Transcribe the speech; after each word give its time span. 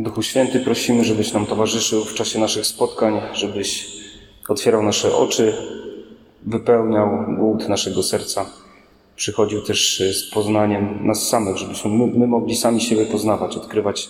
Duchu 0.00 0.22
Święty, 0.22 0.60
prosimy, 0.60 1.04
żebyś 1.04 1.32
nam 1.32 1.46
towarzyszył 1.46 2.04
w 2.04 2.14
czasie 2.14 2.38
naszych 2.38 2.66
spotkań, 2.66 3.20
żebyś 3.34 3.86
otwierał 4.48 4.82
nasze 4.82 5.16
oczy, 5.16 5.54
wypełniał 6.42 7.08
głód 7.38 7.68
naszego 7.68 8.02
serca. 8.02 8.46
Przychodził 9.16 9.62
też 9.62 10.02
z 10.12 10.30
poznaniem 10.30 11.06
nas 11.06 11.28
samych, 11.28 11.56
żebyśmy 11.56 11.90
my, 11.90 12.06
my 12.06 12.26
mogli 12.26 12.56
sami 12.56 12.80
siebie 12.80 13.06
poznawać, 13.06 13.56
odkrywać 13.56 14.08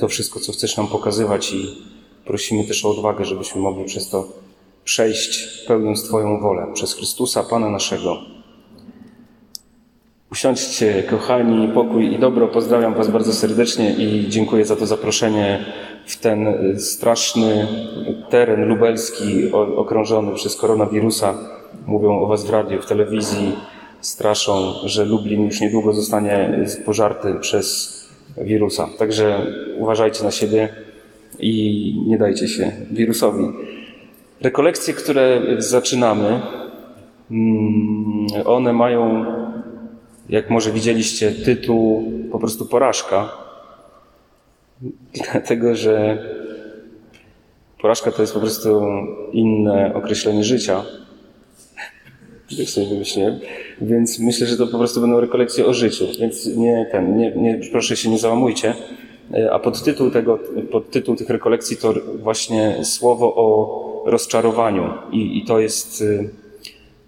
to 0.00 0.08
wszystko, 0.08 0.40
co 0.40 0.52
chcesz 0.52 0.76
nam 0.76 0.86
pokazywać 0.86 1.52
i 1.52 1.82
prosimy 2.24 2.64
też 2.64 2.84
o 2.84 2.90
odwagę, 2.90 3.24
żebyśmy 3.24 3.60
mogli 3.60 3.84
przez 3.84 4.08
to 4.08 4.28
przejść, 4.84 5.64
pełniąc 5.66 6.04
Twoją 6.04 6.40
wolę, 6.40 6.66
przez 6.74 6.94
Chrystusa, 6.94 7.42
Pana 7.42 7.70
naszego. 7.70 8.39
Usiądźcie, 10.32 11.02
kochani, 11.02 11.68
pokój 11.68 12.14
i 12.14 12.18
dobro. 12.18 12.48
Pozdrawiam 12.48 12.94
Was 12.94 13.10
bardzo 13.10 13.32
serdecznie 13.32 13.94
i 13.94 14.28
dziękuję 14.28 14.64
za 14.64 14.76
to 14.76 14.86
zaproszenie 14.86 15.64
w 16.06 16.16
ten 16.16 16.46
straszny 16.78 17.66
teren 18.28 18.68
lubelski 18.68 19.52
okrążony 19.52 20.34
przez 20.34 20.56
koronawirusa. 20.56 21.34
Mówią 21.86 22.20
o 22.20 22.26
Was 22.26 22.44
w 22.44 22.50
radiu, 22.50 22.82
w 22.82 22.86
telewizji, 22.86 23.52
straszą, 24.00 24.72
że 24.84 25.04
Lublin 25.04 25.44
już 25.44 25.60
niedługo 25.60 25.92
zostanie 25.92 26.66
pożarty 26.86 27.34
przez 27.40 27.96
wirusa. 28.36 28.88
Także 28.98 29.46
uważajcie 29.78 30.24
na 30.24 30.30
siebie 30.30 30.68
i 31.38 31.94
nie 32.06 32.18
dajcie 32.18 32.48
się 32.48 32.72
wirusowi. 32.90 33.44
Rekolekcje, 34.40 34.94
które 34.94 35.42
zaczynamy, 35.58 36.40
mm, 37.30 38.26
one 38.44 38.72
mają 38.72 39.24
jak 40.30 40.50
może 40.50 40.72
widzieliście, 40.72 41.32
tytuł 41.32 42.12
po 42.32 42.38
prostu 42.38 42.66
porażka. 42.66 43.32
Dlatego, 45.32 45.74
że 45.74 46.24
porażka 47.82 48.12
to 48.12 48.22
jest 48.22 48.34
po 48.34 48.40
prostu 48.40 48.82
inne 49.32 49.94
określenie 49.94 50.44
życia. 50.44 50.82
Tak 52.58 52.68
sobie 52.68 52.86
wymyśliłem. 52.86 53.38
Więc 53.80 54.18
myślę, 54.18 54.46
że 54.46 54.56
to 54.56 54.66
po 54.66 54.78
prostu 54.78 55.00
będą 55.00 55.20
rekolekcje 55.20 55.66
o 55.66 55.74
życiu. 55.74 56.06
Więc 56.20 56.46
nie 56.46 56.86
ten, 56.92 57.16
nie, 57.16 57.32
nie, 57.36 57.60
proszę 57.72 57.96
się 57.96 58.10
nie 58.10 58.18
załamujcie. 58.18 58.74
A 59.52 59.58
podtytuł 59.58 60.10
tego, 60.10 60.38
podtytuł 60.70 61.16
tych 61.16 61.30
rekolekcji 61.30 61.76
to 61.76 61.94
właśnie 62.22 62.84
słowo 62.84 63.34
o 63.36 64.04
rozczarowaniu. 64.06 64.92
I, 65.12 65.38
i 65.38 65.44
to 65.44 65.60
jest 65.60 66.04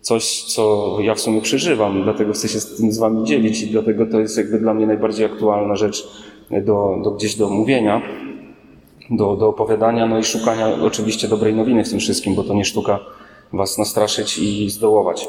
coś, 0.03 0.43
co 0.43 0.97
ja 1.01 1.15
w 1.15 1.21
sumie 1.21 1.41
przeżywam, 1.41 2.03
dlatego 2.03 2.33
chcę 2.33 2.49
się 2.49 2.61
z 2.61 2.77
tym 2.77 2.93
z 2.93 2.99
wami 2.99 3.25
dzielić 3.25 3.63
i 3.63 3.67
dlatego 3.67 4.07
to 4.07 4.21
jest 4.21 4.37
jakby 4.37 4.59
dla 4.59 4.75
mnie 4.75 4.87
najbardziej 4.87 5.27
aktualna 5.27 5.77
rzecz 5.77 6.09
do, 6.51 7.01
do 7.05 7.11
gdzieś 7.11 7.35
do 7.35 7.49
mówienia, 7.49 8.03
do, 9.11 9.37
do 9.37 9.49
opowiadania, 9.49 10.07
no 10.07 10.19
i 10.19 10.25
szukania 10.25 10.67
oczywiście 10.83 11.29
dobrej 11.29 11.55
nowiny 11.55 11.85
w 11.85 11.91
tym 11.91 11.99
wszystkim, 11.99 12.35
bo 12.35 12.45
to 12.45 12.55
nie 12.55 12.65
sztuka 12.65 12.99
was 13.53 13.79
nastraszyć 13.79 14.39
i 14.39 14.71
zdołować. 14.71 15.29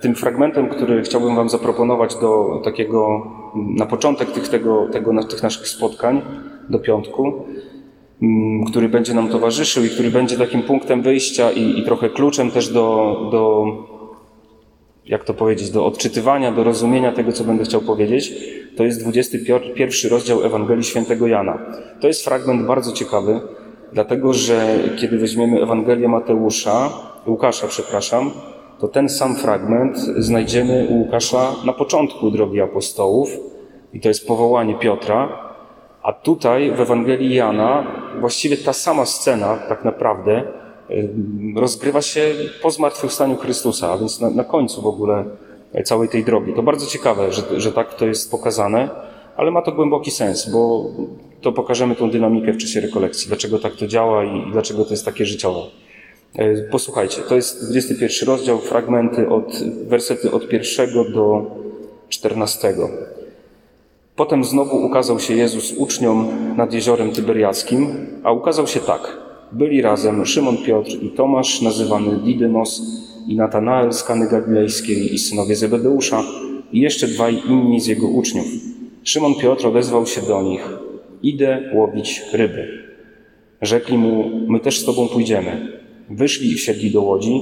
Tym 0.00 0.14
fragmentem, 0.14 0.68
który 0.68 1.02
chciałbym 1.02 1.36
wam 1.36 1.48
zaproponować 1.48 2.14
do 2.14 2.60
takiego, 2.64 3.26
na 3.54 3.86
początek 3.86 4.32
tych, 4.32 4.48
tego, 4.48 4.88
tego, 4.92 5.24
tych 5.24 5.42
naszych 5.42 5.68
spotkań, 5.68 6.22
do 6.68 6.78
piątku, 6.78 7.32
który 8.66 8.88
będzie 8.88 9.14
nam 9.14 9.28
towarzyszył 9.28 9.84
i 9.84 9.88
który 9.88 10.10
będzie 10.10 10.38
takim 10.38 10.62
punktem 10.62 11.02
wyjścia 11.02 11.52
i, 11.52 11.78
i 11.78 11.84
trochę 11.84 12.10
kluczem 12.10 12.50
też 12.50 12.68
do, 12.68 13.16
do, 13.32 13.66
jak 15.06 15.24
to 15.24 15.34
powiedzieć, 15.34 15.70
do 15.70 15.86
odczytywania, 15.86 16.52
do 16.52 16.64
rozumienia 16.64 17.12
tego, 17.12 17.32
co 17.32 17.44
będę 17.44 17.64
chciał 17.64 17.80
powiedzieć, 17.80 18.32
to 18.76 18.84
jest 18.84 19.02
21 19.02 20.10
rozdział 20.10 20.44
Ewangelii 20.44 20.84
Świętego 20.84 21.26
Jana. 21.26 21.58
To 22.00 22.08
jest 22.08 22.24
fragment 22.24 22.66
bardzo 22.66 22.92
ciekawy, 22.92 23.40
dlatego 23.92 24.32
że 24.32 24.78
kiedy 24.96 25.18
weźmiemy 25.18 25.62
Ewangelię 25.62 26.08
Mateusza, 26.08 26.90
Łukasza, 27.26 27.68
przepraszam, 27.68 28.30
to 28.78 28.88
ten 28.88 29.08
sam 29.08 29.36
fragment 29.36 29.98
znajdziemy 29.98 30.86
u 30.90 30.94
Łukasza 30.94 31.54
na 31.64 31.72
początku 31.72 32.30
drogi 32.30 32.60
apostołów 32.60 33.30
i 33.92 34.00
to 34.00 34.08
jest 34.08 34.26
powołanie 34.26 34.74
Piotra, 34.74 35.45
a 36.06 36.12
tutaj 36.12 36.70
w 36.70 36.80
Ewangelii 36.80 37.34
Jana 37.34 37.86
właściwie 38.20 38.56
ta 38.56 38.72
sama 38.72 39.06
scena 39.06 39.56
tak 39.56 39.84
naprawdę 39.84 40.42
rozgrywa 41.56 42.02
się 42.02 42.34
po 42.62 42.70
zmartwychwstaniu 42.70 43.36
Chrystusa, 43.36 43.92
a 43.92 43.98
więc 43.98 44.20
na, 44.20 44.30
na 44.30 44.44
końcu 44.44 44.82
w 44.82 44.86
ogóle 44.86 45.24
całej 45.84 46.08
tej 46.08 46.24
drogi. 46.24 46.52
To 46.54 46.62
bardzo 46.62 46.86
ciekawe, 46.86 47.32
że, 47.32 47.60
że 47.60 47.72
tak 47.72 47.94
to 47.94 48.06
jest 48.06 48.30
pokazane, 48.30 48.88
ale 49.36 49.50
ma 49.50 49.62
to 49.62 49.72
głęboki 49.72 50.10
sens, 50.10 50.50
bo 50.50 50.84
to 51.40 51.52
pokażemy 51.52 51.94
tą 51.94 52.10
dynamikę 52.10 52.52
w 52.52 52.58
czasie 52.58 52.80
rekolekcji, 52.80 53.28
dlaczego 53.28 53.58
tak 53.58 53.76
to 53.76 53.86
działa 53.86 54.24
i 54.24 54.52
dlaczego 54.52 54.84
to 54.84 54.90
jest 54.90 55.04
takie 55.04 55.26
życiowe. 55.26 55.60
E, 56.34 56.62
posłuchajcie, 56.62 57.22
to 57.22 57.36
jest 57.36 57.70
21 57.70 58.28
rozdział, 58.28 58.58
fragmenty 58.58 59.28
od, 59.28 59.62
wersety 59.86 60.30
od 60.30 60.48
pierwszego 60.48 61.04
do 61.04 61.46
czternastego. 62.08 63.15
Potem 64.16 64.44
znowu 64.44 64.76
ukazał 64.86 65.20
się 65.20 65.34
Jezus 65.34 65.74
uczniom 65.76 66.28
nad 66.56 66.72
jeziorem 66.72 67.10
Tyberiackim, 67.10 67.86
a 68.22 68.32
ukazał 68.32 68.66
się 68.66 68.80
tak. 68.80 69.16
Byli 69.52 69.82
razem 69.82 70.26
Szymon 70.26 70.56
Piotr 70.56 70.90
i 71.02 71.10
Tomasz, 71.10 71.62
nazywany 71.62 72.16
Didymos, 72.16 72.82
i 73.28 73.36
Natanael 73.36 73.92
z 73.92 74.04
Kany 74.04 74.28
Galilejskiej 74.28 75.14
i 75.14 75.18
synowie 75.18 75.56
Zebedeusza, 75.56 76.22
i 76.72 76.80
jeszcze 76.80 77.08
dwaj 77.08 77.42
inni 77.48 77.80
z 77.80 77.86
jego 77.86 78.08
uczniów. 78.08 78.46
Szymon 79.02 79.34
Piotr 79.34 79.66
odezwał 79.66 80.06
się 80.06 80.20
do 80.20 80.42
nich: 80.42 80.68
Idę 81.22 81.72
łowić 81.74 82.22
ryby. 82.32 82.68
Rzekli 83.62 83.98
mu: 83.98 84.30
My 84.48 84.60
też 84.60 84.80
z 84.80 84.84
tobą 84.84 85.08
pójdziemy. 85.08 85.80
Wyszli 86.10 86.50
i 86.50 86.54
wsiedli 86.54 86.90
do 86.90 87.02
łodzi. 87.02 87.40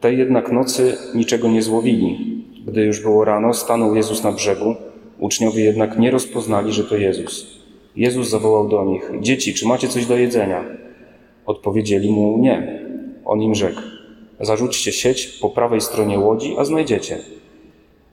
Tej 0.00 0.18
jednak 0.18 0.52
nocy 0.52 0.96
niczego 1.14 1.48
nie 1.48 1.62
złowili. 1.62 2.18
Gdy 2.66 2.84
już 2.84 3.02
było 3.02 3.24
rano, 3.24 3.54
stanął 3.54 3.94
Jezus 3.94 4.24
na 4.24 4.32
brzegu 4.32 4.74
Uczniowie 5.18 5.64
jednak 5.64 5.98
nie 5.98 6.10
rozpoznali, 6.10 6.72
że 6.72 6.84
to 6.84 6.96
Jezus. 6.96 7.58
Jezus 7.96 8.28
zawołał 8.28 8.68
do 8.68 8.84
nich: 8.84 9.10
Dzieci, 9.20 9.54
czy 9.54 9.66
macie 9.66 9.88
coś 9.88 10.06
do 10.06 10.16
jedzenia? 10.16 10.64
Odpowiedzieli 11.46 12.10
mu: 12.10 12.38
Nie. 12.38 12.82
On 13.24 13.42
im 13.42 13.54
rzekł: 13.54 13.80
Zarzućcie 14.40 14.92
sieć 14.92 15.26
po 15.26 15.50
prawej 15.50 15.80
stronie 15.80 16.18
łodzi, 16.18 16.54
a 16.58 16.64
znajdziecie. 16.64 17.18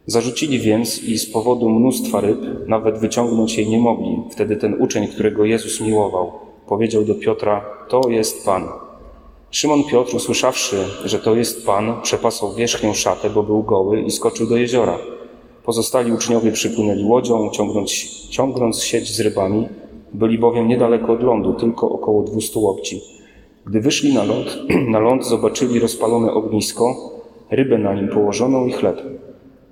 Zarzucili 0.06 0.60
więc 0.60 1.04
i 1.04 1.18
z 1.18 1.32
powodu 1.32 1.70
mnóstwa 1.70 2.22
ryb 2.22 2.40
nawet 2.68 2.98
wyciągnąć 2.98 3.58
jej 3.58 3.70
nie 3.70 3.80
mogli. 3.80 4.24
Wtedy 4.32 4.56
ten 4.56 4.82
uczeń, 4.82 5.08
którego 5.08 5.46
Jezus 5.46 5.82
miłował, 5.82 6.32
powiedział 6.68 7.04
do 7.04 7.16
Piotra: 7.16 7.66
To 7.90 8.10
jest 8.10 8.46
Pan. 8.46 8.64
Szymon 9.52 9.84
Piotr, 9.84 10.16
usłyszawszy, 10.16 10.78
że 11.06 11.20
to 11.20 11.36
jest 11.36 11.66
Pan, 11.66 12.02
przepasał 12.02 12.54
wierzchnią 12.54 12.94
szatę, 12.94 13.30
bo 13.30 13.44
był 13.44 13.64
goły 13.64 14.02
i 14.02 14.12
skoczył 14.12 14.48
do 14.48 14.58
jeziora. 14.58 14.98
Pozostali 15.66 16.12
uczniowie 16.12 16.52
przypłynęli 16.52 17.04
łodzią, 17.04 17.50
ciągnąc, 17.50 17.90
ciągnąc 18.30 18.84
sieć 18.84 19.16
z 19.16 19.20
rybami. 19.20 19.68
Byli 20.14 20.38
bowiem 20.38 20.68
niedaleko 20.68 21.14
od 21.14 21.24
lądu, 21.24 21.54
tylko 21.54 21.90
około 21.90 22.24
dwustu 22.24 22.62
łokci. 22.62 23.02
Gdy 23.66 23.82
wyszli 23.82 24.14
na 24.14 24.24
ląd, 24.24 24.58
na 24.94 25.00
ląd 25.00 25.26
zobaczyli 25.26 25.80
rozpalone 25.80 26.32
ognisko, 26.32 27.12
rybę 27.52 27.78
na 27.78 27.94
nim 27.94 28.08
położoną 28.08 28.68
i 28.68 28.72
chleb. 28.72 29.02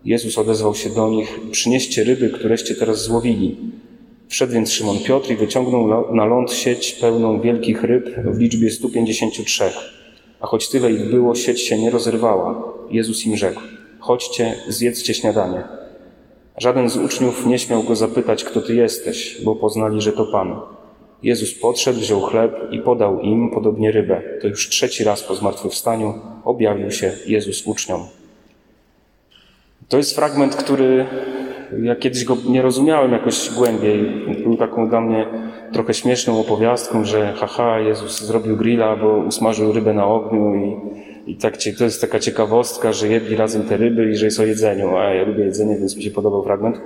Jezus 0.06 0.38
odezwał 0.38 0.76
się 0.76 0.90
do 0.90 1.10
nich: 1.10 1.40
Przynieście 1.52 2.04
ryby, 2.04 2.30
któreście 2.30 2.76
teraz 2.76 3.04
złowili. 3.04 3.58
Wszedł 4.28 4.54
więc 4.54 4.72
Szymon 4.72 4.98
Piotr 5.00 5.32
i 5.32 5.36
wyciągnął 5.36 6.14
na 6.16 6.26
ląd 6.26 6.52
sieć 6.52 6.92
pełną 6.92 7.42
wielkich 7.42 7.84
ryb 7.84 8.10
w 8.26 8.40
liczbie 8.40 8.72
153. 8.72 9.64
A 10.42 10.48
choć 10.48 10.70
tyle 10.70 10.92
ich 10.92 11.10
było, 11.10 11.36
sieć 11.36 11.62
się 11.62 11.78
nie 11.78 11.90
rozerwała. 11.90 12.74
Jezus 12.90 13.26
im 13.26 13.38
rzekł: 13.38 13.62
Chodźcie, 14.00 14.56
zjedzcie 14.68 15.14
śniadanie. 15.14 15.83
Żaden 16.58 16.90
z 16.90 16.98
uczniów 16.98 17.46
nie 17.46 17.60
śmiał 17.60 17.84
go 17.84 17.96
zapytać, 17.96 18.44
kto 18.44 18.62
ty 18.62 18.76
jesteś, 18.76 19.42
bo 19.44 19.56
poznali, 19.56 20.02
że 20.02 20.12
to 20.12 20.26
Pan. 20.26 20.56
Jezus 21.24 21.54
podszedł, 21.54 22.00
wziął 22.00 22.22
chleb 22.22 22.56
i 22.72 22.80
podał 22.80 23.22
im 23.22 23.52
podobnie 23.52 23.92
rybę. 23.92 24.22
To 24.42 24.48
już 24.48 24.70
trzeci 24.70 25.04
raz 25.04 25.24
po 25.24 25.36
zmartwychwstaniu 25.36 26.14
objawił 26.46 26.92
się 26.92 27.12
Jezus 27.28 27.68
uczniom. 27.68 28.02
To 29.90 29.98
jest 29.98 30.16
fragment, 30.16 30.56
który 30.56 31.06
ja 31.82 31.96
kiedyś 31.96 32.26
go 32.26 32.38
nie 32.50 32.62
rozumiałem 32.62 33.12
jakoś 33.12 33.50
głębiej. 33.50 34.26
Był 34.44 34.58
taką 34.58 34.90
dla 34.90 35.02
mnie 35.02 35.28
trochę 35.72 35.94
śmieszną 35.94 36.40
opowiastką, 36.40 37.06
że 37.06 37.34
haha, 37.34 37.80
Jezus 37.80 38.22
zrobił 38.22 38.58
grilla, 38.58 38.96
bo 38.96 39.18
usmażył 39.18 39.72
rybę 39.72 39.94
na 39.94 40.06
ogniu 40.08 40.56
i 40.56 40.76
i 41.28 41.36
tak, 41.36 41.58
to 41.78 41.84
jest 41.84 42.02
taka 42.02 42.20
ciekawostka, 42.20 42.94
że 42.94 43.08
jedli 43.08 43.36
razem 43.36 43.64
te 43.64 43.78
ryby 43.78 44.12
i 44.12 44.16
że 44.16 44.26
jest 44.26 44.40
o 44.40 44.46
jedzeniu. 44.46 44.98
A 44.98 45.04
ja 45.04 45.24
lubię 45.24 45.44
jedzenie, 45.44 45.76
więc 45.78 45.96
mi 45.98 46.04
się 46.04 46.12
podobał 46.12 46.44
fragment. 46.44 46.82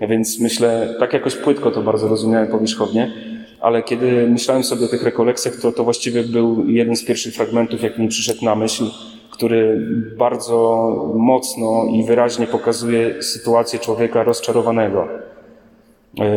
Więc 0.00 0.40
myślę, 0.40 0.94
tak 0.98 1.12
jakoś 1.12 1.36
płytko 1.36 1.70
to 1.70 1.82
bardzo 1.82 2.08
rozumiałem 2.08 2.48
powierzchownie, 2.48 3.12
ale 3.60 3.82
kiedy 3.82 4.26
myślałem 4.28 4.64
sobie 4.64 4.84
o 4.84 4.88
tych 4.88 5.02
rekolekcjach, 5.02 5.56
to 5.56 5.72
to 5.72 5.84
właściwie 5.84 6.22
był 6.22 6.68
jeden 6.68 6.96
z 6.96 7.04
pierwszych 7.04 7.34
fragmentów, 7.34 7.82
jak 7.82 7.98
mi 7.98 8.08
przyszedł 8.08 8.44
na 8.44 8.54
myśl, 8.54 8.84
który 9.30 9.86
bardzo 10.18 11.12
mocno 11.16 11.84
i 11.92 12.04
wyraźnie 12.04 12.46
pokazuje 12.46 13.22
sytuację 13.22 13.78
człowieka 13.78 14.24
rozczarowanego. 14.24 15.08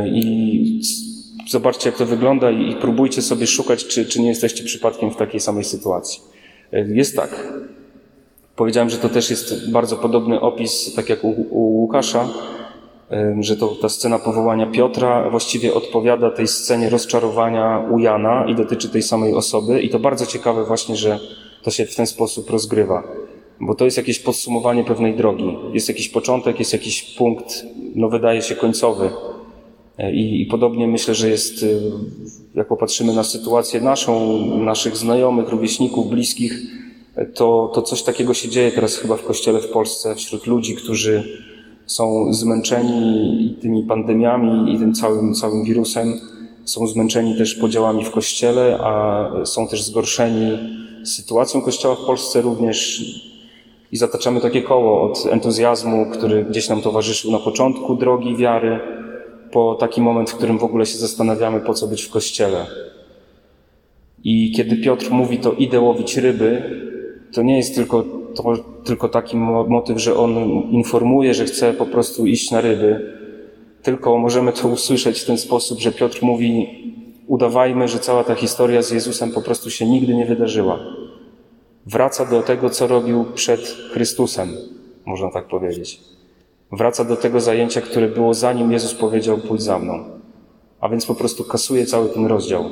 I 0.06 0.82
zobaczcie, 1.50 1.90
jak 1.90 1.98
to 1.98 2.06
wygląda 2.06 2.52
i, 2.52 2.70
i 2.72 2.76
próbujcie 2.76 3.22
sobie 3.22 3.48
szukać, 3.48 3.88
czy, 3.88 4.06
czy 4.06 4.22
nie 4.22 4.28
jesteście 4.28 4.64
przypadkiem 4.64 5.12
w 5.12 5.16
takiej 5.16 5.40
samej 5.40 5.64
sytuacji. 5.64 6.22
Jest 6.74 7.16
tak. 7.16 7.54
Powiedziałem, 8.56 8.90
że 8.90 8.98
to 8.98 9.10
też 9.10 9.30
jest 9.30 9.72
bardzo 9.72 9.98
podobny 9.98 10.42
opis, 10.42 10.94
tak 10.96 11.10
jak 11.10 11.24
u, 11.24 11.30
u 11.50 11.60
Łukasza, 11.60 12.30
że 13.40 13.58
to 13.58 13.68
ta 13.68 13.90
scena 13.90 14.20
powołania 14.20 14.66
Piotra 14.66 15.30
właściwie 15.30 15.74
odpowiada 15.74 16.32
tej 16.32 16.48
scenie 16.48 16.90
rozczarowania 16.90 17.86
u 17.92 18.00
Jana 18.00 18.46
i 18.48 18.56
dotyczy 18.56 18.90
tej 18.90 19.04
samej 19.04 19.34
osoby. 19.34 19.82
I 19.82 19.90
to 19.90 20.00
bardzo 20.00 20.26
ciekawe 20.26 20.66
właśnie, 20.66 20.96
że 20.96 21.20
to 21.64 21.72
się 21.72 21.86
w 21.86 21.96
ten 21.96 22.08
sposób 22.08 22.50
rozgrywa. 22.50 23.04
Bo 23.60 23.76
to 23.76 23.86
jest 23.86 23.98
jakieś 23.98 24.20
podsumowanie 24.20 24.84
pewnej 24.84 25.16
drogi. 25.16 25.58
Jest 25.74 25.90
jakiś 25.90 26.10
początek, 26.10 26.60
jest 26.60 26.74
jakiś 26.74 27.16
punkt, 27.18 27.64
no 27.96 28.10
wydaje 28.10 28.42
się 28.42 28.56
końcowy. 28.56 29.10
E, 29.98 30.14
I, 30.14 30.42
I, 30.42 30.46
podobnie 30.46 30.88
myślę, 30.88 31.16
że 31.16 31.30
jest, 31.30 31.64
e, 31.64 31.68
jak 32.56 32.68
popatrzymy 32.68 33.14
na 33.14 33.24
sytuację 33.24 33.82
naszą, 33.82 34.38
naszych 34.58 34.98
znajomych, 34.98 35.50
rówieśników, 35.50 36.10
bliskich, 36.10 36.62
to, 37.36 37.72
to 37.76 37.82
coś 37.82 38.04
takiego 38.04 38.34
się 38.34 38.50
dzieje 38.50 38.72
teraz 38.72 38.98
chyba 38.98 39.16
w 39.18 39.24
Kościele 39.24 39.60
w 39.60 39.72
Polsce, 39.72 40.16
wśród 40.16 40.48
ludzi, 40.48 40.76
którzy 40.76 41.24
są 41.86 42.34
zmęczeni 42.34 43.58
tymi 43.62 43.84
pandemiami 43.84 44.74
i 44.74 44.80
tym 44.80 44.94
całym, 44.94 45.34
całym 45.34 45.64
wirusem, 45.64 46.14
są 46.66 46.88
zmęczeni 46.88 47.38
też 47.38 47.56
podziałami 47.56 48.06
w 48.06 48.12
Kościele, 48.12 48.80
a 48.82 49.30
są 49.46 49.68
też 49.68 49.84
zgorszeni 49.84 50.58
sytuacją 51.04 51.62
Kościoła 51.62 51.96
w 51.96 52.06
Polsce 52.06 52.42
również. 52.42 53.02
I 53.92 53.98
zataczamy 53.98 54.42
takie 54.42 54.62
koło 54.62 55.02
od 55.02 55.26
entuzjazmu, 55.32 56.06
który 56.12 56.46
gdzieś 56.46 56.70
nam 56.70 56.82
towarzyszył 56.82 57.32
na 57.32 57.40
początku 57.40 57.96
drogi 57.96 58.36
wiary, 58.36 58.80
po 59.54 59.76
taki 59.76 60.02
moment, 60.02 60.30
w 60.30 60.36
którym 60.36 60.58
w 60.58 60.64
ogóle 60.64 60.86
się 60.86 60.98
zastanawiamy, 60.98 61.60
po 61.60 61.74
co 61.74 61.88
być 61.88 62.04
w 62.04 62.10
Kościele. 62.10 62.66
I 64.24 64.52
kiedy 64.52 64.78
Piotr 64.78 65.12
mówi 65.12 65.38
to 65.38 65.52
idę 65.54 65.80
łowić 65.80 66.18
ryby, 66.18 66.64
to 67.34 67.44
nie 67.44 67.58
jest 67.58 67.76
tylko, 67.76 68.04
to, 68.36 68.54
tylko 68.84 69.10
taki 69.10 69.38
motyw, 69.68 70.00
że 70.00 70.18
on 70.18 70.36
informuje, 70.72 71.34
że 71.34 71.46
chce 71.46 71.74
po 71.74 71.86
prostu 71.86 72.26
iść 72.26 72.52
na 72.52 72.62
ryby, 72.62 73.14
tylko 73.84 74.18
możemy 74.18 74.54
to 74.54 74.68
usłyszeć 74.68 75.20
w 75.20 75.26
ten 75.26 75.38
sposób, 75.38 75.80
że 75.80 75.92
Piotr 75.92 76.20
mówi 76.22 76.68
udawajmy, 77.28 77.88
że 77.88 78.00
cała 78.00 78.24
ta 78.24 78.36
historia 78.36 78.82
z 78.82 78.92
Jezusem 78.92 79.32
po 79.32 79.42
prostu 79.42 79.70
się 79.70 79.86
nigdy 79.86 80.16
nie 80.16 80.26
wydarzyła. 80.26 80.80
Wraca 81.86 82.26
do 82.26 82.42
tego, 82.42 82.70
co 82.70 82.88
robił 82.88 83.26
przed 83.34 83.62
Chrystusem, 83.94 84.50
można 85.06 85.32
tak 85.32 85.48
powiedzieć. 85.48 86.13
Wraca 86.74 87.04
do 87.04 87.16
tego 87.16 87.42
zajęcia, 87.42 87.82
które 87.82 88.08
było 88.08 88.34
zanim 88.34 88.72
Jezus 88.72 88.94
powiedział 88.94 89.38
pójdź 89.38 89.62
za 89.62 89.80
mną. 89.80 90.04
A 90.80 90.90
więc 90.90 91.06
po 91.06 91.16
prostu 91.16 91.44
kasuje 91.44 91.86
cały 91.86 92.10
ten 92.10 92.26
rozdział. 92.26 92.70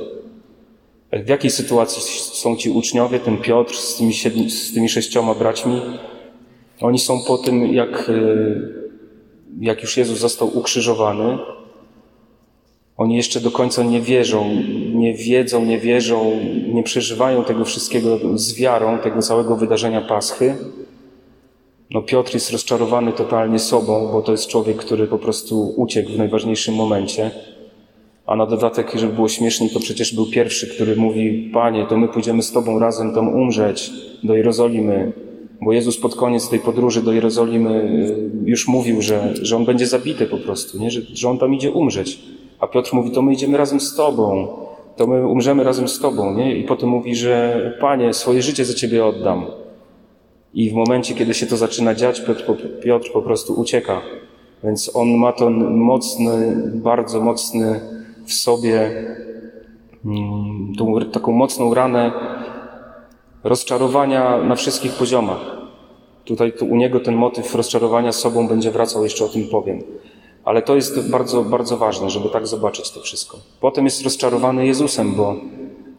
W 1.26 1.30
jakiej 1.30 1.52
sytuacji 1.52 2.02
są 2.34 2.56
ci 2.56 2.70
uczniowie, 2.70 3.20
ten 3.20 3.38
Piotr 3.38 3.76
z 3.76 3.98
tymi, 3.98 4.14
siedmi, 4.14 4.52
z 4.52 4.74
tymi 4.74 4.90
sześcioma 4.90 5.36
braćmi? 5.36 5.82
Oni 6.82 7.00
są 7.00 7.24
po 7.28 7.38
tym, 7.38 7.74
jak, 7.74 8.10
e, 8.10 8.14
jak 9.60 9.82
już 9.82 9.98
Jezus 9.98 10.20
został 10.20 10.58
ukrzyżowany. 10.58 11.38
Oni 12.98 13.16
jeszcze 13.16 13.40
do 13.40 13.52
końca 13.52 13.84
nie 13.84 14.02
wierzą, 14.02 14.50
nie 14.94 15.14
wiedzą, 15.14 15.66
nie 15.66 15.80
wierzą, 15.80 16.40
nie 16.74 16.84
przeżywają 16.84 17.44
tego 17.44 17.66
wszystkiego 17.66 18.20
z 18.36 18.54
wiarą, 18.54 19.00
tego 19.00 19.22
całego 19.22 19.56
wydarzenia 19.56 20.02
Paschy. 20.02 20.56
No 21.94 22.02
Piotr 22.02 22.34
jest 22.34 22.52
rozczarowany 22.52 23.12
totalnie 23.12 23.60
sobą, 23.60 24.10
bo 24.12 24.22
to 24.22 24.32
jest 24.32 24.48
człowiek, 24.48 24.78
który 24.78 25.08
po 25.08 25.18
prostu 25.18 25.74
uciekł 25.78 26.12
w 26.12 26.18
najważniejszym 26.18 26.76
momencie. 26.76 27.32
A 28.26 28.36
na 28.36 28.46
dodatek, 28.46 28.92
żeby 28.96 29.14
było 29.14 29.30
śmieszniej, 29.30 29.70
to 29.70 29.80
przecież 29.80 30.16
był 30.16 30.26
pierwszy, 30.26 30.76
który 30.76 30.96
mówi, 30.96 31.50
Panie, 31.54 31.86
to 31.90 31.98
my 31.98 32.08
pójdziemy 32.08 32.44
z 32.44 32.52
Tobą 32.52 32.80
razem 32.80 33.14
tam 33.14 33.28
umrzeć 33.36 33.92
do 34.24 34.36
Jerozolimy. 34.36 35.12
Bo 35.62 35.74
Jezus 35.74 35.98
pod 35.98 36.16
koniec 36.16 36.50
tej 36.50 36.60
podróży 36.60 37.02
do 37.02 37.14
Jerozolimy 37.14 37.84
y, 38.46 38.50
już 38.50 38.68
mówił, 38.68 39.02
że, 39.02 39.34
że 39.42 39.56
On 39.56 39.66
będzie 39.66 39.88
zabity 39.88 40.26
po 40.26 40.38
prostu, 40.38 40.80
nie? 40.80 40.92
Że, 40.92 41.02
że 41.14 41.30
On 41.30 41.38
tam 41.38 41.54
idzie 41.54 41.72
umrzeć. 41.72 42.20
A 42.60 42.68
Piotr 42.68 42.94
mówi, 42.94 43.12
to 43.12 43.22
my 43.22 43.34
idziemy 43.34 43.58
razem 43.58 43.80
z 43.80 43.96
Tobą. 43.96 44.48
To 44.98 45.08
my 45.08 45.28
umrzemy 45.28 45.64
razem 45.64 45.88
z 45.88 46.00
Tobą, 46.00 46.36
nie? 46.36 46.58
I 46.58 46.64
potem 46.64 46.90
mówi, 46.90 47.16
że 47.16 47.78
Panie, 47.82 48.14
swoje 48.14 48.42
życie 48.42 48.66
za 48.66 48.74
Ciebie 48.74 49.06
oddam. 49.06 49.46
I 50.54 50.70
w 50.70 50.74
momencie, 50.74 51.16
kiedy 51.16 51.34
się 51.34 51.46
to 51.46 51.58
zaczyna 51.58 51.96
dziać, 51.96 52.22
Piotr, 52.22 52.44
Piotr 52.84 53.12
po 53.12 53.22
prostu 53.22 53.60
ucieka. 53.60 54.02
Więc 54.64 54.96
on 54.96 55.18
ma 55.18 55.34
ten 55.34 55.78
mocny, 55.78 56.64
bardzo 56.76 57.22
mocny 57.22 57.82
w 58.26 58.34
sobie 58.34 58.92
mm, 60.06 60.76
tą 60.78 61.00
taką 61.12 61.32
mocną 61.32 61.74
ranę 61.74 62.12
rozczarowania 63.44 64.38
na 64.38 64.56
wszystkich 64.56 64.94
poziomach. 64.94 65.62
Tutaj 66.26 66.54
u 66.70 66.76
niego 66.76 67.00
ten 67.00 67.16
motyw 67.16 67.56
rozczarowania 67.56 68.12
sobą 68.12 68.48
będzie 68.48 68.72
wracał, 68.72 69.04
jeszcze 69.04 69.26
o 69.26 69.30
tym 69.30 69.48
powiem. 69.48 69.84
Ale 70.44 70.62
to 70.62 70.76
jest 70.76 71.10
bardzo, 71.10 71.44
bardzo 71.44 71.78
ważne, 71.78 72.10
żeby 72.10 72.30
tak 72.30 72.48
zobaczyć 72.48 72.92
to 72.92 73.00
wszystko. 73.00 73.38
Potem 73.60 73.86
jest 73.86 74.04
rozczarowany 74.04 74.66
Jezusem, 74.66 75.16
bo 75.16 75.36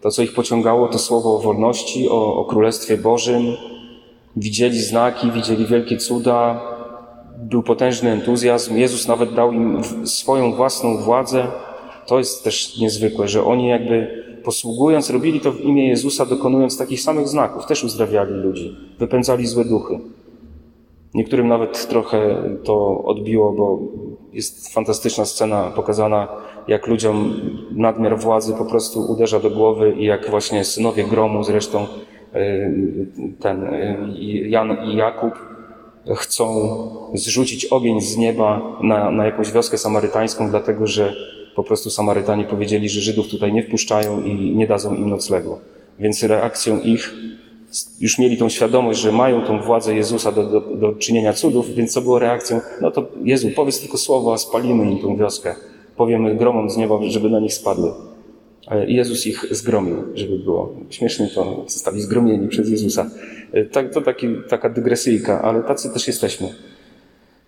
to, 0.00 0.10
co 0.10 0.22
ich 0.22 0.34
pociągało, 0.34 0.88
to 0.88 0.98
słowo 0.98 1.36
o 1.36 1.38
wolności, 1.38 2.08
o, 2.08 2.36
o 2.36 2.44
Królestwie 2.44 2.96
Bożym. 2.96 3.42
Widzieli 4.36 4.80
znaki, 4.80 5.30
widzieli 5.30 5.66
wielkie 5.66 5.96
cuda, 5.96 6.60
był 7.38 7.62
potężny 7.62 8.10
entuzjazm. 8.10 8.76
Jezus 8.76 9.08
nawet 9.08 9.34
dał 9.34 9.52
im 9.52 9.80
swoją 10.04 10.52
własną 10.52 10.96
władzę, 10.96 11.46
to 12.06 12.18
jest 12.18 12.44
też 12.44 12.78
niezwykłe, 12.78 13.28
że 13.28 13.44
oni 13.44 13.68
jakby 13.68 14.24
posługując, 14.44 15.10
robili 15.10 15.40
to 15.40 15.52
w 15.52 15.60
imię 15.60 15.88
Jezusa, 15.88 16.26
dokonując 16.26 16.78
takich 16.78 17.00
samych 17.00 17.28
znaków. 17.28 17.66
Też 17.66 17.84
uzdrawiali 17.84 18.34
ludzi, 18.34 18.76
wypędzali 18.98 19.46
złe 19.46 19.64
duchy. 19.64 19.98
Niektórym 21.14 21.48
nawet 21.48 21.88
trochę 21.88 22.42
to 22.64 23.04
odbiło, 23.04 23.52
bo 23.52 23.78
jest 24.32 24.74
fantastyczna 24.74 25.24
scena 25.24 25.70
pokazana, 25.76 26.28
jak 26.68 26.86
ludziom 26.86 27.34
nadmiar 27.70 28.18
władzy 28.18 28.54
po 28.54 28.64
prostu 28.64 29.12
uderza 29.12 29.40
do 29.40 29.50
głowy 29.50 29.94
i 29.98 30.04
jak 30.04 30.30
właśnie 30.30 30.64
synowie 30.64 31.04
gromu, 31.04 31.44
zresztą 31.44 31.86
ten 33.40 33.64
e, 33.64 33.96
Jan 34.48 34.76
i 34.86 34.96
Jakub, 34.96 35.32
chcą 36.16 36.46
zrzucić 37.14 37.64
ogień 37.64 38.00
z 38.00 38.16
nieba 38.16 38.78
na, 38.82 39.10
na 39.10 39.24
jakąś 39.24 39.52
wioskę 39.52 39.78
samarytańską, 39.78 40.50
dlatego 40.50 40.86
że 40.86 41.14
po 41.56 41.62
prostu 41.62 41.90
Samarytanie 41.90 42.44
powiedzieli, 42.44 42.88
że 42.88 43.00
Żydów 43.00 43.28
tutaj 43.28 43.52
nie 43.52 43.62
wpuszczają 43.62 44.22
i 44.22 44.56
nie 44.56 44.66
dadzą 44.66 44.94
im 44.94 45.10
noclegu. 45.10 45.58
Więc 45.98 46.22
reakcją 46.22 46.80
ich, 46.80 47.14
już 48.00 48.18
mieli 48.18 48.36
tą 48.36 48.48
świadomość, 48.48 49.00
że 49.00 49.12
mają 49.12 49.42
tą 49.42 49.60
władzę 49.60 49.94
Jezusa 49.94 50.32
do, 50.32 50.46
do, 50.46 50.60
do 50.60 50.92
czynienia 50.92 51.32
cudów, 51.32 51.74
więc 51.74 51.92
co 51.92 52.00
było 52.00 52.18
reakcją? 52.18 52.60
No 52.80 52.90
to 52.90 53.06
Jezu, 53.24 53.48
powiedz 53.56 53.80
tylko 53.80 53.98
słowo, 53.98 54.32
a 54.32 54.38
spalimy 54.38 54.92
im 54.92 54.98
tą 54.98 55.16
wioskę. 55.16 55.54
Powiemy 55.96 56.34
gromom 56.34 56.70
z 56.70 56.76
nieba, 56.76 56.98
żeby 57.02 57.30
na 57.30 57.40
nich 57.40 57.54
spadły. 57.54 57.90
I 58.88 58.94
Jezus 58.94 59.26
ich 59.26 59.44
zgromił, 59.50 59.96
żeby 60.14 60.38
było 60.38 60.74
śmiesznie 60.90 61.28
to 61.34 61.64
zostali 61.66 62.00
zgromieni 62.00 62.48
przez 62.48 62.70
Jezusa. 62.70 63.10
E, 63.52 63.64
tak, 63.64 63.92
to 63.92 64.00
taki, 64.00 64.28
taka 64.48 64.68
dygresyjka, 64.68 65.42
ale 65.42 65.62
tacy 65.62 65.90
też 65.90 66.06
jesteśmy. 66.06 66.48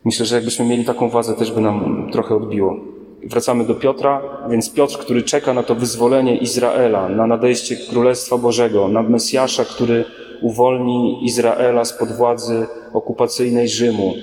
Myślę, 0.04 0.26
że 0.26 0.34
jakbyśmy 0.34 0.64
mieli 0.64 0.84
taką 0.84 1.08
władzę, 1.08 1.34
też 1.34 1.52
by 1.52 1.60
nam 1.60 2.08
trochę 2.12 2.34
odbiło. 2.34 2.76
Wracamy 3.24 3.64
do 3.64 3.74
Piotra, 3.74 4.22
więc 4.50 4.70
Piotr, 4.70 4.98
który 4.98 5.22
czeka 5.22 5.54
na 5.54 5.62
to 5.62 5.74
wyzwolenie 5.74 6.36
Izraela, 6.36 7.08
na 7.08 7.26
nadejście 7.26 7.76
Królestwa 7.90 8.38
Bożego, 8.38 8.88
na 8.88 9.02
Mesjasza, 9.02 9.64
który 9.64 10.04
uwolni 10.42 11.24
Izraela 11.24 11.84
spod 11.84 12.12
władzy 12.12 12.66
okupacyjnej 12.92 13.68
Rzymu, 13.68 14.14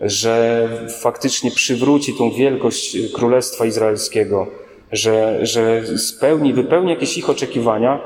że 0.00 0.68
faktycznie 1.02 1.50
przywróci 1.50 2.14
tą 2.18 2.30
wielkość 2.30 2.98
Królestwa 3.12 3.66
Izraelskiego, 3.66 4.46
że, 4.92 5.46
że 5.46 5.82
spełni, 5.98 6.52
wypełni 6.52 6.90
jakieś 6.90 7.18
ich 7.18 7.30
oczekiwania, 7.30 8.00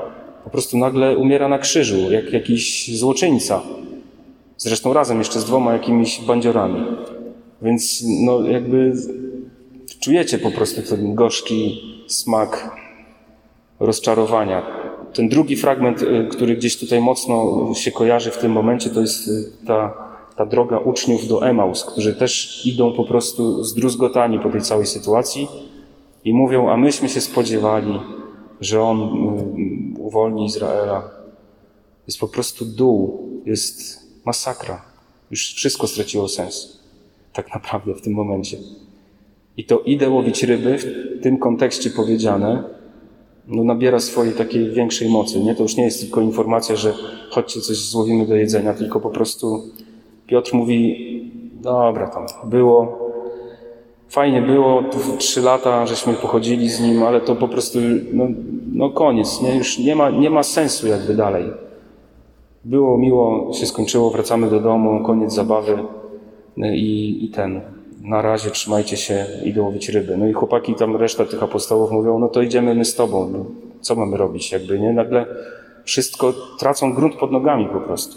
po 0.45 0.50
prostu 0.50 0.79
nagle 0.79 1.17
umiera 1.17 1.49
na 1.49 1.59
krzyżu, 1.59 2.12
jak 2.12 2.33
jakiś 2.33 2.97
złoczyńca. 2.99 3.62
Zresztą 4.57 4.93
razem 4.93 5.19
jeszcze 5.19 5.41
z 5.41 5.45
dwoma 5.45 5.73
jakimiś 5.73 6.21
bandziorami. 6.21 6.85
Więc 7.62 8.05
no 8.25 8.43
jakby 8.43 8.93
czujecie 10.00 10.38
po 10.38 10.50
prostu 10.50 10.83
ten 10.83 11.14
gorzki 11.14 11.81
smak 12.07 12.71
rozczarowania. 13.81 14.62
Ten 15.12 15.29
drugi 15.29 15.57
fragment, 15.57 16.03
y, 16.03 16.29
który 16.31 16.57
gdzieś 16.57 16.79
tutaj 16.79 17.00
mocno 17.00 17.69
się 17.75 17.93
kojarzy 17.93 18.31
w 18.31 18.38
tym 18.38 18.53
momencie, 18.53 18.91
to 18.91 19.00
jest 19.00 19.29
y, 19.29 19.67
ta, 19.67 19.95
ta 20.37 20.47
droga 20.47 20.79
uczniów 20.79 21.29
do 21.29 21.47
Emaus, 21.47 21.85
którzy 21.85 22.14
też 22.14 22.62
idą 22.67 22.93
po 22.93 23.05
prostu 23.05 23.64
zdruzgotani 23.64 24.38
po 24.38 24.50
tej 24.50 24.61
całej 24.61 24.87
sytuacji 24.87 25.49
i 26.25 26.35
mówią, 26.35 26.69
a 26.69 26.76
myśmy 26.76 27.09
się 27.09 27.21
spodziewali, 27.21 28.00
że 28.61 28.83
On 28.83 29.00
y, 29.97 30.00
uwolni 30.00 30.47
Izraela. 30.47 31.11
Jest 32.07 32.21
po 32.21 32.28
prostu 32.28 32.64
dół, 32.64 33.28
jest 33.47 34.00
masakra. 34.25 34.83
Już 35.31 35.54
wszystko 35.54 35.87
straciło 35.87 36.28
sens. 36.28 36.81
Tak 37.33 37.54
naprawdę 37.54 37.95
w 37.95 38.00
tym 38.00 38.12
momencie. 38.12 38.57
I 39.57 39.64
to 39.64 39.81
idę 39.81 40.11
łowić 40.11 40.43
ryby, 40.43 40.78
w 40.78 41.23
tym 41.23 41.38
kontekście 41.38 41.90
powiedziane, 41.90 42.64
no 43.47 43.64
nabiera 43.64 44.00
swojej 44.00 44.35
takiej 44.35 44.71
większej 44.71 45.09
mocy. 45.09 45.40
Nie? 45.40 45.54
To 45.54 45.62
już 45.62 45.76
nie 45.76 45.85
jest 45.85 46.00
tylko 46.00 46.21
informacja, 46.21 46.76
że 46.76 46.95
chodźcie 47.31 47.61
coś 47.61 47.76
złowimy 47.76 48.26
do 48.26 48.37
jedzenia, 48.37 48.75
tylko 48.75 49.00
po 49.00 49.11
prostu 49.11 49.62
Piotr 50.26 50.54
mówi, 50.54 50.97
dobra, 51.62 52.09
tam 52.09 52.26
było, 52.50 53.03
fajnie 54.14 54.42
było, 54.42 54.83
trzy 55.18 55.40
lata 55.40 55.87
żeśmy 55.87 56.14
pochodzili 56.14 56.68
z 56.68 56.80
nim, 56.80 57.02
ale 57.02 57.21
to 57.21 57.37
po 57.37 57.49
prostu, 57.49 57.78
no, 58.12 58.26
no 58.73 58.90
koniec, 58.90 59.42
nie? 59.42 59.56
już 59.56 59.78
nie 59.78 59.97
ma, 59.97 60.11
nie 60.11 60.30
ma 60.30 60.42
sensu 60.42 60.87
jakby 60.88 61.14
dalej. 61.14 61.44
Było 62.64 62.99
miło, 62.99 63.52
się 63.52 63.66
skończyło, 63.66 64.11
wracamy 64.11 64.50
do 64.50 64.61
domu, 64.61 65.04
koniec 65.04 65.35
zabawy 65.35 65.78
i, 66.56 67.25
i 67.25 67.28
ten 67.28 67.61
na 68.02 68.23
razie 68.23 68.50
trzymajcie 68.50 68.97
się, 68.97 69.26
idę 69.44 69.62
łowić 69.62 69.88
ryby. 69.88 70.16
No 70.16 70.28
i 70.28 70.33
chłopaki 70.33 70.75
tam, 70.75 70.97
reszta 70.97 71.25
tych 71.25 71.42
apostołów 71.42 71.90
mówią, 71.90 72.18
no 72.18 72.28
to 72.28 72.42
idziemy 72.42 72.75
my 72.75 72.85
z 72.85 72.94
tobą. 72.94 73.30
No, 73.33 73.44
co 73.80 73.94
mamy 73.94 74.16
robić? 74.16 74.52
Jakby, 74.52 74.78
nie? 74.80 74.92
Nagle 74.92 75.26
wszystko 75.85 76.33
tracą 76.59 76.92
grunt 76.92 77.14
pod 77.14 77.33
nogami 77.33 77.66
po 77.66 77.80
prostu. 77.80 78.16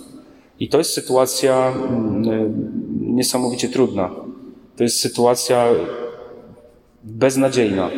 I 0.60 0.70
to 0.70 0.78
jest 0.78 0.94
sytuacja 0.94 1.74
mm, 1.90 2.24
niesamowicie 3.02 3.70
trudna. 3.70 4.27
To 4.78 4.84
jest 4.84 5.00
sytuacja 5.00 5.70
beznadziejna. 7.04 7.90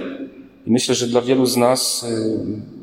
I 0.67 0.71
myślę, 0.71 0.95
że 0.95 1.07
dla 1.07 1.21
wielu 1.21 1.45
z 1.45 1.57
nas 1.57 2.03
y, 2.03 2.79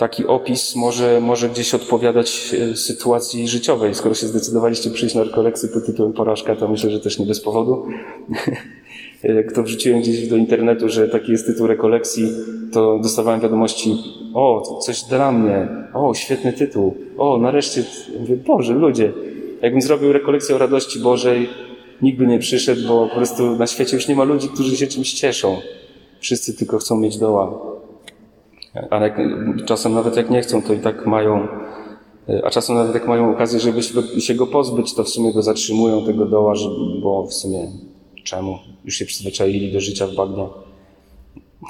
taki 0.00 0.26
opis 0.26 0.76
może, 0.76 1.20
może 1.20 1.48
gdzieś 1.48 1.74
odpowiadać 1.74 2.54
e, 2.54 2.76
sytuacji 2.76 3.48
życiowej. 3.48 3.94
Skoro 3.94 4.14
się 4.14 4.26
zdecydowaliście 4.26 4.90
przyjść 4.90 5.14
na 5.14 5.24
rekolekcję 5.24 5.68
pod 5.68 5.86
tytułem 5.86 6.12
Porażka, 6.12 6.56
to 6.56 6.68
myślę, 6.68 6.90
że 6.90 7.00
też 7.00 7.18
nie 7.18 7.26
bez 7.26 7.40
powodu. 7.40 7.86
Jak 9.22 9.52
to 9.52 9.62
wrzuciłem 9.62 10.00
gdzieś 10.00 10.28
do 10.28 10.36
internetu, 10.36 10.88
że 10.88 11.08
taki 11.08 11.32
jest 11.32 11.46
tytuł 11.46 11.66
rekolekcji, 11.66 12.32
to 12.72 12.98
dostawałem 13.02 13.40
wiadomości, 13.40 13.96
o, 14.34 14.78
coś 14.82 15.02
dla 15.02 15.32
mnie, 15.32 15.68
o, 15.94 16.14
świetny 16.14 16.52
tytuł, 16.52 16.96
o, 17.18 17.38
nareszcie, 17.38 17.84
mówię, 18.20 18.36
Boże, 18.36 18.74
ludzie, 18.74 19.12
jakbym 19.62 19.82
zrobił 19.82 20.12
rekolekcję 20.12 20.54
o 20.54 20.58
radości 20.58 20.98
Bożej, 20.98 21.48
nikt 22.02 22.18
by 22.18 22.26
nie 22.26 22.38
przyszedł, 22.38 22.88
bo 22.88 23.08
po 23.08 23.14
prostu 23.14 23.56
na 23.56 23.66
świecie 23.66 23.96
już 23.96 24.08
nie 24.08 24.16
ma 24.16 24.24
ludzi, 24.24 24.48
którzy 24.48 24.76
się 24.76 24.86
czymś 24.86 25.12
cieszą. 25.12 25.56
Wszyscy 26.20 26.56
tylko 26.56 26.78
chcą 26.78 26.96
mieć 26.96 27.18
doła. 27.18 27.58
Ale 28.90 29.08
jak, 29.08 29.18
czasem 29.64 29.94
nawet 29.94 30.16
jak 30.16 30.30
nie 30.30 30.40
chcą, 30.40 30.62
to 30.62 30.74
i 30.74 30.78
tak 30.78 31.06
mają, 31.06 31.48
a 32.44 32.50
czasem 32.50 32.76
nawet 32.76 32.94
jak 32.94 33.08
mają 33.08 33.32
okazję, 33.32 33.60
żeby 33.60 33.82
się 34.20 34.34
go 34.34 34.46
pozbyć, 34.46 34.94
to 34.94 35.04
w 35.04 35.08
sumie 35.08 35.32
go 35.32 35.42
zatrzymują, 35.42 36.04
tego 36.04 36.26
doła, 36.26 36.54
bo 37.02 37.26
w 37.26 37.34
sumie 37.34 37.68
czemu? 38.24 38.58
Już 38.84 38.94
się 38.94 39.04
przyzwyczaili 39.04 39.72
do 39.72 39.80
życia 39.80 40.06
w 40.06 40.14
bagnie. 40.14 40.46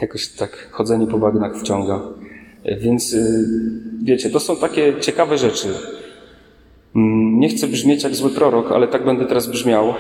Jakoś 0.01 0.29
tak 0.29 0.69
chodzenie 0.71 1.07
po 1.07 1.19
bagnach 1.19 1.57
wciąga. 1.57 2.01
Więc 2.81 3.13
y, 3.13 3.45
wiecie, 4.03 4.31
to 4.31 4.41
są 4.41 4.57
takie 4.57 4.95
ciekawe 5.01 5.39
rzeczy. 5.39 5.69
Mm, 6.97 7.39
nie 7.39 7.49
chcę 7.49 7.67
brzmieć 7.67 8.05
jak 8.05 8.15
zły 8.15 8.31
prorok, 8.31 8.73
ale 8.73 8.89
tak 8.89 9.05
będę 9.05 9.27
teraz 9.27 9.47
brzmiał. 9.47 9.95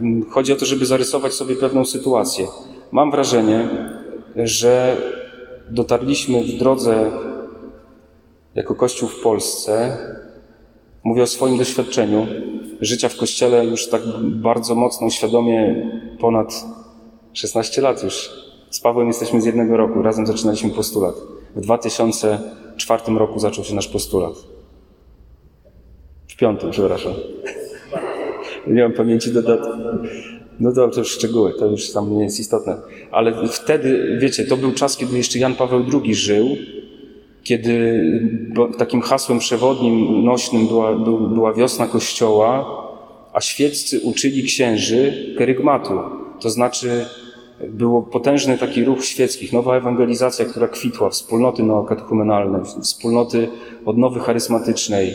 Mm, 0.00 0.30
chodzi 0.30 0.52
o 0.52 0.56
to, 0.56 0.66
żeby 0.66 0.86
zarysować 0.86 1.34
sobie 1.34 1.56
pewną 1.56 1.84
sytuację. 1.84 2.46
Mam 2.92 3.10
wrażenie, 3.10 3.68
że 4.36 4.96
dotarliśmy 5.70 6.44
w 6.44 6.58
drodze 6.58 7.10
jako 8.54 8.74
Kościół 8.74 9.08
w 9.08 9.20
Polsce, 9.20 9.96
mówię 11.04 11.22
o 11.22 11.26
swoim 11.26 11.58
doświadczeniu 11.58 12.26
życia 12.80 13.08
w 13.08 13.16
Kościele 13.16 13.66
już 13.66 13.88
tak 13.88 14.02
bardzo 14.22 14.74
mocno, 14.74 15.10
świadomie 15.10 15.90
ponad 16.20 16.64
16 17.32 17.82
lat 17.82 18.04
już. 18.04 18.30
Z 18.70 18.80
Pawłem 18.80 19.08
jesteśmy 19.08 19.40
z 19.40 19.44
jednego 19.44 19.76
roku, 19.76 20.02
razem 20.02 20.26
zaczynaliśmy 20.26 20.70
postulat. 20.70 21.14
W 21.56 21.60
2004 21.60 23.02
roku 23.18 23.38
zaczął 23.38 23.64
się 23.64 23.74
nasz 23.74 23.88
postulat. 23.88 24.57
Piątym, 26.38 26.70
przepraszam. 26.70 27.12
Nie 28.66 28.82
mam 28.82 28.92
pamięci 28.92 29.32
do 29.32 29.42
dat. 29.42 29.60
No 30.60 30.72
to, 30.72 30.88
to 30.88 31.00
już 31.00 31.10
szczegóły, 31.10 31.52
to 31.58 31.66
już 31.66 31.92
tam 31.92 32.16
nie 32.16 32.24
jest 32.24 32.40
istotne. 32.40 32.76
Ale 33.10 33.48
wtedy, 33.48 34.18
wiecie, 34.20 34.44
to 34.44 34.56
był 34.56 34.72
czas, 34.72 34.96
kiedy 34.96 35.16
jeszcze 35.16 35.38
Jan 35.38 35.54
Paweł 35.54 35.84
II 35.92 36.14
żył, 36.14 36.48
kiedy 37.42 38.04
takim 38.78 39.00
hasłem 39.00 39.38
przewodnim, 39.38 40.24
nośnym 40.24 40.66
była, 40.66 40.94
była 41.34 41.52
wiosna 41.52 41.86
Kościoła, 41.86 42.66
a 43.32 43.40
świeccy 43.40 44.00
uczyli 44.00 44.42
księży 44.42 45.34
kerygmatu. 45.38 45.94
To 46.40 46.50
znaczy, 46.50 47.06
było 47.68 48.02
potężny 48.02 48.58
taki 48.58 48.84
ruch 48.84 49.04
świeckich, 49.04 49.52
nowa 49.52 49.76
ewangelizacja, 49.76 50.44
która 50.44 50.68
kwitła, 50.68 51.10
wspólnoty 51.10 51.62
neokatechumenalne, 51.62 52.62
wspólnoty 52.82 53.48
odnowy 53.84 54.20
charyzmatycznej, 54.20 55.14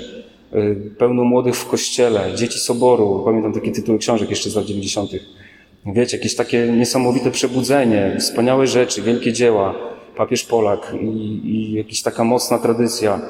pełno 0.97 1.23
młodych 1.23 1.55
w 1.55 1.67
kościele, 1.67 2.31
dzieci 2.35 2.59
soboru, 2.59 3.21
pamiętam 3.25 3.53
takie 3.53 3.71
tytuły 3.71 3.97
książek 3.97 4.29
jeszcze 4.29 4.49
z 4.49 4.55
lat 4.55 4.65
90. 4.65 5.11
Wiecie, 5.85 6.17
jakieś 6.17 6.35
takie 6.35 6.67
niesamowite 6.77 7.31
przebudzenie, 7.31 8.15
wspaniałe 8.19 8.67
rzeczy, 8.67 9.01
wielkie 9.01 9.33
dzieła, 9.33 9.75
papież 10.17 10.43
Polak 10.43 10.95
i, 11.01 11.05
i 11.45 11.73
jakaś 11.73 12.01
taka 12.01 12.23
mocna 12.23 12.57
tradycja 12.57 13.21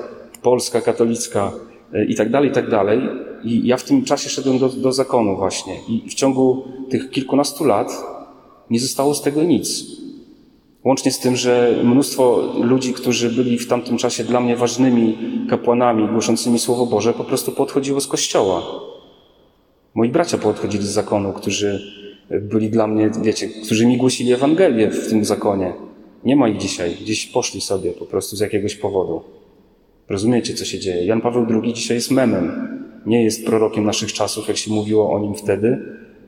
polska, 0.42 0.82
katolicka 0.82 1.52
y, 1.96 2.06
i 2.06 2.16
tak 2.16 2.30
dalej, 2.30 2.50
i 2.50 2.54
tak 2.54 2.70
dalej. 2.70 3.00
I 3.44 3.68
ja 3.68 3.78
w 3.78 3.84
tym 3.84 4.06
czasie 4.06 4.30
szedłem 4.30 4.60
do, 4.60 4.70
do 4.70 4.92
zakonu 4.92 5.38
właśnie 5.38 5.74
i 5.90 6.10
w 6.10 6.14
ciągu 6.14 6.64
tych 6.90 7.10
kilkunastu 7.10 7.64
lat 7.66 8.04
nie 8.70 8.80
zostało 8.80 9.14
z 9.14 9.22
tego 9.22 9.44
nic. 9.44 9.86
Łącznie 10.84 11.12
z 11.12 11.20
tym, 11.20 11.36
że 11.36 11.76
mnóstwo 11.84 12.54
ludzi, 12.62 12.94
którzy 12.94 13.30
byli 13.30 13.60
w 13.60 13.68
tamtym 13.68 13.98
czasie 13.98 14.24
dla 14.24 14.40
mnie 14.40 14.56
ważnymi 14.56 15.18
kapłanami 15.50 16.08
głoszącymi 16.08 16.60
Słowo 16.60 16.86
Boże, 16.86 17.14
po 17.14 17.24
prostu 17.24 17.52
podchodziło 17.52 18.02
z 18.02 18.08
kościoła. 18.08 18.64
Moi 19.94 20.10
bracia 20.10 20.38
podchodzili 20.38 20.86
z 20.86 20.90
zakonu, 20.90 21.34
którzy 21.34 21.82
byli 22.42 22.70
dla 22.70 22.88
mnie, 22.88 23.12
wiecie, 23.22 23.48
którzy 23.48 23.86
mi 23.86 23.98
głosili 23.98 24.34
Ewangelię 24.34 24.92
w 24.92 25.10
tym 25.10 25.26
zakonie. 25.26 25.74
Nie 26.24 26.36
ma 26.36 26.50
ich 26.50 26.58
dzisiaj. 26.58 26.98
Gdzieś 27.02 27.26
poszli 27.26 27.62
sobie 27.62 27.92
po 27.92 28.06
prostu 28.06 28.36
z 28.36 28.40
jakiegoś 28.40 28.76
powodu. 28.76 29.22
Rozumiecie, 30.10 30.54
co 30.54 30.66
się 30.66 30.80
dzieje? 30.80 31.06
Jan 31.06 31.22
Paweł 31.22 31.46
II 31.64 31.74
dzisiaj 31.74 31.98
jest 31.98 32.12
memem. 32.12 32.68
Nie 33.06 33.24
jest 33.24 33.46
prorokiem 33.46 33.86
naszych 33.86 34.14
czasów, 34.14 34.48
jak 34.48 34.58
się 34.58 34.72
mówiło 34.72 35.14
o 35.14 35.20
nim 35.20 35.36
wtedy, 35.36 35.78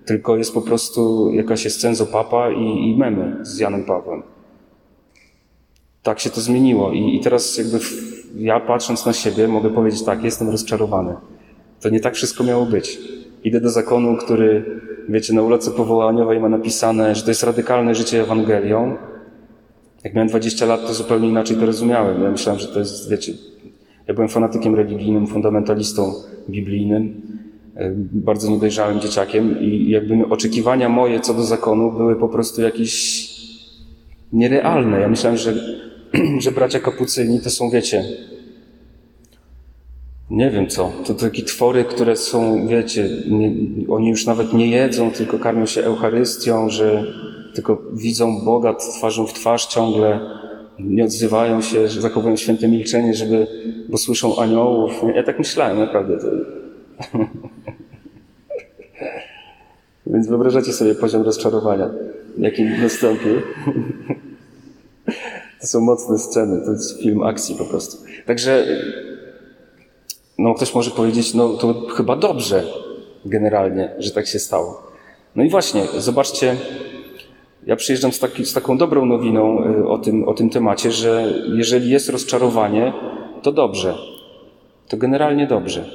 tylko 0.05 0.37
jest 0.37 0.53
po 0.53 0.61
prostu 0.61 1.31
jakaś 1.33 1.65
escenzo 1.65 2.05
papa 2.05 2.51
i, 2.51 2.89
i 2.89 2.97
memy 2.97 3.37
z 3.41 3.59
Janem 3.59 3.83
Pawłem 3.83 4.34
tak 6.05 6.19
się 6.19 6.29
to 6.29 6.41
zmieniło. 6.41 6.91
I, 6.91 7.15
i 7.15 7.19
teraz 7.19 7.57
jakby 7.57 7.79
w, 7.79 7.93
ja 8.37 8.59
patrząc 8.59 9.05
na 9.05 9.13
siebie 9.13 9.47
mogę 9.47 9.69
powiedzieć 9.69 10.03
tak, 10.03 10.23
jestem 10.23 10.49
rozczarowany. 10.49 11.15
To 11.81 11.89
nie 11.89 11.99
tak 11.99 12.15
wszystko 12.15 12.43
miało 12.43 12.65
być. 12.65 12.99
Idę 13.43 13.61
do 13.61 13.69
zakonu, 13.69 14.17
który, 14.17 14.65
wiecie, 15.09 15.33
na 15.33 15.41
ulicy 15.41 15.71
powołaniowej 15.71 16.39
ma 16.39 16.49
napisane, 16.49 17.15
że 17.15 17.23
to 17.23 17.31
jest 17.31 17.43
radykalne 17.43 17.95
życie 17.95 18.21
Ewangelią. 18.21 18.95
Jak 20.03 20.13
miałem 20.13 20.29
20 20.29 20.65
lat, 20.65 20.87
to 20.87 20.93
zupełnie 20.93 21.29
inaczej 21.29 21.57
to 21.57 21.65
rozumiałem. 21.65 22.23
Ja 22.23 22.31
myślałem, 22.31 22.61
że 22.61 22.67
to 22.67 22.79
jest, 22.79 23.09
wiecie, 23.09 23.33
ja 24.07 24.13
byłem 24.13 24.29
fanatykiem 24.29 24.75
religijnym, 24.75 25.27
fundamentalistą 25.27 26.13
biblijnym, 26.49 27.21
e, 27.75 27.91
bardzo 28.11 28.51
niedojrzałym 28.51 28.99
dzieciakiem 28.99 29.61
i 29.61 29.89
jakby 29.89 30.25
oczekiwania 30.29 30.89
moje 30.89 31.19
co 31.19 31.33
do 31.33 31.43
zakonu 31.43 31.91
były 31.91 32.15
po 32.15 32.29
prostu 32.29 32.61
jakieś 32.61 33.25
nierealne. 34.33 34.99
Ja 34.99 35.07
myślałem, 35.07 35.37
że 35.37 35.53
że 36.43 36.51
bracia 36.51 36.79
kapucyni 36.79 37.39
to 37.39 37.49
są, 37.49 37.69
wiecie, 37.69 38.03
nie 40.29 40.51
wiem 40.51 40.67
co, 40.67 40.91
to 41.05 41.13
takie 41.13 41.43
twory, 41.43 41.83
które 41.83 42.15
są, 42.15 42.67
wiecie, 42.67 43.09
nie, 43.27 43.51
oni 43.89 44.09
już 44.09 44.25
nawet 44.25 44.53
nie 44.53 44.67
jedzą, 44.67 45.11
tylko 45.11 45.39
karmią 45.39 45.65
się 45.65 45.83
Eucharystią, 45.83 46.69
że 46.69 47.03
tylko 47.53 47.81
widzą 47.93 48.45
Boga 48.45 48.73
twarzą 48.73 49.27
w 49.27 49.33
twarz 49.33 49.65
ciągle, 49.65 50.19
nie 50.79 51.03
odzywają 51.03 51.61
się, 51.61 51.87
że 51.87 52.01
zachowują 52.01 52.35
święte 52.35 52.67
milczenie, 52.67 53.13
żeby, 53.13 53.47
bo 53.89 53.97
słyszą 53.97 54.37
aniołów. 54.37 54.91
Ja 55.15 55.23
tak 55.23 55.39
myślałem, 55.39 55.79
naprawdę. 55.79 56.17
To... 56.17 56.27
Więc 60.07 60.27
wyobrażacie 60.27 60.73
sobie 60.73 60.95
poziom 60.95 61.21
rozczarowania, 61.21 61.89
jaki 62.37 62.63
nastąpił. 62.63 63.35
To 65.61 65.67
są 65.67 65.81
mocne 65.81 66.19
sceny, 66.19 66.65
to 66.65 66.71
jest 66.71 67.01
film 67.01 67.23
akcji 67.23 67.55
po 67.55 67.65
prostu. 67.65 67.97
Także, 68.25 68.65
no 70.37 70.53
ktoś 70.53 70.75
może 70.75 70.91
powiedzieć, 70.91 71.33
no 71.33 71.49
to 71.49 71.87
chyba 71.95 72.15
dobrze 72.15 72.63
generalnie, 73.25 73.95
że 73.99 74.11
tak 74.11 74.27
się 74.27 74.39
stało. 74.39 74.81
No 75.35 75.43
i 75.43 75.49
właśnie, 75.49 75.83
zobaczcie, 75.97 76.55
ja 77.65 77.75
przyjeżdżam 77.75 78.11
z, 78.11 78.19
taki, 78.19 78.45
z 78.45 78.53
taką 78.53 78.77
dobrą 78.77 79.05
nowiną 79.05 79.63
y, 79.63 79.87
o 79.87 79.97
tym, 79.97 80.27
o 80.27 80.33
tym 80.33 80.49
temacie, 80.49 80.91
że 80.91 81.33
jeżeli 81.57 81.89
jest 81.89 82.09
rozczarowanie, 82.09 82.93
to 83.41 83.51
dobrze. 83.51 83.95
To 84.87 84.97
generalnie 84.97 85.47
dobrze. 85.47 85.85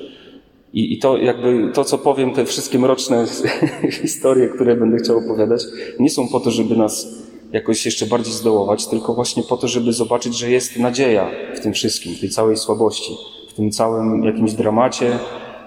I, 0.73 0.93
I 0.93 0.99
to 0.99 1.17
jakby 1.17 1.71
to, 1.75 1.85
co 1.85 1.99
powiem, 1.99 2.33
te 2.33 2.45
wszystkie 2.45 2.79
mroczne 2.79 3.27
historie, 4.03 4.49
które 4.49 4.77
będę 4.77 4.97
chciał 4.97 5.19
opowiadać, 5.19 5.63
nie 5.99 6.11
są 6.11 6.29
po 6.29 6.41
to, 6.41 6.51
żeby 6.51 6.77
nas 6.77 7.07
jakoś 7.53 7.87
jeszcze 7.87 8.07
bardziej 8.07 8.35
zdołować, 8.35 8.87
tylko 8.87 9.15
właśnie 9.15 9.43
po 9.43 9.57
to, 9.57 9.69
żeby 9.69 9.93
zobaczyć, 9.93 10.39
że 10.39 10.51
jest 10.51 10.79
nadzieja 10.79 11.31
w 11.57 11.61
tym 11.61 11.73
wszystkim, 11.73 12.15
w 12.15 12.21
tej 12.21 12.31
całej 12.31 12.57
słabości, 12.57 13.13
w 13.49 13.53
tym 13.53 13.71
całym 13.71 14.25
jakimś 14.25 14.53
dramacie, 14.53 15.19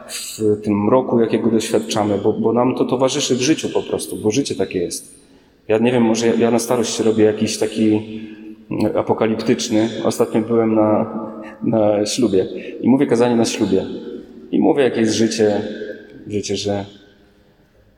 w 0.10 0.62
tym 0.62 0.84
mroku, 0.86 1.20
jakiego 1.20 1.52
doświadczamy, 1.52 2.18
bo, 2.18 2.34
bo 2.34 2.54
nam 2.54 2.76
to 2.76 2.86
towarzyszy 2.86 3.36
w 3.36 3.42
życiu 3.42 3.70
po 3.70 3.82
prostu, 3.82 4.16
bo 4.16 4.32
życie 4.32 4.56
takie 4.56 4.80
jest. 4.80 5.24
Ja 5.68 5.78
nie 5.78 5.92
wiem, 5.92 6.04
może 6.04 6.28
ja, 6.28 6.34
ja 6.34 6.52
na 6.52 6.60
starość 6.60 7.00
robię 7.00 7.24
jakiś 7.24 7.58
taki 7.58 8.02
mm, 8.72 8.98
apokaliptyczny. 8.98 9.90
Ostatnio 10.04 10.42
byłem 10.42 10.76
na, 10.76 11.20
na 11.64 12.06
ślubie 12.06 12.48
i 12.82 12.90
mówię 12.90 13.08
kazanie 13.08 13.36
na 13.36 13.46
ślubie. 13.46 13.86
I 14.52 14.60
mówię, 14.60 14.84
jakie 14.84 15.00
jest 15.00 15.14
życie. 15.14 15.62
Wiecie, 16.28 16.56
że 16.56 16.86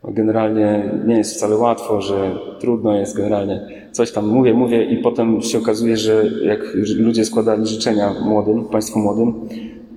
generalnie 0.07 0.91
nie 1.05 1.17
jest 1.17 1.35
wcale 1.35 1.55
łatwo, 1.57 2.01
że 2.01 2.37
trudno 2.59 2.95
jest 2.95 3.17
generalnie. 3.17 3.87
Coś 3.91 4.11
tam 4.11 4.27
mówię, 4.27 4.53
mówię 4.53 4.85
i 4.85 4.97
potem 4.97 5.41
się 5.41 5.57
okazuje, 5.57 5.97
że 5.97 6.23
jak 6.43 6.59
ludzie 6.97 7.25
składali 7.25 7.67
życzenia 7.67 8.13
młodym, 8.25 8.65
państwu 8.65 8.99
młodym, 8.99 9.33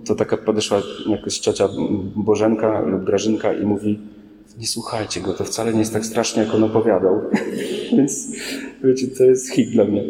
to 0.05 0.15
taka 0.15 0.37
podeszła 0.37 0.83
jakaś 1.07 1.39
ciocia 1.39 1.69
Bożenka 2.17 2.81
lub 2.81 3.05
Grażynka 3.05 3.53
i 3.53 3.67
mówi 3.67 3.99
nie 4.59 4.67
słuchajcie 4.67 5.21
go, 5.21 5.35
to 5.35 5.45
wcale 5.45 5.73
nie 5.73 5.79
jest 5.79 5.93
tak 5.93 6.07
strasznie, 6.07 6.43
jak 6.43 6.55
on 6.55 6.65
opowiadał. 6.65 7.21
Więc 7.97 8.27
wiecie, 8.85 9.07
to 9.19 9.25
jest 9.25 9.53
hit 9.53 9.71
dla 9.71 9.85
mnie. 9.85 10.03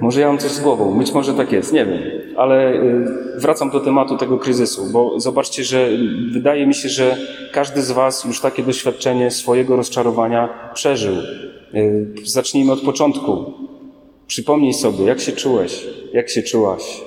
Może 0.00 0.20
ja 0.20 0.26
mam 0.26 0.38
coś 0.38 0.50
z 0.50 0.60
głową, 0.60 0.98
być 0.98 1.12
może 1.12 1.34
tak 1.34 1.52
jest, 1.52 1.72
nie 1.72 1.86
wiem. 1.86 2.00
Ale 2.36 2.74
y, 2.74 3.40
wracam 3.40 3.70
do 3.70 3.80
tematu 3.80 4.16
tego 4.16 4.38
kryzysu, 4.38 4.86
bo 4.92 5.20
zobaczcie, 5.20 5.64
że 5.64 5.88
wydaje 6.32 6.66
mi 6.66 6.74
się, 6.74 6.88
że 6.88 7.16
każdy 7.52 7.82
z 7.82 7.90
Was 7.90 8.24
już 8.24 8.40
takie 8.40 8.62
doświadczenie 8.62 9.30
swojego 9.30 9.76
rozczarowania 9.76 10.70
przeżył. 10.74 11.14
Y, 11.74 12.14
zacznijmy 12.24 12.72
od 12.72 12.80
początku. 12.80 13.52
Przypomnij 14.26 14.74
sobie, 14.74 15.04
jak 15.04 15.20
się 15.20 15.32
czułeś, 15.32 15.86
jak 16.12 16.28
się 16.28 16.42
czułaś, 16.42 17.00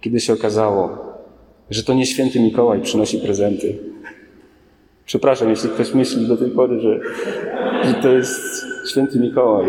kiedy 0.00 0.20
się 0.20 0.32
okazało, 0.32 0.98
że 1.70 1.82
to 1.82 1.94
nie 1.94 2.06
święty 2.06 2.40
Mikołaj 2.40 2.80
przynosi 2.80 3.18
prezenty. 3.18 3.78
Przepraszam, 5.06 5.50
jeśli 5.50 5.68
ktoś 5.68 5.94
myśli 5.94 6.26
do 6.26 6.36
tej 6.36 6.50
pory, 6.50 6.80
że, 6.80 7.00
że 7.84 7.94
to 7.94 8.12
jest 8.12 8.40
święty 8.90 9.18
Mikołaj. 9.18 9.66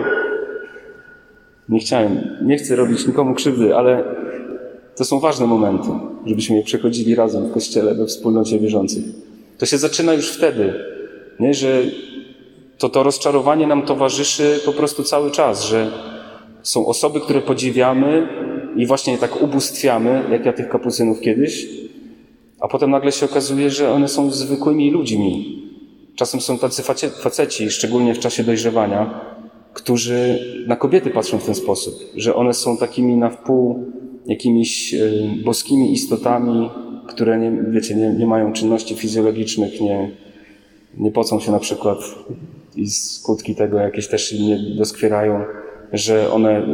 Nie 1.69 1.79
chciałem, 1.79 2.37
nie 2.41 2.57
chcę 2.57 2.75
robić 2.75 3.07
nikomu 3.07 3.33
krzywdy, 3.33 3.75
ale 3.75 4.03
to 4.95 5.05
są 5.05 5.19
ważne 5.19 5.47
momenty, 5.47 5.89
żebyśmy 6.25 6.55
je 6.55 6.63
przechodzili 6.63 7.15
razem 7.15 7.49
w 7.49 7.53
kościele, 7.53 7.95
we 7.95 8.05
wspólnocie 8.05 8.59
wierzących. 8.59 9.03
To 9.57 9.65
się 9.65 9.77
zaczyna 9.77 10.13
już 10.13 10.29
wtedy, 10.29 10.73
nie? 11.39 11.53
że 11.53 11.81
to, 12.77 12.89
to 12.89 13.03
rozczarowanie 13.03 13.67
nam 13.67 13.81
towarzyszy 13.81 14.59
po 14.65 14.73
prostu 14.73 15.03
cały 15.03 15.31
czas, 15.31 15.63
że 15.63 15.91
są 16.63 16.85
osoby, 16.85 17.21
które 17.21 17.41
podziwiamy 17.41 18.27
i 18.75 18.85
właśnie 18.85 19.17
tak 19.17 19.41
ubóstwiamy, 19.41 20.23
jak 20.31 20.45
ja 20.45 20.53
tych 20.53 20.69
kapucynów 20.69 21.21
kiedyś, 21.21 21.67
a 22.59 22.67
potem 22.67 22.91
nagle 22.91 23.11
się 23.11 23.25
okazuje, 23.25 23.69
że 23.69 23.91
one 23.91 24.07
są 24.07 24.31
zwykłymi 24.31 24.91
ludźmi. 24.91 25.61
Czasem 26.15 26.41
są 26.41 26.57
tacy 26.57 26.83
faceci, 27.21 27.71
szczególnie 27.71 28.13
w 28.15 28.19
czasie 28.19 28.43
dojrzewania, 28.43 29.21
którzy 29.79 30.39
na 30.67 30.75
kobiety 30.75 31.09
patrzą 31.09 31.37
w 31.37 31.45
ten 31.45 31.55
sposób, 31.55 31.93
że 32.15 32.35
one 32.35 32.53
są 32.53 32.77
takimi 32.77 33.17
na 33.17 33.29
wpół 33.29 33.85
jakimiś 34.25 34.93
e, 34.93 34.99
boskimi 35.45 35.93
istotami, 35.93 36.69
które 37.07 37.39
nie, 37.39 37.51
wiecie, 37.71 37.95
nie, 37.95 38.13
nie 38.13 38.27
mają 38.27 38.53
czynności 38.53 38.95
fizjologicznych, 38.95 39.81
nie, 39.81 40.11
nie 40.97 41.11
pocą 41.11 41.39
się 41.39 41.51
na 41.51 41.59
przykład 41.59 41.97
i 42.75 42.89
skutki 42.89 43.55
tego 43.55 43.77
jakieś 43.77 44.07
też 44.07 44.33
im 44.33 44.47
nie 44.47 44.75
doskwierają, 44.77 45.43
że 45.93 46.31
one 46.31 46.67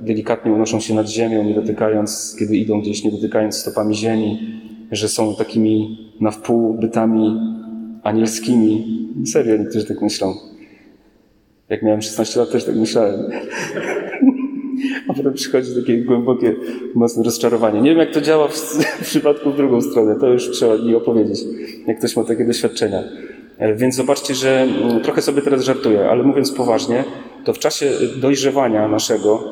delikatnie 0.00 0.52
unoszą 0.52 0.80
się 0.80 0.94
nad 0.94 1.08
ziemią, 1.08 1.44
nie 1.44 1.54
dotykając, 1.54 2.36
kiedy 2.38 2.56
idą 2.56 2.80
gdzieś, 2.80 3.04
nie 3.04 3.10
dotykając 3.10 3.56
stopami 3.56 3.94
ziemi, 3.94 4.38
że 4.92 5.08
są 5.08 5.34
takimi 5.34 5.98
na 6.20 6.30
wpół 6.30 6.74
bytami 6.74 7.40
anielskimi. 8.02 9.00
Serio, 9.26 9.56
niektórzy 9.56 9.86
tak 9.86 10.02
myślą. 10.02 10.49
Jak 11.70 11.82
miałem 11.82 12.02
16 12.02 12.40
lat, 12.40 12.50
też 12.50 12.64
tak 12.64 12.76
myślałem. 12.76 13.30
A 15.08 15.14
potem 15.14 15.34
przychodzi 15.34 15.74
takie 15.80 15.98
głębokie, 15.98 16.54
mocne 16.94 17.22
rozczarowanie. 17.22 17.80
Nie 17.80 17.90
wiem, 17.90 17.98
jak 17.98 18.10
to 18.10 18.20
działa 18.20 18.48
w, 18.48 18.54
w 19.02 19.04
przypadku 19.04 19.50
w 19.50 19.56
drugą 19.56 19.80
stronę. 19.80 20.16
To 20.20 20.26
już 20.26 20.50
trzeba 20.50 20.76
mi 20.76 20.94
opowiedzieć, 20.94 21.38
jak 21.86 21.98
ktoś 21.98 22.16
ma 22.16 22.24
takie 22.24 22.44
doświadczenia. 22.44 23.02
E, 23.58 23.74
więc 23.74 23.96
zobaczcie, 23.96 24.34
że 24.34 24.62
mm, 24.62 25.00
trochę 25.00 25.22
sobie 25.22 25.42
teraz 25.42 25.64
żartuję, 25.64 26.10
ale 26.10 26.22
mówiąc 26.22 26.52
poważnie, 26.52 27.04
to 27.44 27.52
w 27.52 27.58
czasie 27.58 27.90
dojrzewania 28.16 28.88
naszego, 28.88 29.44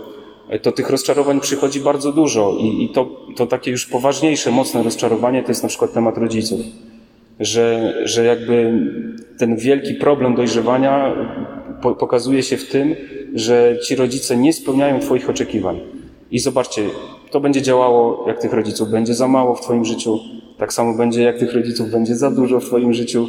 e, 0.48 0.58
to 0.58 0.72
tych 0.72 0.90
rozczarowań 0.90 1.40
przychodzi 1.40 1.80
bardzo 1.80 2.12
dużo 2.12 2.56
i, 2.60 2.84
i 2.84 2.88
to, 2.88 3.26
to 3.36 3.46
takie 3.46 3.70
już 3.70 3.86
poważniejsze, 3.86 4.50
mocne 4.50 4.82
rozczarowanie 4.82 5.42
to 5.42 5.48
jest 5.48 5.62
na 5.62 5.68
przykład 5.68 5.92
temat 5.92 6.18
rodziców. 6.18 6.60
Że, 7.40 7.94
że 8.04 8.24
jakby 8.24 8.72
ten 9.38 9.56
wielki 9.56 9.94
problem 9.94 10.34
dojrzewania 10.34 11.14
po, 11.82 11.94
pokazuje 11.94 12.42
się 12.42 12.56
w 12.56 12.68
tym, 12.68 12.94
że 13.34 13.78
ci 13.86 13.96
rodzice 13.96 14.36
nie 14.36 14.52
spełniają 14.52 15.00
Twoich 15.00 15.30
oczekiwań. 15.30 15.80
I 16.30 16.38
zobaczcie, 16.38 16.82
to 17.30 17.40
będzie 17.40 17.62
działało, 17.62 18.24
jak 18.28 18.40
tych 18.40 18.52
rodziców 18.52 18.90
będzie 18.90 19.14
za 19.14 19.28
mało 19.28 19.54
w 19.54 19.60
Twoim 19.60 19.84
życiu, 19.84 20.18
tak 20.58 20.72
samo 20.72 20.96
będzie, 20.96 21.22
jak 21.22 21.38
tych 21.38 21.54
rodziców 21.54 21.90
będzie 21.90 22.16
za 22.16 22.30
dużo 22.30 22.60
w 22.60 22.64
Twoim 22.64 22.94
życiu. 22.94 23.28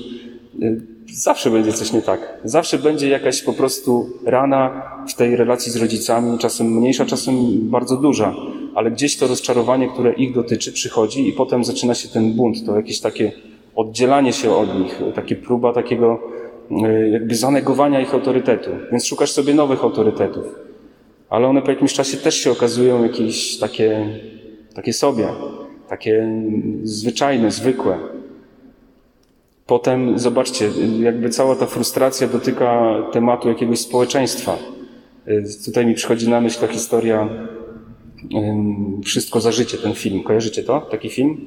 Y, 0.62 0.82
zawsze 1.14 1.50
będzie 1.50 1.74
coś 1.74 1.94
nie 1.94 2.02
tak. 2.02 2.40
Zawsze 2.44 2.78
będzie 2.78 3.10
jakaś 3.10 3.42
po 3.42 3.54
prostu 3.54 4.10
rana 4.26 4.82
w 5.10 5.14
tej 5.14 5.36
relacji 5.36 5.72
z 5.72 5.76
rodzicami, 5.76 6.38
czasem 6.38 6.68
mniejsza, 6.68 7.06
czasem 7.06 7.36
bardzo 7.70 7.98
duża, 7.98 8.36
ale 8.76 8.92
gdzieś 8.92 9.18
to 9.18 9.28
rozczarowanie, 9.28 9.90
które 9.90 10.14
ich 10.14 10.34
dotyczy, 10.34 10.72
przychodzi 10.72 11.30
i 11.30 11.34
potem 11.34 11.64
zaczyna 11.64 11.96
się 11.96 12.10
ten 12.10 12.34
bunt, 12.34 12.66
to 12.66 12.76
jakieś 12.76 13.00
takie 13.00 13.32
oddzielanie 13.76 14.34
się 14.34 14.56
od 14.56 14.80
nich, 14.80 15.02
takie 15.16 15.36
próba 15.36 15.74
takiego 15.74 16.20
jakby 17.12 17.36
zanegowania 17.36 18.02
ich 18.02 18.14
autorytetu. 18.14 18.70
Więc 18.92 19.06
szukasz 19.06 19.32
sobie 19.32 19.54
nowych 19.54 19.84
autorytetów. 19.84 20.46
Ale 21.30 21.48
one 21.48 21.62
po 21.62 21.72
jakimś 21.72 21.94
czasie 21.94 22.18
też 22.18 22.36
się 22.36 22.52
okazują 22.52 23.04
jakieś 23.04 23.60
takie, 23.60 24.20
takie 24.74 24.94
sobie, 24.94 25.28
takie 25.88 26.42
zwyczajne, 26.84 27.52
zwykłe. 27.52 27.98
Potem 29.68 30.20
zobaczcie, 30.20 30.70
jakby 31.00 31.30
cała 31.30 31.56
ta 31.56 31.66
frustracja 31.66 32.28
dotyka 32.28 32.96
tematu 33.12 33.50
jakiegoś 33.50 33.80
społeczeństwa. 33.80 34.58
Y, 35.28 35.44
tutaj 35.66 35.86
mi 35.86 35.94
przychodzi 35.94 36.30
na 36.30 36.42
myśl 36.42 36.60
ta 36.60 36.68
historia 36.68 37.30
Wszystko 39.06 39.42
za 39.42 39.52
życie, 39.52 39.78
ten 39.78 39.94
film. 39.94 40.24
Kojarzycie 40.24 40.64
to? 40.64 40.82
Taki 40.82 41.10
film? 41.10 41.38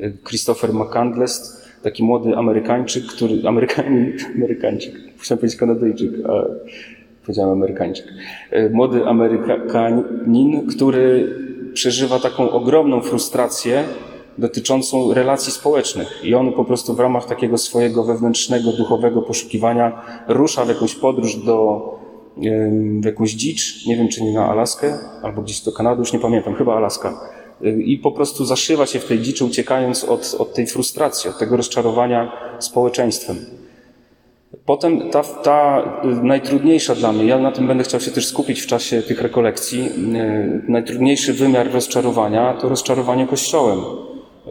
Y, 0.00 0.18
Christopher 0.28 0.74
McCandless, 0.74 1.65
taki 1.82 2.04
młody 2.04 2.36
Amerykańczyk, 2.36 3.06
który... 3.06 3.48
Amerykanin, 3.48 4.12
Amerykańczyk. 4.36 4.94
Chciałem 5.18 5.38
powiedzieć 5.38 5.60
Kanadyjczyk, 5.60 6.10
a 6.28 6.44
powiedziałem 7.22 7.52
Amerykańczyk. 7.52 8.06
Y, 8.52 8.70
młody 8.72 9.04
Amerykanin, 9.04 10.66
który 10.66 11.34
przeżywa 11.74 12.18
taką 12.18 12.50
ogromną 12.50 13.00
frustrację 13.00 13.84
dotyczącą 14.38 15.14
relacji 15.14 15.52
społecznych. 15.52 16.20
I 16.24 16.34
on 16.34 16.52
po 16.52 16.64
prostu 16.64 16.94
w 16.94 17.00
ramach 17.00 17.24
takiego 17.24 17.58
swojego 17.58 18.04
wewnętrznego, 18.04 18.72
duchowego 18.72 19.22
poszukiwania 19.22 20.02
rusza 20.28 20.64
w 20.64 20.68
jakąś 20.68 20.94
podróż 20.94 21.36
do, 21.36 21.82
w 23.00 23.04
jakąś 23.04 23.32
dzicz, 23.32 23.86
nie 23.86 23.96
wiem 23.96 24.08
czy 24.08 24.22
nie 24.22 24.32
na 24.32 24.48
Alaskę, 24.48 24.98
albo 25.22 25.42
gdzieś 25.42 25.60
do 25.60 25.72
Kanady, 25.72 26.00
już 26.00 26.12
nie 26.12 26.18
pamiętam, 26.18 26.54
chyba 26.54 26.76
Alaska. 26.76 27.35
I 27.84 27.98
po 27.98 28.12
prostu 28.12 28.44
zaszywa 28.44 28.86
się 28.86 28.98
w 28.98 29.04
tej 29.04 29.20
dziczy, 29.20 29.44
uciekając 29.44 30.04
od, 30.04 30.36
od 30.38 30.54
tej 30.54 30.66
frustracji, 30.66 31.30
od 31.30 31.38
tego 31.38 31.56
rozczarowania 31.56 32.32
społeczeństwem. 32.58 33.36
Potem 34.64 35.10
ta, 35.10 35.22
ta 35.22 35.84
najtrudniejsza 36.22 36.94
dla 36.94 37.12
mnie, 37.12 37.24
ja 37.24 37.38
na 37.38 37.52
tym 37.52 37.66
będę 37.66 37.84
chciał 37.84 38.00
się 38.00 38.10
też 38.10 38.26
skupić 38.26 38.60
w 38.60 38.66
czasie 38.66 39.02
tych 39.02 39.20
rekolekcji, 39.20 39.88
najtrudniejszy 40.68 41.32
wymiar 41.32 41.72
rozczarowania 41.72 42.54
to 42.54 42.68
rozczarowanie 42.68 43.26
Kościołem 43.26 43.80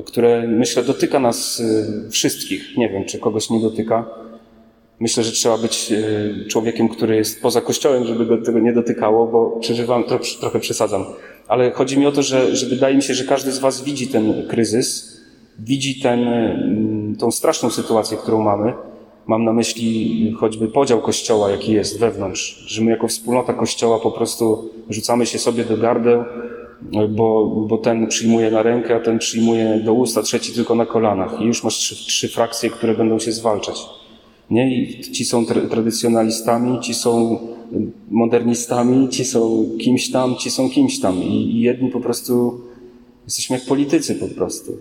które 0.03 0.47
myślę 0.47 0.83
dotyka 0.83 1.19
nas 1.19 1.59
y, 1.59 2.09
wszystkich. 2.09 2.77
Nie 2.77 2.89
wiem, 2.89 3.05
czy 3.05 3.19
kogoś 3.19 3.49
nie 3.49 3.59
dotyka. 3.59 4.05
Myślę, 4.99 5.23
że 5.23 5.31
trzeba 5.31 5.57
być 5.57 5.91
y, 5.91 6.45
człowiekiem, 6.49 6.89
który 6.89 7.15
jest 7.15 7.41
poza 7.41 7.61
kościołem, 7.61 8.05
żeby 8.05 8.25
go 8.25 8.37
tego 8.37 8.59
nie 8.59 8.73
dotykało, 8.73 9.27
bo 9.27 9.59
przeżywam, 9.59 10.03
trochę 10.39 10.59
przesadzam. 10.59 11.05
Ale 11.47 11.71
chodzi 11.71 11.97
mi 11.99 12.05
o 12.05 12.11
to, 12.11 12.23
że, 12.23 12.55
że 12.55 12.65
wydaje 12.65 12.95
mi 12.95 13.03
się, 13.03 13.13
że 13.13 13.23
każdy 13.23 13.51
z 13.51 13.59
Was 13.59 13.83
widzi 13.83 14.07
ten 14.07 14.47
kryzys, 14.47 15.21
widzi 15.59 15.99
ten, 16.01 16.27
y, 17.13 17.17
tą 17.19 17.31
straszną 17.31 17.69
sytuację, 17.69 18.17
którą 18.17 18.41
mamy. 18.41 18.73
Mam 19.27 19.43
na 19.43 19.53
myśli 19.53 20.35
choćby 20.39 20.67
podział 20.67 21.01
kościoła, 21.01 21.51
jaki 21.51 21.71
jest 21.71 21.99
wewnątrz, 21.99 22.63
że 22.67 22.81
my 22.81 22.91
jako 22.91 23.07
wspólnota 23.07 23.53
kościoła 23.53 23.99
po 23.99 24.11
prostu 24.11 24.69
rzucamy 24.89 25.25
się 25.25 25.39
sobie 25.39 25.63
do 25.63 25.77
gardeł, 25.77 26.23
bo, 27.09 27.45
bo 27.45 27.77
ten 27.77 28.07
przyjmuje 28.07 28.51
na 28.51 28.63
rękę, 28.63 28.95
a 28.95 28.99
ten 28.99 29.19
przyjmuje 29.19 29.79
do 29.85 29.93
usta, 29.93 30.21
trzeci 30.21 30.53
tylko 30.53 30.75
na 30.75 30.85
kolanach. 30.85 31.41
I 31.41 31.45
już 31.45 31.63
masz 31.63 31.75
trzy, 31.77 31.95
trzy 31.95 32.29
frakcje, 32.29 32.69
które 32.69 32.93
będą 32.93 33.19
się 33.19 33.31
zwalczać. 33.31 33.85
Nie? 34.51 34.75
I 34.77 35.01
ci 35.01 35.25
są 35.25 35.45
tra 35.45 35.61
tradycjonalistami, 35.61 36.79
ci 36.79 36.93
są 36.93 37.39
modernistami, 38.11 39.09
ci 39.09 39.25
są 39.25 39.69
kimś 39.79 40.11
tam, 40.11 40.35
ci 40.35 40.51
są 40.51 40.69
kimś 40.69 40.99
tam. 40.99 41.23
I, 41.23 41.55
I 41.55 41.59
jedni 41.61 41.89
po 41.89 41.99
prostu 41.99 42.61
jesteśmy 43.25 43.55
jak 43.55 43.65
politycy 43.65 44.15
po 44.15 44.27
prostu. 44.27 44.77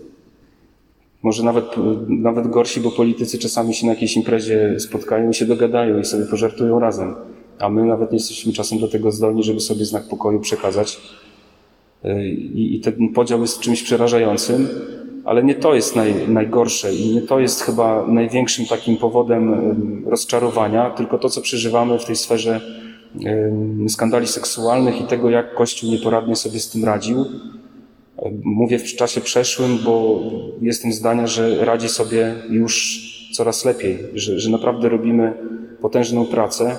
Może 1.23 1.43
nawet, 1.43 1.65
nawet 2.07 2.47
gorsi, 2.47 2.79
bo 2.79 2.91
politycy 2.91 3.37
czasami 3.37 3.73
się 3.73 3.85
na 3.85 3.93
jakiejś 3.93 4.15
imprezie 4.15 4.79
spotkają 4.79 5.29
i 5.29 5.33
się 5.33 5.45
dogadają 5.45 5.99
i 5.99 6.05
sobie 6.05 6.25
pożartują 6.25 6.79
razem. 6.79 7.15
A 7.59 7.69
my 7.69 7.85
nawet 7.85 8.11
nie 8.11 8.17
jesteśmy 8.17 8.53
czasem 8.53 8.79
do 8.79 8.87
tego 8.87 9.11
zdolni, 9.11 9.43
żeby 9.43 9.59
sobie 9.59 9.85
znak 9.85 10.07
pokoju 10.07 10.39
przekazać. 10.39 11.01
I, 12.53 12.75
i 12.75 12.79
ten 12.79 13.09
podział 13.13 13.41
jest 13.41 13.59
czymś 13.59 13.83
przerażającym, 13.83 14.67
ale 15.25 15.43
nie 15.43 15.55
to 15.55 15.75
jest 15.75 15.95
naj, 15.95 16.27
najgorsze 16.27 16.95
i 16.95 17.15
nie 17.15 17.21
to 17.21 17.39
jest 17.39 17.61
chyba 17.61 18.07
największym 18.07 18.65
takim 18.65 18.97
powodem 18.97 20.03
rozczarowania, 20.07 20.89
tylko 20.89 21.17
to, 21.17 21.29
co 21.29 21.41
przeżywamy 21.41 21.99
w 21.99 22.05
tej 22.05 22.15
sferze 22.15 22.61
skandali 23.87 24.27
seksualnych 24.27 25.01
i 25.01 25.03
tego, 25.03 25.29
jak 25.29 25.55
Kościół 25.55 25.89
nieporadnie 25.91 26.35
sobie 26.35 26.59
z 26.59 26.69
tym 26.69 26.85
radził. 26.85 27.25
Mówię 28.43 28.79
w 28.79 28.95
czasie 28.95 29.21
przeszłym, 29.21 29.77
bo 29.85 30.21
jestem 30.61 30.93
zdania, 30.93 31.27
że 31.27 31.65
radzi 31.65 31.89
sobie 31.89 32.35
już 32.49 33.01
coraz 33.33 33.65
lepiej, 33.65 33.99
że, 34.13 34.39
że 34.39 34.49
naprawdę 34.49 34.89
robimy 34.89 35.33
potężną 35.81 36.25
pracę 36.25 36.77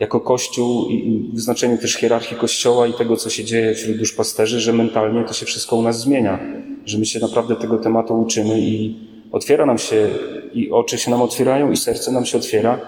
jako 0.00 0.20
Kościół 0.20 0.88
i 0.88 1.30
w 1.32 1.40
znaczeniu 1.40 1.78
też 1.78 1.94
hierarchii 1.94 2.36
Kościoła 2.36 2.86
i 2.86 2.92
tego, 2.92 3.16
co 3.16 3.30
się 3.30 3.44
dzieje 3.44 3.74
wśród 3.74 3.96
duszpasterzy, 3.96 4.60
że 4.60 4.72
mentalnie 4.72 5.24
to 5.24 5.34
się 5.34 5.46
wszystko 5.46 5.76
u 5.76 5.82
nas 5.82 6.00
zmienia, 6.00 6.38
że 6.84 6.98
my 6.98 7.06
się 7.06 7.20
naprawdę 7.20 7.56
tego 7.56 7.78
tematu 7.78 8.20
uczymy 8.20 8.60
i 8.60 8.96
otwiera 9.32 9.66
nam 9.66 9.78
się, 9.78 10.08
i 10.54 10.70
oczy 10.70 10.98
się 10.98 11.10
nam 11.10 11.22
otwierają, 11.22 11.70
i 11.70 11.76
serce 11.76 12.12
nam 12.12 12.24
się 12.24 12.38
otwiera 12.38 12.80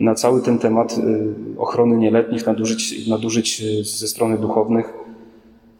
na 0.00 0.14
cały 0.14 0.42
ten 0.42 0.58
temat 0.58 0.98
y, 0.98 1.58
ochrony 1.58 1.96
nieletnich, 1.96 2.46
nadużyć, 2.46 3.08
nadużyć 3.08 3.60
y, 3.60 3.84
ze 3.84 4.08
strony 4.08 4.38
duchownych, 4.38 4.92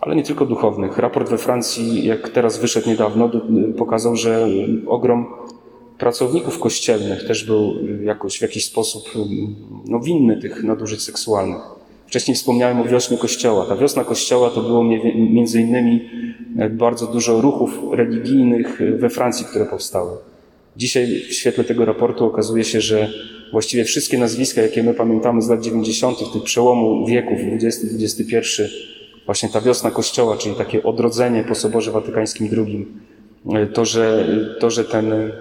ale 0.01 0.17
nie 0.17 0.23
tylko 0.23 0.47
duchownych. 0.47 0.99
Raport 0.99 1.31
we 1.31 1.39
Francji, 1.39 2.07
jak 2.07 2.29
teraz 2.29 2.59
wyszedł 2.59 2.89
niedawno, 2.89 3.31
y, 3.71 3.73
pokazał, 3.73 4.17
że 4.17 4.49
ogrom 4.87 5.27
pracowników 5.99 6.59
kościelnych 6.59 7.27
też 7.27 7.45
był 7.45 7.75
jakoś 8.03 8.39
w 8.39 8.43
jakiś 8.43 8.65
sposób 8.65 9.11
no, 9.89 10.01
winny 10.01 10.37
tych 10.41 10.63
nadużyć 10.65 11.03
seksualnych. 11.03 11.63
Wcześniej 12.07 12.35
wspomniałem 12.35 12.81
o 12.81 12.85
wiośnie 12.85 13.19
Kościoła. 13.19 13.67
Ta 13.67 13.77
wiosna 13.77 14.05
Kościoła 14.05 14.51
to 14.51 14.61
było 14.61 14.85
między 15.15 15.61
innymi 15.61 16.09
e, 16.59 16.71
bardzo 16.71 17.07
dużo 17.07 17.41
ruchów 17.41 17.79
religijnych 17.93 18.81
we 18.99 19.11
Francji, 19.11 19.47
które 19.47 19.67
powstały. 19.67 20.11
Dzisiaj 20.77 21.07
w 21.07 21.35
świetle 21.35 21.65
tego 21.65 21.85
raportu 21.85 22.25
okazuje 22.25 22.65
się, 22.65 22.81
że 22.81 23.11
właściwie 23.53 23.85
wszystkie 23.85 24.19
nazwiska, 24.19 24.63
jakie 24.63 24.83
my 24.83 24.95
pamiętamy 24.95 25.43
z 25.43 25.49
lat 25.49 25.61
90., 25.61 26.33
tych 26.33 26.43
przełomu 26.43 27.07
wieków 27.07 27.39
XX-XXI, 27.53 28.63
właśnie 29.27 29.49
ta 29.49 29.61
wiosna 29.61 29.91
Kościoła, 29.91 30.37
czyli 30.37 30.55
takie 30.55 30.83
odrodzenie 30.83 31.45
po 31.45 31.55
Soborze 31.55 31.91
Watykańskim 31.91 32.49
II, 32.57 32.87
e, 33.55 33.67
to, 33.67 33.85
że, 33.85 34.29
to, 34.61 34.71
że 34.71 34.85
ten 34.85 35.33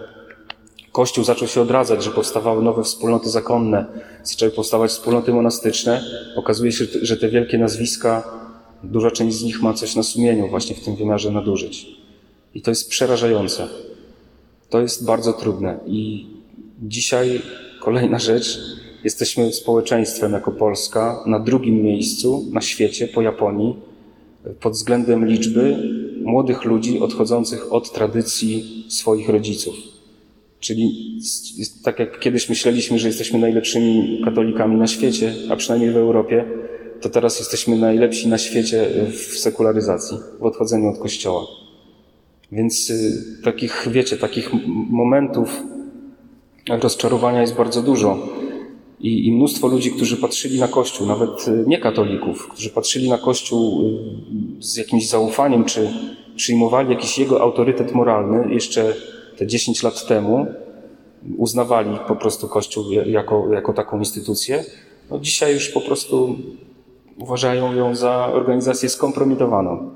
Kościół 0.93 1.23
zaczął 1.23 1.47
się 1.47 1.61
odradzać, 1.61 2.03
że 2.03 2.11
powstawały 2.11 2.63
nowe 2.63 2.83
wspólnoty 2.83 3.29
zakonne, 3.29 3.85
zaczęły 4.23 4.51
powstawać 4.51 4.91
wspólnoty 4.91 5.33
monastyczne. 5.33 6.03
Okazuje 6.35 6.71
się, 6.71 6.85
że 7.01 7.17
te 7.17 7.29
wielkie 7.29 7.57
nazwiska, 7.57 8.23
duża 8.83 9.11
część 9.11 9.37
z 9.37 9.43
nich 9.43 9.61
ma 9.61 9.73
coś 9.73 9.95
na 9.95 10.03
sumieniu 10.03 10.47
właśnie 10.47 10.75
w 10.75 10.79
tym 10.79 10.95
wymiarze 10.95 11.31
nadużyć. 11.31 11.87
I 12.53 12.61
to 12.61 12.71
jest 12.71 12.89
przerażające. 12.89 13.67
To 14.69 14.81
jest 14.81 15.05
bardzo 15.05 15.33
trudne. 15.33 15.79
I 15.85 16.27
dzisiaj 16.81 17.41
kolejna 17.81 18.19
rzecz. 18.19 18.59
Jesteśmy 19.03 19.53
społeczeństwem 19.53 20.33
jako 20.33 20.51
Polska 20.51 21.23
na 21.25 21.39
drugim 21.39 21.83
miejscu 21.83 22.45
na 22.51 22.61
świecie 22.61 23.07
po 23.07 23.21
Japonii 23.21 23.75
pod 24.59 24.73
względem 24.73 25.25
liczby 25.25 25.77
młodych 26.23 26.65
ludzi 26.65 26.99
odchodzących 26.99 27.73
od 27.73 27.91
tradycji 27.91 28.85
swoich 28.89 29.29
rodziców. 29.29 29.92
Czyli 30.63 31.17
tak 31.83 31.99
jak 31.99 32.19
kiedyś 32.19 32.49
myśleliśmy, 32.49 32.99
że 32.99 33.07
jesteśmy 33.07 33.39
najlepszymi 33.39 34.21
katolikami 34.25 34.75
na 34.75 34.87
świecie, 34.87 35.33
a 35.49 35.55
przynajmniej 35.55 35.91
w 35.91 35.97
Europie, 35.97 36.45
to 37.01 37.09
teraz 37.09 37.39
jesteśmy 37.39 37.77
najlepsi 37.77 38.27
na 38.27 38.37
świecie 38.37 38.85
w 39.11 39.37
sekularyzacji, 39.39 40.17
w 40.39 40.43
odchodzeniu 40.43 40.89
od 40.89 40.97
Kościoła. 40.97 41.47
Więc 42.51 42.89
y, 42.89 43.41
takich, 43.43 43.87
wiecie, 43.91 44.17
takich 44.17 44.51
momentów 44.89 45.63
rozczarowania 46.69 47.41
jest 47.41 47.55
bardzo 47.55 47.81
dużo. 47.81 48.27
I, 48.99 49.27
I, 49.27 49.31
mnóstwo 49.31 49.67
ludzi, 49.67 49.91
którzy 49.91 50.17
patrzyli 50.17 50.59
na 50.59 50.67
Kościół, 50.67 51.07
nawet 51.07 51.47
y, 51.47 51.63
nie 51.67 51.77
katolików, 51.77 52.47
którzy 52.47 52.69
patrzyli 52.69 53.09
na 53.09 53.17
Kościół 53.17 53.81
y, 54.59 54.63
z 54.63 54.77
jakimś 54.77 55.09
zaufaniem, 55.09 55.65
czy 55.65 55.93
przyjmowali 56.35 56.89
jakiś 56.89 57.19
jego 57.19 57.41
autorytet 57.41 57.95
moralny, 57.95 58.53
jeszcze 58.53 58.93
te 59.43 59.47
10 59.47 59.83
lat 59.83 60.07
temu 60.07 60.45
uznawali 61.37 61.97
po 62.07 62.15
prostu 62.15 62.47
Kościół 62.47 62.91
jako, 62.91 63.53
jako 63.53 63.73
taką 63.73 63.99
instytucję, 63.99 64.63
no 65.11 65.19
dzisiaj 65.19 65.53
już 65.53 65.69
po 65.69 65.81
prostu 65.81 66.35
uważają 67.17 67.73
ją 67.73 67.95
za 67.95 68.25
organizację 68.33 68.89
skompromitowaną. 68.89 69.91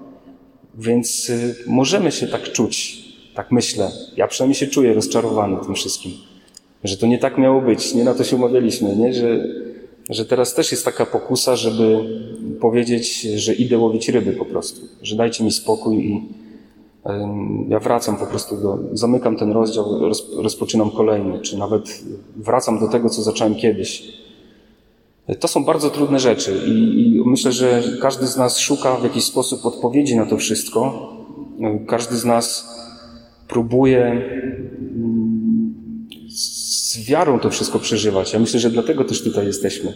Więc 0.76 1.30
y, 1.30 1.56
możemy 1.68 2.12
się 2.12 2.28
tak 2.28 2.52
czuć, 2.52 3.04
tak 3.36 3.52
myślę. 3.52 3.92
Ja 4.18 4.28
przynajmniej 4.28 4.56
się 4.56 4.68
czuję 4.68 4.94
rozczarowany 4.94 5.58
tym 5.66 5.76
wszystkim. 5.76 6.12
Że 6.84 6.98
to 6.98 7.08
nie 7.08 7.18
tak 7.18 7.38
miało 7.38 7.62
być, 7.62 7.94
nie 7.94 8.04
na 8.04 8.14
to 8.14 8.24
się 8.24 8.36
umawialiśmy, 8.36 8.96
nie? 8.96 9.14
Że, 9.14 9.48
że 10.10 10.26
teraz 10.26 10.54
też 10.54 10.72
jest 10.72 10.86
taka 10.86 11.06
pokusa, 11.06 11.56
żeby 11.56 12.00
powiedzieć, 12.62 13.22
że 13.22 13.54
idę 13.54 13.78
łowić 13.78 14.10
ryby 14.10 14.34
po 14.34 14.46
prostu. 14.46 14.82
Że 15.02 15.16
dajcie 15.16 15.44
mi 15.44 15.52
spokój 15.52 15.96
i, 15.98 16.22
ja 17.67 17.80
wracam 17.80 18.17
po 18.17 18.26
prostu 18.26 18.58
do, 18.58 18.78
zamykam 18.93 19.38
ten 19.38 19.52
rozdział, 19.52 19.86
rozpoczynam 20.38 20.91
kolejny, 20.91 21.39
czy 21.39 21.58
nawet 21.58 22.04
wracam 22.36 22.80
do 22.80 22.88
tego, 22.88 23.10
co 23.10 23.22
zacząłem 23.22 23.56
kiedyś. 23.56 24.04
To 25.39 25.48
są 25.48 25.65
bardzo 25.65 25.89
trudne 25.89 26.20
rzeczy 26.20 26.62
i, 26.67 26.72
i 26.72 27.24
myślę, 27.26 27.52
że 27.52 27.84
każdy 28.02 28.28
z 28.28 28.38
nas 28.38 28.60
szuka 28.60 28.96
w 28.96 29.04
jakiś 29.04 29.24
sposób 29.24 29.65
odpowiedzi 29.65 30.15
na 30.15 30.26
to 30.26 30.38
wszystko. 30.38 31.13
Każdy 31.88 32.15
z 32.15 32.26
nas 32.26 32.70
próbuje 33.48 34.06
mm, 34.06 35.76
z 36.30 37.06
wiarą 37.06 37.39
to 37.39 37.50
wszystko 37.50 37.80
przeżywać. 37.80 38.34
Ja 38.34 38.39
myślę, 38.39 38.60
że 38.60 38.70
dlatego 38.70 39.04
też 39.04 39.24
tutaj 39.24 39.46
jesteśmy 39.46 39.93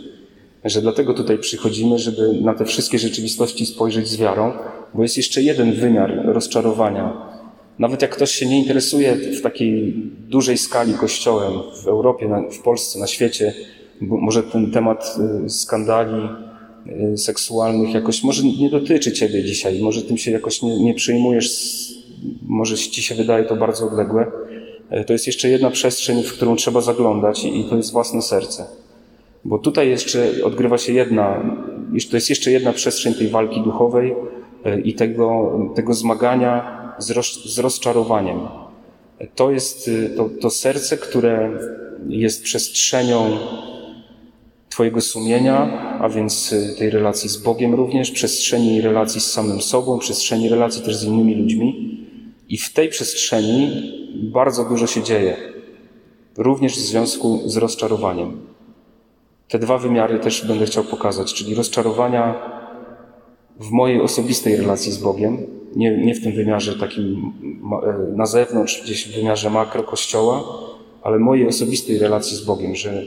że 0.66 0.82
dlatego 0.82 1.14
tutaj 1.14 1.38
przychodzimy, 1.38 2.00
żeby 2.00 2.34
na 2.42 2.54
te 2.54 2.66
wszystkie 2.66 3.00
rzeczywistości 3.00 3.66
spojrzeć 3.66 4.08
z 4.08 4.18
wiarą, 4.18 4.52
bo 4.94 5.04
jest 5.04 5.18
jeszcze 5.18 5.42
jeden 5.42 5.74
wymiar 5.74 6.26
rozczarowania. 6.26 7.32
Nawet 7.80 8.02
jak 8.02 8.16
ktoś 8.16 8.32
się 8.32 8.46
nie 8.46 8.60
interesuje 8.60 9.16
w 9.16 9.42
takiej 9.42 9.94
dużej 10.30 10.58
skali 10.58 10.94
kościołem 10.94 11.54
w 11.84 11.88
Europie, 11.88 12.30
w 12.52 12.60
Polsce, 12.60 13.00
na 13.00 13.08
świecie, 13.08 13.54
może 14.02 14.44
ten 14.44 14.72
temat 14.72 15.18
y, 15.46 15.50
skandali 15.50 16.30
y, 17.14 17.18
seksualnych 17.18 17.94
jakoś 17.94 18.24
może 18.24 18.44
nie 18.44 18.70
dotyczy 18.70 19.12
ciebie 19.12 19.44
dzisiaj, 19.44 19.80
może 19.82 20.02
tym 20.02 20.18
się 20.18 20.32
jakoś 20.32 20.62
nie, 20.62 20.84
nie 20.84 20.94
przyjmujesz, 20.94 21.50
może 22.42 22.76
ci 22.78 23.04
się 23.04 23.16
wydaje 23.16 23.46
to 23.46 23.56
bardzo 23.56 23.88
odległe. 23.88 24.32
Y, 25.02 25.06
to 25.06 25.14
jest 25.14 25.28
jeszcze 25.28 25.50
jedna 25.50 25.72
przestrzeń, 25.72 26.24
w 26.24 26.34
którą 26.34 26.56
trzeba 26.56 26.82
zaglądać 26.82 27.46
i 27.46 27.66
to 27.70 27.78
jest 27.78 27.92
własne 27.92 28.22
serce. 28.22 28.81
Bo 29.46 29.60
tutaj 29.60 29.90
jeszcze 29.90 30.30
odgrywa 30.44 30.78
się 30.78 30.94
jedna, 30.94 31.44
to 32.12 32.18
jest 32.18 32.30
jeszcze 32.30 32.52
jedna 32.52 32.74
przestrzeń 32.74 33.14
tej 33.14 33.28
walki 33.28 33.62
duchowej 33.62 34.16
e, 34.66 34.80
i 34.80 34.94
tego, 34.94 35.60
tego 35.76 35.94
zmagania 35.94 36.82
z, 36.98 37.12
roz, 37.12 37.46
z 37.46 37.60
rozczarowaniem. 37.60 38.40
To 39.36 39.52
jest 39.52 39.90
e, 40.06 40.10
to, 40.10 40.30
to 40.42 40.50
serce, 40.50 40.98
które 40.98 41.52
jest 42.10 42.44
przestrzenią 42.44 43.38
Twojego 44.70 45.02
sumienia, 45.02 45.58
a 46.00 46.10
więc 46.10 46.54
e, 46.54 46.76
tej 46.76 46.90
relacji 46.90 47.30
z 47.30 47.38
Bogiem 47.38 47.74
również, 47.76 48.12
przestrzeni 48.12 48.82
relacji 48.82 49.22
z 49.22 49.32
samym 49.32 49.62
sobą, 49.62 50.00
przestrzeni 50.00 50.50
relacji 50.50 50.82
też 50.82 50.96
z 50.96 51.04
innymi 51.04 51.36
ludźmi. 51.36 51.98
I 52.50 52.58
w 52.58 52.74
tej 52.74 52.90
przestrzeni 52.90 53.92
bardzo 54.16 54.66
dużo 54.66 54.88
się 54.88 55.04
dzieje, 55.04 55.38
również 56.38 56.76
w 56.76 56.80
związku 56.80 57.42
z 57.46 57.58
rozczarowaniem. 57.58 58.51
Te 59.52 59.60
dwa 59.60 59.78
wymiary 59.78 60.20
też 60.20 60.48
będę 60.48 60.66
chciał 60.66 60.84
pokazać, 60.84 61.34
czyli 61.34 61.56
rozczarowania 61.56 62.36
w 63.60 63.72
mojej 63.72 64.02
osobistej 64.02 64.58
relacji 64.58 64.92
z 64.92 64.98
Bogiem, 64.98 65.38
nie, 65.76 65.98
nie 65.98 66.16
w 66.16 66.24
tym 66.24 66.32
wymiarze 66.32 66.76
takim 66.76 67.34
e, 67.84 68.16
na 68.16 68.26
zewnątrz, 68.26 68.82
gdzieś 68.84 69.08
w 69.08 69.16
wymiarze 69.16 69.50
makro 69.50 69.84
kościoła, 69.84 70.44
ale 71.04 71.20
mojej 71.20 71.48
osobistej 71.48 71.98
relacji 71.98 72.38
z 72.38 72.46
Bogiem, 72.46 72.76
że 72.76 73.04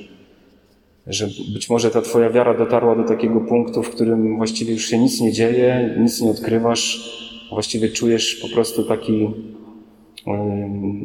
że 1.07 1.29
być 1.55 1.71
może 1.71 1.91
ta 1.91 2.03
Twoja 2.03 2.31
wiara 2.31 2.59
dotarła 2.59 2.97
do 2.97 3.05
takiego 3.05 3.41
punktu, 3.41 3.83
w 3.83 3.91
którym 3.91 4.37
właściwie 4.37 4.73
już 4.73 4.87
się 4.87 4.99
nic 4.99 5.21
nie 5.21 5.33
dzieje, 5.33 5.97
nic 5.99 6.21
nie 6.21 6.31
odkrywasz, 6.31 7.11
właściwie 7.51 7.89
czujesz 7.89 8.35
po 8.35 8.49
prostu 8.49 8.85
taki, 8.85 9.31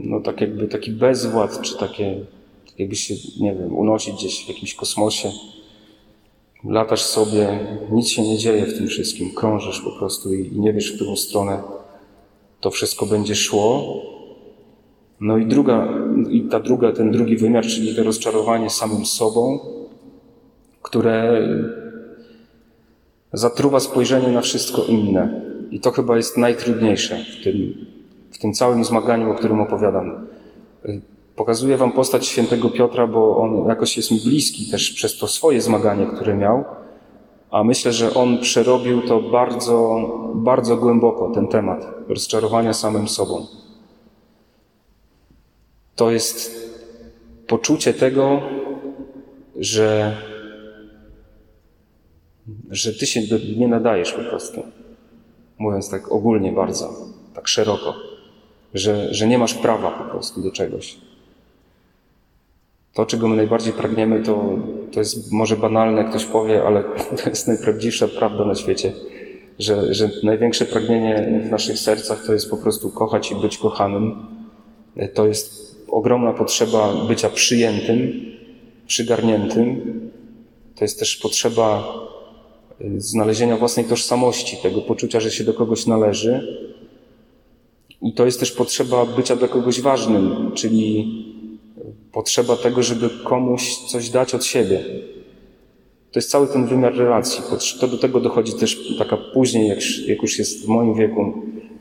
no 0.04 0.22
tak 0.22 0.42
jakby 0.42 0.68
taki 0.68 0.92
bezwład, 0.92 1.62
czy 1.62 1.78
takie, 1.78 2.16
tak 2.16 2.39
jakby 2.80 2.96
się, 2.96 3.16
nie 3.40 3.56
wiem, 3.56 3.78
unosić 3.78 4.16
gdzieś 4.16 4.46
w 4.46 4.48
jakimś 4.48 4.74
kosmosie. 4.74 5.32
Latasz 6.64 7.02
sobie, 7.02 7.60
nic 7.92 8.08
się 8.08 8.22
nie 8.22 8.38
dzieje 8.38 8.66
w 8.66 8.78
tym 8.78 8.88
wszystkim, 8.88 9.32
krążysz 9.34 9.82
po 9.82 9.92
prostu 9.92 10.34
i, 10.34 10.48
i 10.48 10.60
nie 10.60 10.74
wiesz, 10.74 10.94
w 10.94 10.96
którą 10.96 11.16
stronę 11.16 11.64
to 12.62 12.72
wszystko 12.72 13.06
będzie 13.06 13.36
szło. 13.36 13.96
No 15.22 15.38
i 15.38 15.46
druga, 15.46 15.88
i 16.30 16.42
ta 16.42 16.60
druga, 16.60 16.92
ten 16.92 17.12
drugi 17.12 17.38
wymiar, 17.38 17.66
czyli 17.66 17.96
to 17.96 18.04
rozczarowanie 18.04 18.70
samym 18.70 19.06
sobą, 19.06 19.60
które 20.82 21.42
zatruwa 23.34 23.80
spojrzenie 23.80 24.28
na 24.28 24.42
wszystko 24.42 24.84
inne. 24.84 25.42
I 25.72 25.80
to 25.80 25.92
chyba 25.92 26.18
jest 26.18 26.38
najtrudniejsze 26.38 27.18
w 27.40 27.44
tym, 27.44 27.86
w 28.32 28.38
tym 28.38 28.54
całym 28.54 28.84
zmaganiu, 28.84 29.32
o 29.32 29.36
którym 29.36 29.62
opowiadam. 29.62 30.28
Pokazuję 31.40 31.78
Wam 31.78 31.92
postać 31.92 32.28
świętego 32.28 32.70
Piotra, 32.70 33.08
bo 33.08 33.38
on 33.38 33.68
jakoś 33.68 33.98
jest 33.98 34.12
mi 34.12 34.20
bliski 34.20 34.72
też 34.72 34.92
przez 34.92 35.18
to 35.18 35.28
swoje 35.28 35.62
zmaganie, 35.62 36.06
które 36.06 36.36
miał, 36.36 36.66
a 37.52 37.64
myślę, 37.64 37.94
że 37.94 38.14
on 38.14 38.40
przerobił 38.40 39.02
to 39.02 39.20
bardzo, 39.20 40.00
bardzo 40.36 40.78
głęboko, 40.78 41.32
ten 41.32 41.48
temat 41.48 41.86
rozczarowania 42.08 42.74
samym 42.74 43.08
sobą. 43.08 43.46
To 45.96 46.12
jest 46.12 46.70
poczucie 47.48 47.94
tego, 47.94 48.42
że 49.56 50.18
że 52.72 52.94
ty 52.94 53.06
się 53.06 53.22
nie 53.58 53.68
nadajesz 53.68 54.14
po 54.14 54.24
prostu. 54.24 54.64
Mówiąc 55.58 55.90
tak 55.90 56.12
ogólnie 56.12 56.52
bardzo, 56.52 56.94
tak 57.34 57.48
szeroko, 57.48 57.94
że, 58.74 59.14
że 59.14 59.28
nie 59.28 59.38
masz 59.38 59.54
prawa 59.54 59.92
po 59.92 60.04
prostu 60.04 60.42
do 60.42 60.52
czegoś. 60.52 61.09
To, 63.00 63.06
czego 63.06 63.28
my 63.28 63.36
najbardziej 63.36 63.74
pragniemy, 63.74 64.24
to, 64.24 64.60
to 64.92 65.00
jest 65.00 65.32
może 65.32 65.58
banalne, 65.58 66.06
ktoś 66.06 66.26
powie, 66.26 66.64
ale 66.64 66.84
to 67.24 67.30
jest 67.30 67.48
najprawdziwsza 67.48 68.08
prawda 68.08 68.46
na 68.46 68.56
świecie, 68.56 68.94
że, 69.60 69.94
że 69.94 70.10
największe 70.24 70.66
pragnienie 70.66 71.42
w 71.48 71.52
naszych 71.52 71.80
sercach 71.80 72.26
to 72.26 72.34
jest 72.34 72.50
po 72.50 72.58
prostu 72.58 72.90
kochać 72.90 73.32
i 73.32 73.36
być 73.36 73.58
kochanym. 73.58 74.26
To 75.14 75.28
jest 75.28 75.76
ogromna 75.88 76.34
potrzeba 76.34 76.94
bycia 77.08 77.30
przyjętym, 77.30 78.12
przygarniętym. 78.88 79.82
To 80.76 80.84
jest 80.84 81.00
też 81.00 81.18
potrzeba 81.18 81.94
znalezienia 82.98 83.58
własnej 83.58 83.86
tożsamości, 83.86 84.58
tego 84.58 84.82
poczucia, 84.82 85.20
że 85.20 85.32
się 85.32 85.44
do 85.44 85.54
kogoś 85.54 85.86
należy. 85.86 86.58
I 88.02 88.14
to 88.14 88.26
jest 88.26 88.40
też 88.40 88.52
potrzeba 88.52 89.06
bycia 89.06 89.36
dla 89.36 89.48
kogoś 89.48 89.82
ważnym, 89.82 90.52
czyli 90.54 91.29
potrzeba 92.12 92.56
tego, 92.56 92.84
żeby 92.84 93.10
komuś 93.24 93.78
coś 93.78 94.10
dać 94.10 94.36
od 94.36 94.46
siebie. 94.46 94.84
To 96.12 96.20
jest 96.20 96.32
cały 96.32 96.48
ten 96.48 96.68
wymiar 96.68 96.96
relacji. 96.96 97.42
To 97.80 97.88
do 97.88 97.98
tego 97.98 98.20
dochodzi 98.20 98.54
też 98.54 98.98
taka 98.98 99.18
później, 99.34 99.68
jak, 99.68 99.80
jak 100.08 100.22
już 100.22 100.40
jest 100.40 100.66
w 100.66 100.68
moim 100.68 100.96
wieku, 100.96 101.34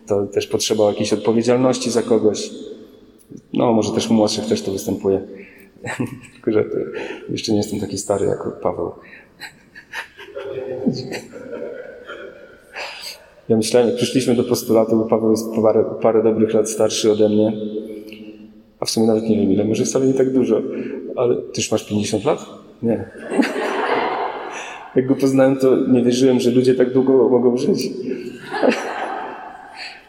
to 0.07 0.27
też 0.27 0.47
potrzeba 0.47 0.89
jakiejś 0.89 1.13
odpowiedzialności 1.13 1.91
za 1.91 2.03
kogoś. 2.03 2.51
No, 3.53 3.73
może 3.73 3.93
też 3.93 4.11
u 4.11 4.15
młodszych 4.15 4.47
też 4.47 4.63
to 4.63 4.73
występuje. 4.73 5.21
Tylko, 6.35 6.53
że 6.53 6.65
jeszcze 7.29 7.53
nie 7.53 7.59
jestem 7.59 7.81
taki 7.81 7.99
stary 7.99 8.27
jak 8.27 8.61
Paweł. 8.61 8.91
Ja 13.49 13.57
myślałem, 13.57 13.89
jak 13.89 13.97
przyszliśmy 13.97 14.35
do 14.35 14.45
postulatu, 14.45 14.97
bo 14.97 15.05
Paweł 15.05 15.31
jest 15.31 15.47
parę, 15.63 15.85
parę 16.03 16.23
dobrych 16.23 16.55
lat 16.55 16.71
starszy 16.71 17.13
ode 17.13 17.29
mnie, 17.29 17.53
a 18.81 18.85
w 18.85 18.91
sumie 18.91 19.07
nawet 19.07 19.25
nie 19.25 19.37
wiem 19.37 19.53
ile, 19.53 19.65
może 19.65 19.85
wcale 19.85 20.07
nie 20.07 20.15
tak 20.15 20.33
dużo, 20.33 20.63
ale 21.17 21.37
ty 21.37 21.53
już 21.57 21.73
masz 21.73 21.85
50 21.85 22.25
lat? 22.25 22.47
Nie. 22.83 23.05
Jak 24.97 25.07
go 25.07 25.15
poznałem, 25.15 25.57
to 25.57 25.77
nie 25.87 26.03
wierzyłem, 26.03 26.41
że 26.41 26.51
ludzie 26.51 26.75
tak 26.75 26.93
długo 26.93 27.29
mogą 27.29 27.57
żyć. 27.57 27.91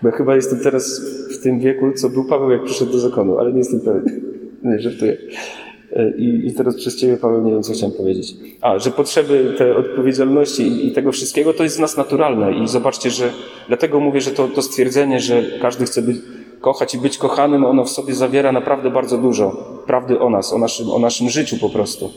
Bo 0.01 0.09
ja 0.09 0.15
chyba 0.15 0.35
jestem 0.35 0.59
teraz 0.59 1.01
w 1.31 1.43
tym 1.43 1.59
wieku, 1.59 1.91
co 1.91 2.09
był 2.09 2.25
Paweł, 2.25 2.51
jak 2.51 2.63
przyszedł 2.63 2.91
do 2.91 2.99
zakonu, 2.99 3.37
ale 3.37 3.51
nie 3.51 3.57
jestem 3.57 3.79
pewien. 3.79 4.21
Nie, 4.63 4.79
żartuję. 4.79 5.17
E, 5.93 6.17
I, 6.17 6.47
I 6.47 6.53
teraz 6.53 6.75
przez 6.75 6.95
Ciebie, 6.95 7.17
Paweł, 7.17 7.43
nie 7.43 7.51
wiem, 7.51 7.63
co 7.63 7.73
chciałem 7.73 7.95
powiedzieć. 7.95 8.35
A, 8.61 8.79
że 8.79 8.91
potrzeby 8.91 9.55
te 9.57 9.75
odpowiedzialności 9.75 10.63
i, 10.63 10.87
i, 10.87 10.91
tego 10.91 11.11
wszystkiego 11.11 11.53
to 11.53 11.63
jest 11.63 11.77
w 11.77 11.79
nas 11.79 11.97
naturalne. 11.97 12.53
I 12.53 12.67
zobaczcie, 12.67 13.09
że 13.09 13.29
dlatego 13.67 13.99
mówię, 13.99 14.21
że 14.21 14.31
to, 14.31 14.47
to 14.47 14.61
stwierdzenie, 14.61 15.19
że 15.19 15.43
każdy 15.61 15.85
chce 15.85 16.01
być, 16.01 16.17
kochać 16.61 16.95
i 16.95 16.97
być 16.97 17.17
kochanym, 17.17 17.65
ono 17.65 17.83
w 17.85 17.89
sobie 17.89 18.13
zawiera 18.13 18.51
naprawdę 18.51 18.89
bardzo 18.89 19.17
dużo 19.17 19.51
prawdy 19.85 20.19
o 20.19 20.29
nas, 20.29 20.53
o 20.53 20.57
naszym, 20.57 20.89
o 20.89 20.99
naszym 20.99 21.29
życiu 21.29 21.57
po 21.57 21.69
prostu. 21.69 22.11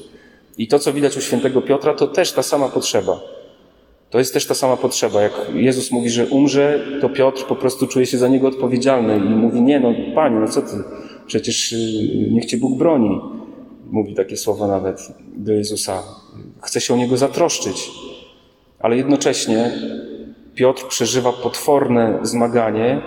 I 0.58 0.68
to, 0.68 0.78
co 0.78 0.92
widać 0.92 1.16
u 1.16 1.20
świętego 1.20 1.62
Piotra, 1.62 1.94
to 1.94 2.06
też 2.06 2.32
ta 2.32 2.42
sama 2.42 2.68
potrzeba. 2.68 3.20
To 4.10 4.18
jest 4.18 4.34
też 4.34 4.46
ta 4.46 4.54
sama 4.54 4.76
potrzeba. 4.76 5.22
Jak 5.22 5.32
Jezus 5.54 5.90
mówi, 5.90 6.10
że 6.10 6.26
umrze, 6.26 6.86
to 7.00 7.08
Piotr 7.08 7.44
po 7.44 7.56
prostu 7.56 7.86
czuje 7.86 8.06
się 8.06 8.18
za 8.18 8.28
niego 8.28 8.48
odpowiedzialny 8.48 9.16
i 9.16 9.28
mówi: 9.28 9.62
Nie, 9.62 9.80
no, 9.80 9.92
panie, 10.14 10.36
no 10.36 10.48
co 10.48 10.62
ty? 10.62 10.76
Przecież 11.26 11.72
y, 11.72 12.28
niech 12.30 12.44
cię 12.44 12.56
Bóg 12.56 12.78
broni 12.78 13.20
mówi 13.90 14.14
takie 14.14 14.36
słowa 14.36 14.66
nawet 14.66 15.08
do 15.36 15.52
Jezusa. 15.52 16.02
Chce 16.62 16.80
się 16.80 16.94
o 16.94 16.96
niego 16.96 17.16
zatroszczyć, 17.16 17.90
ale 18.80 18.96
jednocześnie 18.96 19.72
Piotr 20.54 20.86
przeżywa 20.88 21.32
potworne 21.32 22.18
zmaganie 22.22 23.02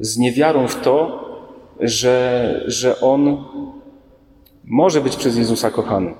z 0.00 0.18
niewiarą 0.18 0.68
w 0.68 0.80
to, 0.80 1.24
że, 1.80 2.64
że 2.66 3.00
on 3.00 3.44
może 4.64 5.00
być 5.00 5.16
przez 5.16 5.36
Jezusa 5.36 5.70
kochany. 5.70 6.14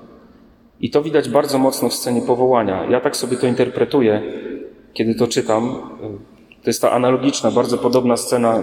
I 0.80 0.90
to 0.90 1.02
widać 1.02 1.28
bardzo 1.28 1.58
mocno 1.58 1.88
w 1.88 1.94
scenie 1.94 2.22
powołania. 2.22 2.84
Ja 2.84 3.00
tak 3.00 3.16
sobie 3.16 3.36
to 3.36 3.46
interpretuję, 3.46 4.22
kiedy 4.92 5.14
to 5.14 5.26
czytam. 5.26 5.74
To 6.62 6.70
jest 6.70 6.82
ta 6.82 6.92
analogiczna, 6.92 7.50
bardzo 7.50 7.78
podobna 7.78 8.16
scena, 8.16 8.62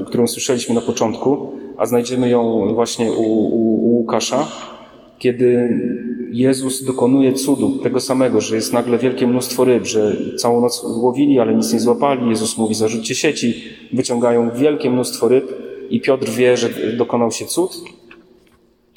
y, 0.00 0.04
którą 0.04 0.26
słyszeliśmy 0.26 0.74
na 0.74 0.80
początku, 0.80 1.52
a 1.76 1.86
znajdziemy 1.86 2.28
ją 2.28 2.74
właśnie 2.74 3.12
u, 3.12 3.22
u, 3.22 3.86
u 3.86 3.96
Łukasza, 3.96 4.46
kiedy 5.18 5.78
Jezus 6.32 6.84
dokonuje 6.84 7.32
cudu, 7.32 7.78
tego 7.82 8.00
samego, 8.00 8.40
że 8.40 8.56
jest 8.56 8.72
nagle 8.72 8.98
wielkie 8.98 9.26
mnóstwo 9.26 9.64
ryb, 9.64 9.86
że 9.86 10.16
całą 10.36 10.60
noc 10.60 10.84
łowili, 10.84 11.40
ale 11.40 11.54
nic 11.54 11.72
nie 11.72 11.80
złapali. 11.80 12.28
Jezus 12.28 12.58
mówi, 12.58 12.74
zarzućcie 12.74 13.14
sieci, 13.14 13.54
wyciągają 13.92 14.50
wielkie 14.50 14.90
mnóstwo 14.90 15.28
ryb 15.28 15.44
i 15.90 16.00
Piotr 16.00 16.30
wie, 16.30 16.56
że 16.56 16.68
dokonał 16.96 17.30
się 17.30 17.44
cud. 17.44 17.70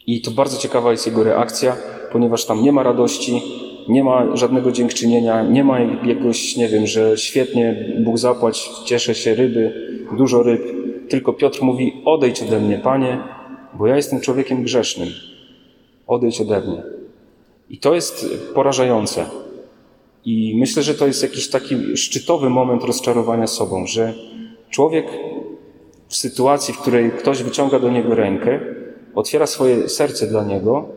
I 0.08 0.21
to 0.21 0.32
bardzo 0.32 0.58
ciekawa 0.58 0.91
jest 0.91 1.08
jego 1.08 1.23
reakcja, 1.23 1.75
ponieważ 2.12 2.45
tam 2.45 2.63
nie 2.63 2.71
ma 2.71 2.84
radości, 2.84 3.41
nie 3.89 4.03
ma 4.03 4.36
żadnego 4.36 4.71
dziękczynienia, 4.71 5.43
nie 5.43 5.63
ma 5.63 5.80
jakiegoś, 5.80 6.58
nie 6.58 6.67
wiem, 6.67 6.88
że 6.88 7.17
świetnie, 7.17 7.93
Bóg 7.99 8.17
zapłać, 8.17 8.69
cieszę 8.86 9.15
się, 9.15 9.36
ryby, 9.36 9.73
dużo 10.17 10.43
ryb. 10.43 10.62
Tylko 11.10 11.34
Piotr 11.34 11.62
mówi, 11.62 11.93
odejdź 12.06 12.43
ode 12.43 12.60
mnie, 12.60 12.77
Panie, 12.77 13.17
bo 13.73 13.88
ja 13.88 13.95
jestem 13.95 14.21
człowiekiem 14.21 14.63
grzesznym. 14.63 15.08
Odejdź 16.08 16.41
ode 16.41 16.62
mnie. 16.62 16.84
I 17.70 17.78
to 17.78 17.96
jest 17.96 18.26
porażające. 18.54 19.26
I 20.26 20.56
myślę, 20.60 20.84
że 20.84 20.96
to 20.96 21.08
jest 21.08 21.24
jakiś 21.24 21.50
taki 21.50 21.98
szczytowy 21.98 22.50
moment 22.50 22.84
rozczarowania 22.84 23.48
sobą, 23.48 23.88
że 23.88 24.13
człowiek 24.70 25.06
w 26.08 26.15
sytuacji, 26.15 26.74
w 26.74 26.80
której 26.80 27.12
ktoś 27.12 27.43
wyciąga 27.43 27.80
do 27.80 27.89
niego 27.89 28.15
rękę, 28.15 28.60
otwiera 29.15 29.48
swoje 29.48 29.89
serce 29.89 30.28
dla 30.28 30.43
niego, 30.43 30.89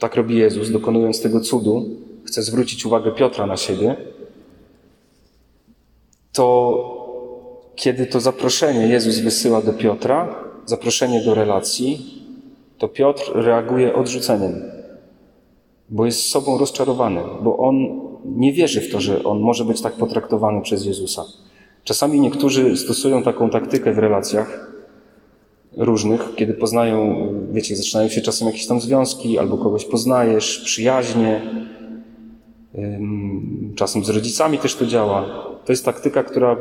tak 0.00 0.14
robi 0.14 0.36
Jezus, 0.36 0.70
dokonując 0.70 1.22
tego 1.22 1.40
cudu, 1.40 1.88
chce 2.24 2.42
zwrócić 2.42 2.86
uwagę 2.86 3.12
Piotra 3.12 3.46
na 3.46 3.56
siebie, 3.56 3.96
to 6.32 7.00
kiedy 7.76 8.06
to 8.06 8.20
zaproszenie 8.20 8.88
Jezus 8.88 9.18
wysyła 9.18 9.62
do 9.62 9.72
Piotra, 9.72 10.44
zaproszenie 10.66 11.24
do 11.24 11.34
relacji, 11.34 12.19
to 12.80 12.88
Piotr 12.88 13.32
reaguje 13.34 13.94
odrzuceniem, 13.94 14.62
bo 15.88 16.06
jest 16.06 16.20
sobą 16.20 16.58
rozczarowany, 16.58 17.20
bo 17.42 17.58
on 17.58 18.00
nie 18.24 18.52
wierzy 18.52 18.80
w 18.80 18.92
to, 18.92 19.00
że 19.00 19.24
on 19.24 19.40
może 19.40 19.64
być 19.64 19.80
tak 19.80 19.92
potraktowany 19.92 20.60
przez 20.60 20.84
Jezusa. 20.84 21.24
Czasami 21.84 22.20
niektórzy 22.20 22.76
stosują 22.76 23.22
taką 23.22 23.50
taktykę 23.50 23.92
w 23.92 23.98
relacjach 23.98 24.72
różnych, 25.76 26.34
kiedy 26.36 26.54
poznają, 26.54 27.28
wiecie, 27.52 27.76
zaczynają 27.76 28.08
się 28.08 28.20
czasem 28.20 28.46
jakieś 28.46 28.66
tam 28.66 28.80
związki, 28.80 29.38
albo 29.38 29.58
kogoś 29.58 29.84
poznajesz, 29.84 30.58
przyjaźnie, 30.64 31.42
czasem 33.76 34.04
z 34.04 34.08
rodzicami 34.08 34.58
też 34.58 34.74
to 34.74 34.86
działa. 34.86 35.24
To 35.64 35.72
jest 35.72 35.84
taktyka, 35.84 36.24
która 36.24 36.56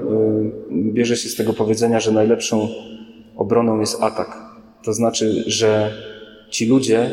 bierze 0.72 1.18
się 1.18 1.30
z 1.30 1.36
tego 1.36 1.54
powiedzenia, 1.54 2.00
że 2.00 2.12
najlepszą 2.12 2.68
obroną 3.38 3.80
jest 3.80 4.04
atak. 4.04 4.49
To 4.84 4.94
znaczy, 4.94 5.44
że 5.48 5.94
ci 6.50 6.66
ludzie 6.66 7.12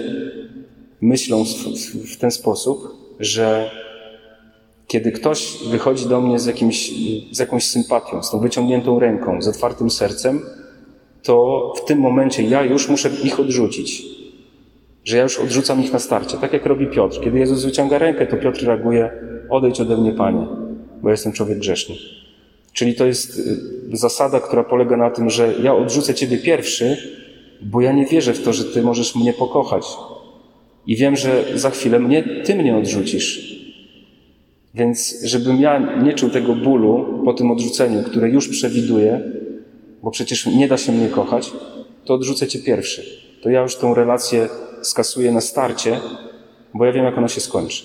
myślą 1.00 1.44
w 2.06 2.16
ten 2.16 2.30
sposób, 2.30 2.96
że 3.20 3.70
kiedy 4.86 5.12
ktoś 5.12 5.58
wychodzi 5.70 6.08
do 6.08 6.20
mnie 6.20 6.38
z, 6.38 6.46
jakimś, 6.46 6.92
z 7.32 7.38
jakąś 7.38 7.64
sympatią, 7.64 8.22
z 8.22 8.30
tą 8.30 8.38
wyciągniętą 8.40 8.98
ręką, 8.98 9.42
z 9.42 9.48
otwartym 9.48 9.90
sercem, 9.90 10.40
to 11.22 11.72
w 11.76 11.84
tym 11.84 11.98
momencie 11.98 12.42
ja 12.42 12.64
już 12.64 12.88
muszę 12.88 13.10
ich 13.24 13.40
odrzucić. 13.40 14.02
Że 15.04 15.16
ja 15.16 15.22
już 15.22 15.38
odrzucam 15.38 15.80
ich 15.80 15.92
na 15.92 15.98
starcie. 15.98 16.36
Tak 16.36 16.52
jak 16.52 16.66
robi 16.66 16.86
Piotr. 16.86 17.20
Kiedy 17.20 17.38
Jezus 17.38 17.64
wyciąga 17.64 17.98
rękę, 17.98 18.26
to 18.26 18.36
Piotr 18.36 18.64
reaguje: 18.64 19.10
Odejdź 19.50 19.80
ode 19.80 19.96
mnie, 19.96 20.12
panie, 20.12 20.46
bo 21.02 21.10
jestem 21.10 21.32
człowiek 21.32 21.58
grzeszny. 21.58 21.94
Czyli 22.72 22.94
to 22.94 23.06
jest 23.06 23.38
y, 23.38 23.42
zasada, 23.92 24.40
która 24.40 24.64
polega 24.64 24.96
na 24.96 25.10
tym, 25.10 25.30
że 25.30 25.54
ja 25.62 25.74
odrzucę 25.74 26.14
Ciebie 26.14 26.38
pierwszy, 26.38 26.96
bo 27.62 27.80
ja 27.80 27.92
nie 27.92 28.06
wierzę 28.06 28.34
w 28.34 28.42
to, 28.42 28.52
że 28.52 28.64
Ty 28.64 28.82
możesz 28.82 29.14
mnie 29.14 29.32
pokochać. 29.32 29.86
I 30.86 30.96
wiem, 30.96 31.16
że 31.16 31.44
za 31.54 31.70
chwilę 31.70 31.98
mnie, 31.98 32.42
Ty 32.44 32.54
mnie 32.54 32.76
odrzucisz. 32.76 33.56
Więc 34.74 35.22
żebym 35.24 35.60
ja 35.60 36.02
nie 36.02 36.12
czuł 36.12 36.30
tego 36.30 36.54
bólu 36.54 37.22
po 37.24 37.34
tym 37.34 37.50
odrzuceniu, 37.50 38.02
które 38.02 38.30
już 38.30 38.48
przewiduję, 38.48 39.20
bo 40.02 40.10
przecież 40.10 40.46
nie 40.46 40.68
da 40.68 40.76
się 40.76 40.92
mnie 40.92 41.08
kochać, 41.08 41.52
to 42.04 42.14
odrzucę 42.14 42.46
Cię 42.46 42.58
pierwszy. 42.58 43.02
To 43.42 43.50
ja 43.50 43.62
już 43.62 43.76
tą 43.76 43.94
relację 43.94 44.48
skasuję 44.82 45.32
na 45.32 45.40
starcie, 45.40 46.00
bo 46.74 46.84
ja 46.84 46.92
wiem, 46.92 47.04
jak 47.04 47.18
ona 47.18 47.28
się 47.28 47.40
skończy. 47.40 47.84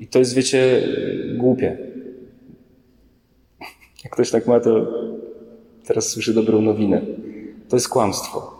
I 0.00 0.06
to 0.06 0.18
jest, 0.18 0.34
wiecie, 0.34 0.88
głupie. 1.36 1.78
Jak 4.04 4.12
ktoś 4.12 4.30
tak 4.30 4.46
ma, 4.46 4.60
to 4.60 4.86
teraz 5.86 6.08
słyszy 6.08 6.34
dobrą 6.34 6.62
nowinę. 6.62 7.02
To 7.68 7.76
jest 7.76 7.88
kłamstwo. 7.88 8.57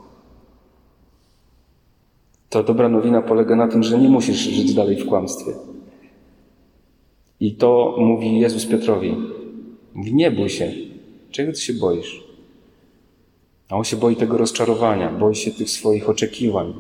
To 2.49 2.63
dobra 2.63 2.89
nowina 2.89 3.23
polega 3.23 3.57
na 3.57 3.69
tym, 3.69 3.83
że 3.83 3.99
nie 3.99 4.09
musisz 4.09 4.37
żyć 4.37 4.75
dalej 4.75 4.97
w 4.97 5.07
kłamstwie. 5.07 5.53
I 7.41 7.55
to 7.55 7.97
mówi 7.99 8.41
Jezus 8.41 8.67
Piotrowi. 8.67 9.15
Mówi, 9.95 10.15
nie 10.15 10.31
bój 10.31 10.49
się. 10.49 10.73
Czego 11.31 11.53
ty 11.53 11.61
się 11.61 11.73
boisz? 11.73 12.25
A 13.69 13.77
on 13.77 13.85
się 13.85 13.97
boi 13.97 14.17
tego 14.17 14.39
rozczarowania, 14.39 15.13
boi 15.13 15.35
się 15.35 15.51
tych 15.51 15.71
swoich 15.71 16.09
oczekiwań. 16.09 16.75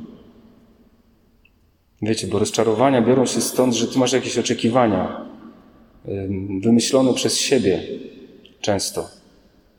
Wiecie, 2.02 2.26
bo 2.26 2.38
rozczarowania 2.38 3.02
biorą 3.02 3.26
się 3.26 3.40
stąd, 3.40 3.74
że 3.74 3.88
ty 3.88 3.98
masz 3.98 4.12
jakieś 4.12 4.38
oczekiwania 4.38 5.26
wymyślone 6.62 7.14
przez 7.14 7.38
siebie 7.38 7.82
często 8.60 9.08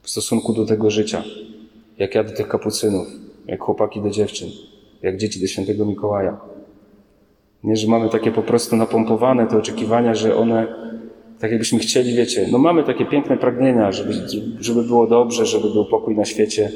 w 0.01 0.09
stosunku 0.09 0.53
do 0.53 0.65
tego 0.65 0.89
życia. 0.89 1.23
Jak 1.97 2.15
ja 2.15 2.23
do 2.23 2.31
tych 2.31 2.47
kapucynów, 2.47 3.07
jak 3.47 3.61
chłopaki 3.61 4.01
do 4.01 4.09
dziewczyn, 4.09 4.49
jak 5.01 5.17
dzieci 5.17 5.41
do 5.41 5.47
świętego 5.47 5.85
Mikołaja. 5.85 6.37
Nie, 7.63 7.75
że 7.75 7.87
mamy 7.87 8.09
takie 8.09 8.31
po 8.31 8.41
prostu 8.41 8.75
napompowane 8.75 9.47
te 9.47 9.57
oczekiwania, 9.57 10.15
że 10.15 10.35
one, 10.35 10.67
tak 11.39 11.51
jakbyśmy 11.51 11.79
chcieli, 11.79 12.15
wiecie, 12.15 12.47
no 12.51 12.57
mamy 12.57 12.83
takie 12.83 13.05
piękne 13.05 13.37
pragnienia, 13.37 13.91
żeby, 13.91 14.13
żeby 14.59 14.83
było 14.83 15.07
dobrze, 15.07 15.45
żeby 15.45 15.69
był 15.69 15.85
pokój 15.85 16.15
na 16.15 16.25
świecie, 16.25 16.71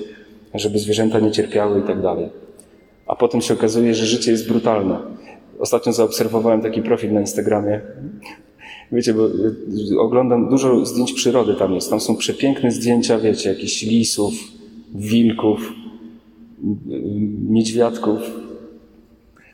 żeby 0.54 0.80
zwierzęta 0.80 1.20
nie 1.20 1.32
cierpiały 1.32 1.80
i 1.80 1.84
tak 1.84 2.02
dalej. 2.02 2.30
A 3.08 3.16
potem 3.16 3.42
się 3.42 3.54
okazuje, 3.54 3.96
że 3.96 4.06
życie 4.06 4.32
jest 4.32 4.48
brutalne. 4.48 5.00
Ostatnio 5.60 5.94
zaobserwowałem 5.94 6.62
taki 6.62 6.82
profil 6.82 7.14
na 7.14 7.22
Instagramie. 7.22 7.82
Wiecie, 8.92 9.14
bo 9.14 9.28
y, 9.28 10.00
oglądam 10.00 10.50
dużo 10.50 10.86
zdjęć 10.86 11.14
przyrody 11.14 11.54
tam 11.54 11.74
jest. 11.74 11.90
Tam 11.90 12.00
są 12.00 12.16
przepiękne 12.16 12.72
zdjęcia, 12.72 13.20
wiecie, 13.20 13.50
jakichś 13.50 13.82
lisów, 13.84 14.34
wilków, 14.96 15.74
niedźwiadków, 17.50 18.20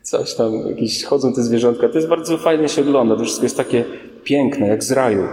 coś 0.02 0.34
tam, 0.34 0.54
jakieś 0.68 1.04
chodzą 1.04 1.34
te 1.34 1.44
zwierzątka. 1.44 1.90
To 1.90 1.96
jest 1.96 2.08
bardzo 2.08 2.38
fajnie 2.38 2.70
się 2.70 2.82
ogląda, 2.82 3.16
to 3.16 3.24
wszystko 3.24 3.46
jest 3.46 3.58
takie 3.58 3.86
piękne, 4.24 4.68
jak 4.68 4.84
z 4.84 4.92
raju. 4.92 5.24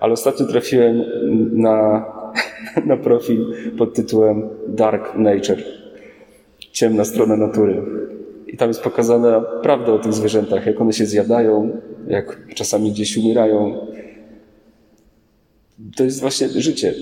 Ale 0.00 0.12
ostatnio 0.12 0.46
trafiłem 0.46 1.02
na, 1.52 2.04
na 2.86 2.96
profil 2.96 3.54
pod 3.78 3.94
tytułem 3.94 4.48
Dark 4.68 5.14
Nature. 5.14 5.62
Ciemna 6.72 7.04
strona 7.04 7.36
natury. 7.36 7.82
I 8.46 8.56
tam 8.56 8.68
jest 8.68 8.82
pokazana 8.82 9.40
prawda 9.40 9.92
o 9.92 9.98
tych 9.98 10.12
zwierzętach, 10.12 10.66
jak 10.66 10.80
one 10.80 10.92
się 10.92 11.06
zjadają, 11.06 11.80
jak 12.08 12.54
czasami 12.54 12.90
gdzieś 12.90 13.16
umierają. 13.16 13.86
To 15.96 16.04
jest 16.04 16.20
właśnie 16.20 16.48
życie, 16.48 16.94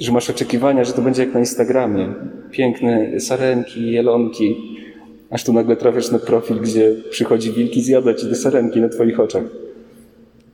że 0.00 0.12
masz 0.12 0.30
oczekiwania, 0.30 0.84
że 0.84 0.92
to 0.92 1.02
będzie 1.02 1.24
jak 1.24 1.34
na 1.34 1.40
Instagramie. 1.40 2.14
Piękne 2.50 3.20
sarenki, 3.20 3.92
jelonki, 3.92 4.56
aż 5.30 5.44
tu 5.44 5.52
nagle 5.52 5.76
trafiasz 5.76 6.10
na 6.10 6.18
profil, 6.18 6.60
gdzie 6.60 6.94
przychodzi 7.10 7.52
wilk 7.52 7.76
i 7.76 7.82
zjada 7.82 8.14
ci 8.14 8.26
te 8.26 8.34
sarenki 8.34 8.80
na 8.80 8.88
twoich 8.88 9.20
oczach. 9.20 9.44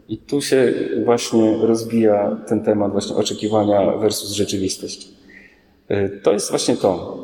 I 0.08 0.18
tu 0.18 0.40
się 0.40 0.74
właśnie 1.04 1.56
rozbija 1.62 2.36
ten 2.48 2.60
temat 2.60 2.92
właśnie 2.92 3.16
oczekiwania 3.16 3.96
versus 3.96 4.32
rzeczywistość. 4.32 5.08
Y, 5.90 6.20
to 6.22 6.32
jest 6.32 6.50
właśnie 6.50 6.76
to. 6.76 7.18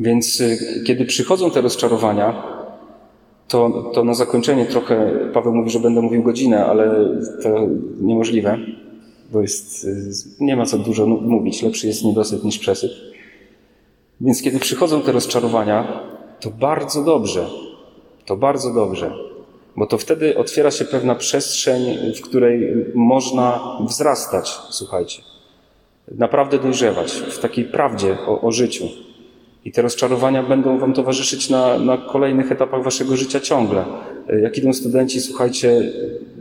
Więc 0.00 0.40
y, 0.40 0.58
kiedy 0.86 1.04
przychodzą 1.04 1.50
te 1.50 1.60
rozczarowania, 1.60 2.42
to, 3.48 3.90
to 3.94 4.04
na 4.04 4.14
zakończenie 4.14 4.66
trochę, 4.66 5.10
Paweł 5.32 5.54
mówi, 5.54 5.70
że 5.70 5.80
będę 5.80 6.00
mówił 6.00 6.22
godzinę, 6.22 6.66
ale 6.66 7.08
to 7.42 7.68
niemożliwe, 8.00 8.58
bo 9.32 9.42
jest, 9.42 9.84
y, 9.84 10.12
nie 10.40 10.56
ma 10.56 10.66
co 10.66 10.78
dużo 10.78 11.06
mówić. 11.06 11.62
Lepszy 11.62 11.86
jest 11.86 12.04
niedosyt 12.04 12.44
niż 12.44 12.58
przesyt. 12.58 12.92
Więc 14.20 14.42
kiedy 14.42 14.58
przychodzą 14.58 15.02
te 15.02 15.12
rozczarowania, 15.12 16.00
to 16.40 16.50
bardzo 16.50 17.04
dobrze. 17.04 17.46
To 18.26 18.36
bardzo 18.36 18.74
dobrze. 18.74 19.12
Bo 19.76 19.86
to 19.86 19.98
wtedy 19.98 20.38
otwiera 20.38 20.70
się 20.70 20.84
pewna 20.84 21.14
przestrzeń, 21.14 22.12
w 22.16 22.20
której 22.20 22.74
można 22.94 23.78
wzrastać, 23.88 24.58
słuchajcie. 24.70 25.22
Naprawdę 26.08 26.58
dojrzewać 26.58 27.12
w 27.12 27.38
takiej 27.38 27.64
prawdzie 27.64 28.18
o, 28.26 28.40
o 28.40 28.52
życiu. 28.52 28.88
I 29.64 29.72
te 29.72 29.82
rozczarowania 29.82 30.42
będą 30.42 30.78
Wam 30.78 30.92
towarzyszyć 30.92 31.50
na, 31.50 31.78
na 31.78 31.98
kolejnych 31.98 32.52
etapach 32.52 32.82
Waszego 32.82 33.16
życia 33.16 33.40
ciągle. 33.40 33.84
Jak 34.42 34.58
idą 34.58 34.72
studenci, 34.72 35.20
słuchajcie, 35.20 35.92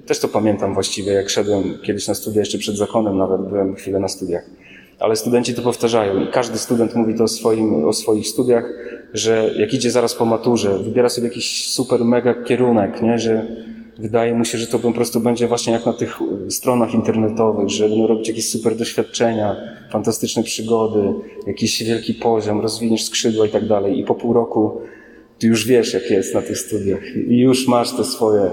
też 0.06 0.20
to 0.20 0.28
pamiętam 0.28 0.74
właściwie, 0.74 1.12
jak 1.12 1.30
szedłem 1.30 1.64
kiedyś 1.84 2.08
na 2.08 2.14
studia, 2.14 2.40
jeszcze 2.40 2.58
przed 2.58 2.78
zakonem 2.78 3.18
nawet 3.18 3.42
byłem 3.42 3.76
chwilę 3.76 4.00
na 4.00 4.08
studiach. 4.08 4.44
Ale 5.00 5.16
studenci 5.16 5.54
to 5.54 5.62
powtarzają 5.62 6.22
i 6.24 6.28
każdy 6.28 6.58
student 6.58 6.96
mówi 6.96 7.16
to 7.16 7.24
o, 7.24 7.28
swoim, 7.28 7.86
o 7.86 7.94
swoich 7.94 8.28
studiach, 8.28 8.66
że 9.14 9.54
jak 9.58 9.74
idzie 9.74 9.92
zaraz 9.92 10.16
po 10.16 10.26
maturze, 10.26 10.80
wybiera 10.80 11.10
sobie 11.10 11.28
jakiś 11.28 11.70
super 11.70 12.06
mega 12.06 12.34
kierunek, 12.34 13.02
nie? 13.02 13.20
że 13.20 13.48
wydaje 14.02 14.34
mu 14.34 14.46
się, 14.46 14.58
że 14.58 14.68
to 14.68 14.80
po 14.80 14.92
prostu 14.92 15.20
będzie 15.20 15.48
właśnie 15.48 15.74
jak 15.74 15.86
na 15.86 15.94
tych 15.94 16.20
stronach 16.50 16.94
internetowych, 16.94 17.70
że 17.70 17.90
będą 17.90 18.08
robić 18.08 18.28
jakieś 18.28 18.50
super 18.50 18.76
doświadczenia, 18.76 19.56
fantastyczne 19.92 20.44
przygody, 20.44 21.14
jakiś 21.48 21.84
wielki 21.84 22.14
poziom, 22.14 22.62
rozwiniesz 22.62 23.04
skrzydła 23.04 23.46
i 23.46 23.50
tak 23.50 23.68
dalej. 23.68 24.00
I 24.00 24.04
po 24.04 24.16
pół 24.16 24.34
roku 24.34 24.82
ty 25.40 25.48
już 25.48 25.68
wiesz, 25.68 25.94
jak 25.94 26.12
jest 26.12 26.36
na 26.36 26.42
tych 26.42 26.58
studiach 26.58 27.02
i 27.28 27.40
już 27.40 27.68
masz 27.68 27.92
te 27.92 28.04
swoje 28.04 28.52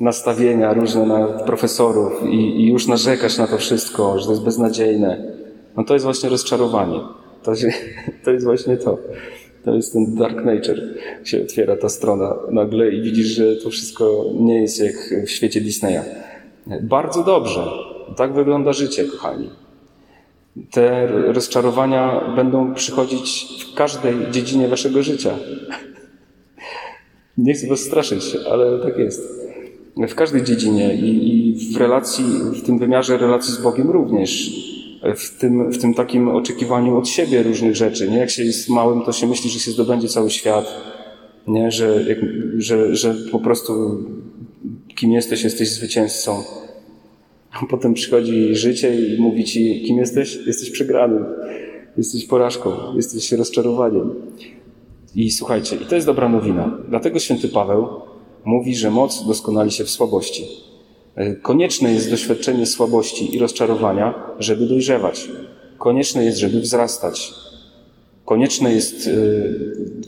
nastawienia 0.00 0.72
różne 0.72 1.06
na 1.06 1.26
profesorów 1.26 2.12
i, 2.30 2.36
i 2.36 2.68
już 2.68 2.86
narzekasz 2.86 3.38
na 3.38 3.46
to 3.46 3.58
wszystko, 3.58 4.18
że 4.18 4.24
to 4.24 4.30
jest 4.30 4.44
beznadziejne. 4.44 5.32
No 5.76 5.84
to 5.84 5.94
jest 5.94 6.04
właśnie 6.04 6.28
rozczarowanie. 6.28 7.00
To, 7.42 7.56
się, 7.56 7.68
to 8.24 8.30
jest 8.30 8.44
właśnie 8.44 8.76
to. 8.76 8.98
To 9.64 9.74
jest 9.74 9.92
ten 9.92 10.14
dark 10.14 10.44
nature. 10.44 10.80
Się 11.24 11.42
otwiera 11.42 11.76
ta 11.76 11.88
strona 11.88 12.36
nagle 12.50 12.90
i 12.90 13.02
widzisz, 13.02 13.26
że 13.26 13.56
to 13.56 13.70
wszystko 13.70 14.24
nie 14.40 14.62
jest 14.62 14.80
jak 14.80 15.14
w 15.26 15.30
świecie 15.30 15.60
Disneya. 15.60 16.00
Bardzo 16.82 17.24
dobrze. 17.24 17.66
Tak 18.16 18.32
wygląda 18.32 18.72
życie, 18.72 19.04
kochani. 19.04 19.50
Te 20.70 21.06
rozczarowania 21.06 22.34
będą 22.36 22.74
przychodzić 22.74 23.46
w 23.70 23.74
każdej 23.74 24.14
dziedzinie 24.30 24.68
waszego 24.68 25.02
życia. 25.02 25.30
Nie 27.38 27.54
chcę 27.54 27.66
was 27.66 27.80
straszyć, 27.80 28.36
ale 28.50 28.78
tak 28.78 28.98
jest. 28.98 29.42
W 29.96 30.14
każdej 30.14 30.44
dziedzinie 30.44 30.94
i, 30.94 31.28
i 31.28 31.74
w 31.74 31.76
relacji, 31.76 32.24
w 32.54 32.62
tym 32.62 32.78
wymiarze 32.78 33.18
relacji 33.18 33.54
z 33.54 33.62
Bogiem 33.62 33.90
również 33.90 34.61
w 35.16 35.38
tym, 35.38 35.72
w 35.72 35.78
tym 35.78 35.94
takim 35.94 36.28
oczekiwaniu 36.28 36.98
od 36.98 37.08
siebie 37.08 37.42
różnych 37.42 37.76
rzeczy. 37.76 38.10
Nie? 38.10 38.18
Jak 38.18 38.30
się 38.30 38.44
jest 38.44 38.68
małym, 38.68 39.02
to 39.02 39.12
się 39.12 39.26
myśli, 39.26 39.50
że 39.50 39.60
się 39.60 39.70
zdobędzie 39.70 40.08
cały 40.08 40.30
świat, 40.30 40.74
nie? 41.46 41.70
Że, 41.70 42.04
jak, 42.08 42.18
że, 42.58 42.96
że 42.96 43.14
po 43.32 43.38
prostu 43.38 43.72
kim 44.94 45.12
jesteś, 45.12 45.44
jesteś 45.44 45.70
zwycięzcą. 45.70 46.42
A 47.52 47.66
potem 47.66 47.94
przychodzi 47.94 48.54
życie 48.54 49.14
i 49.14 49.20
mówi 49.20 49.44
ci, 49.44 49.82
kim 49.86 49.98
jesteś? 49.98 50.38
Jesteś 50.46 50.70
przegranym, 50.70 51.24
jesteś 51.96 52.26
porażką, 52.26 52.70
jesteś 52.96 53.32
rozczarowaniem. 53.32 54.14
I 55.14 55.30
słuchajcie, 55.30 55.76
i 55.76 55.86
to 55.86 55.94
jest 55.94 56.06
dobra 56.06 56.28
nowina. 56.28 56.78
Dlatego 56.88 57.18
święty 57.18 57.48
Paweł 57.48 57.86
mówi, 58.44 58.76
że 58.76 58.90
moc 58.90 59.26
doskonali 59.26 59.70
się 59.70 59.84
w 59.84 59.90
słabości. 59.90 60.71
E, 61.16 61.34
konieczne 61.34 61.92
jest 61.92 62.10
doświadczenie 62.10 62.66
słabości 62.66 63.36
i 63.36 63.38
rozczarowania, 63.38 64.14
żeby 64.38 64.66
dojrzewać. 64.66 65.28
Konieczne 65.78 66.24
jest, 66.24 66.38
żeby 66.38 66.60
wzrastać. 66.60 67.34
Konieczne 68.24 68.72
jest 68.72 69.06
e, 69.06 69.10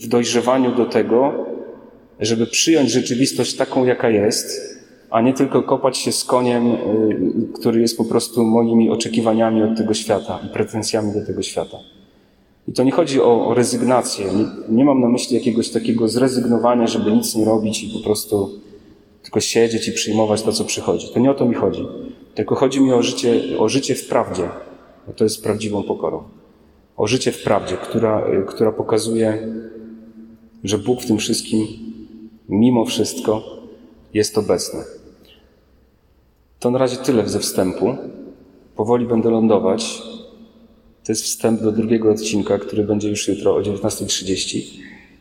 w 0.01 0.09
dojrzewaniu 0.09 0.77
do 0.77 0.87
tego, 0.87 1.47
żeby 2.21 2.47
przyjąć 2.47 2.91
rzeczywistość 2.91 3.55
taką, 3.55 3.85
jaka 3.85 4.11
jest, 4.11 4.75
a 5.11 5.21
nie 5.21 5.33
tylko 5.33 5.63
kopać 5.63 5.99
się 5.99 6.13
z 6.13 6.25
koniem, 6.25 6.73
y, 6.73 6.79
który 7.55 7.81
jest 7.81 7.97
po 7.97 8.05
prostu 8.05 8.45
moimi 8.45 8.91
oczekiwaniami 8.91 9.63
od 9.63 9.77
tego 9.77 9.95
świata 9.95 10.41
i 10.47 10.49
pretensjami 10.49 11.13
do 11.13 11.27
tego 11.27 11.43
świata. 11.43 11.77
I 12.69 12.73
to 12.73 12.85
nie 12.85 12.93
chodzi 12.93 13.21
o, 13.21 13.55
rezygnację. 13.55 14.27
Nie 14.69 14.85
mam 14.85 15.01
na 15.01 15.09
myśli 15.09 15.37
jakiegoś 15.37 15.71
takiego 15.71 16.09
zrezygnowania, 16.09 16.87
żeby 16.87 17.13
nic 17.13 17.35
nie 17.35 17.45
robić 17.45 17.85
i 17.85 17.91
po 17.99 18.05
prostu 18.05 18.51
tylko 19.25 19.41
siedzieć 19.41 19.89
i 19.89 19.93
przyjmować 19.93 20.43
to, 20.43 20.53
co 20.53 20.65
przychodzi. 20.65 21.09
To 21.15 21.21
nie 21.21 21.31
o 21.31 21.35
to 21.35 21.45
mi 21.45 21.55
chodzi. 21.55 21.87
Tylko 22.35 22.55
chodzi 22.55 22.81
mi 22.81 22.93
o 22.93 23.03
życie, 23.03 23.43
o 23.59 23.69
życie 23.69 23.95
w 23.95 24.09
prawdzie, 24.09 24.49
bo 25.07 25.13
to 25.13 25.25
jest 25.25 25.43
prawdziwą 25.43 25.83
pokorą. 25.83 26.23
O 26.97 27.07
życie 27.07 27.33
w 27.33 27.43
prawdzie, 27.43 27.77
która, 27.77 28.27
która 28.47 28.73
pokazuje, 28.73 29.49
że 30.65 30.79
Bóg 30.79 31.03
w 31.03 31.07
tym 31.07 31.19
wszystkim, 31.19 31.67
mimo 32.49 32.85
wszystko, 32.85 33.43
jest 34.15 34.39
obecny. 34.39 34.85
To 36.61 36.71
na 36.71 36.79
razie 36.79 36.97
tyle 36.97 37.29
ze 37.29 37.39
wstępu. 37.39 37.97
Powoli 38.77 39.07
będę 39.07 39.31
lądować. 39.31 40.03
To 41.05 41.13
jest 41.13 41.23
wstęp 41.23 41.63
do 41.63 41.73
drugiego 41.73 42.11
odcinka, 42.11 42.59
który 42.59 42.85
będzie 42.85 43.09
już 43.09 43.29
jutro 43.29 43.55
o 43.55 43.61
19.30, 43.61 44.63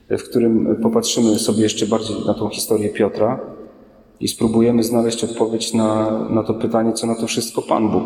w 0.09 0.23
którym 0.23 0.75
popatrzymy 0.81 1.39
sobie 1.39 1.63
jeszcze 1.63 1.87
bardziej 1.87 2.15
na 2.25 2.33
tą 2.33 2.49
historię 2.49 2.89
Piotra 2.89 3.52
i 4.23 4.27
spróbujemy 4.27 4.83
znaleźć 4.83 5.23
odpowiedź 5.23 5.73
na, 5.73 6.19
na 6.29 6.43
to 6.43 6.53
pytanie, 6.53 6.93
co 6.93 7.07
na 7.07 7.15
to 7.15 7.27
wszystko 7.27 7.61
Pan 7.61 7.89
Bóg. 7.89 8.03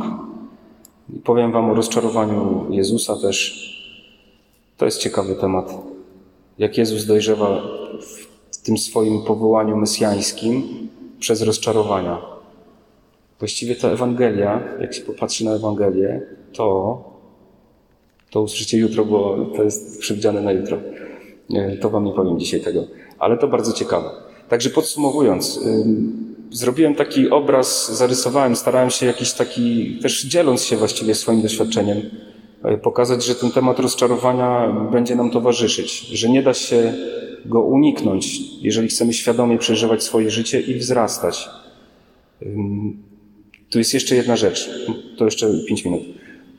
I 1.14 1.20
powiem 1.20 1.52
Wam 1.52 1.70
o 1.70 1.74
rozczarowaniu 1.74 2.66
Jezusa 2.70 3.16
też. 3.16 3.68
To 4.78 4.86
jest 4.86 4.98
ciekawy 4.98 5.36
temat. 5.36 5.74
Jak 6.58 6.78
Jezus 6.78 7.06
dojrzewa 7.06 7.62
w 8.52 8.58
tym 8.58 8.78
swoim 8.78 9.22
powołaniu 9.22 9.78
mesjańskim 9.78 10.64
przez 11.20 11.42
rozczarowania. 11.42 12.22
Właściwie 13.40 13.76
ta 13.76 13.88
Ewangelia, 13.88 14.64
jak 14.80 14.94
się 14.94 15.02
popatrzy 15.02 15.46
na 15.46 15.52
Ewangelię, 15.52 16.22
to, 16.54 16.98
to 18.32 18.42
usłyszycie 18.42 18.78
jutro, 18.78 19.06
bo 19.06 19.38
to 19.56 19.64
jest 19.64 20.00
przewidziane 20.00 20.42
na 20.42 20.52
jutro. 20.52 20.78
To 21.82 21.90
Wam 21.90 22.06
nie 22.06 22.14
powiem 22.14 22.40
dzisiaj 22.40 22.62
tego. 22.62 22.84
Ale 23.20 23.38
to 23.38 23.48
bardzo 23.48 23.74
ciekawe. 23.74 24.27
Także 24.50 24.70
podsumowując, 24.70 25.60
zrobiłem 26.52 26.96
taki 26.96 27.30
obraz, 27.30 27.98
zarysowałem, 27.98 28.56
starałem 28.56 28.90
się 28.90 29.06
jakiś 29.06 29.34
taki, 29.34 29.98
też 30.02 30.24
dzieląc 30.24 30.64
się 30.64 30.78
właściwie 30.78 31.16
swoim 31.16 31.42
doświadczeniem, 31.42 32.02
e, 32.64 32.78
pokazać, 32.78 33.26
że 33.26 33.36
ten 33.36 33.52
temat 33.52 33.80
rozczarowania 33.80 34.68
będzie 34.92 35.16
nam 35.16 35.32
towarzyszyć, 35.32 36.00
że 36.00 36.30
nie 36.30 36.44
da 36.44 36.54
się 36.54 36.94
go 37.46 37.62
uniknąć, 37.62 38.40
jeżeli 38.62 38.88
chcemy 38.88 39.14
świadomie 39.14 39.58
przeżywać 39.58 40.04
swoje 40.04 40.32
życie 40.32 40.62
i 40.62 40.76
wzrastać. 40.76 41.50
Tu 43.70 43.78
jest 43.80 43.94
jeszcze 43.94 44.16
jedna 44.16 44.36
rzecz, 44.36 44.70
to 45.18 45.26
jeszcze 45.26 45.48
pięć 45.68 45.86
minut. 45.86 46.02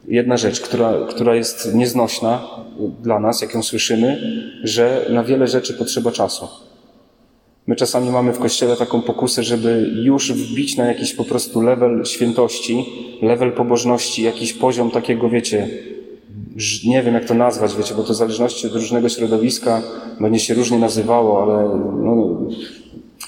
Jedna 0.08 0.36
rzecz, 0.36 0.60
która, 0.60 1.06
która 1.08 1.34
jest 1.34 1.74
nieznośna 1.74 2.48
dla 3.02 3.20
nas, 3.20 3.42
jak 3.42 3.54
ją 3.54 3.62
słyszymy, 3.62 4.20
że 4.64 5.06
na 5.10 5.24
wiele 5.24 5.46
rzeczy 5.46 5.74
potrzeba 5.74 6.12
czasu. 6.12 6.48
My 7.68 7.76
czasami 7.76 8.10
mamy 8.10 8.32
w 8.32 8.38
kościele 8.38 8.76
taką 8.76 9.02
pokusę, 9.02 9.42
żeby 9.42 9.90
już 10.02 10.32
wbić 10.32 10.76
na 10.76 10.86
jakiś 10.86 11.14
po 11.14 11.24
prostu 11.24 11.60
level 11.60 12.04
świętości, 12.04 12.86
level 13.22 13.52
pobożności, 13.52 14.22
jakiś 14.22 14.52
poziom 14.52 14.90
takiego, 14.90 15.30
wiecie, 15.30 15.68
nie 16.84 17.02
wiem 17.02 17.14
jak 17.14 17.24
to 17.24 17.34
nazwać, 17.34 17.76
wiecie, 17.76 17.94
bo 17.94 18.02
to 18.02 18.12
w 18.12 18.16
zależności 18.16 18.66
od 18.66 18.72
różnego 18.72 19.08
środowiska 19.08 19.82
będzie 20.20 20.40
się 20.40 20.54
różnie 20.54 20.78
nazywało, 20.78 21.42
ale 21.42 21.64
no, 22.04 22.40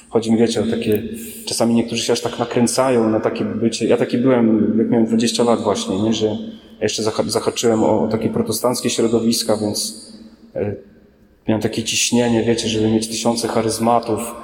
chodzi 0.08 0.32
mi, 0.32 0.38
wiecie, 0.38 0.60
o 0.60 0.66
takie, 0.66 1.02
czasami 1.46 1.74
niektórzy 1.74 2.02
się 2.02 2.12
aż 2.12 2.20
tak 2.20 2.38
nakręcają 2.38 3.10
na 3.10 3.20
takie 3.20 3.44
bycie. 3.44 3.86
Ja 3.86 3.96
taki 3.96 4.18
byłem, 4.18 4.74
jak 4.78 4.90
miałem 4.90 5.06
20 5.06 5.44
lat 5.44 5.60
właśnie, 5.60 6.02
nie, 6.02 6.14
że 6.14 6.36
jeszcze 6.80 7.02
zahaczyłem 7.26 7.84
o, 7.84 8.02
o 8.02 8.08
takie 8.08 8.28
protestanckie 8.28 8.90
środowiska, 8.90 9.56
więc 9.56 10.12
e, 10.54 10.89
Miałem 11.48 11.62
takie 11.62 11.82
ciśnienie, 11.82 12.42
wiecie, 12.42 12.68
żeby 12.68 12.88
mieć 12.88 13.08
tysiące 13.08 13.48
charyzmatów 13.48 14.34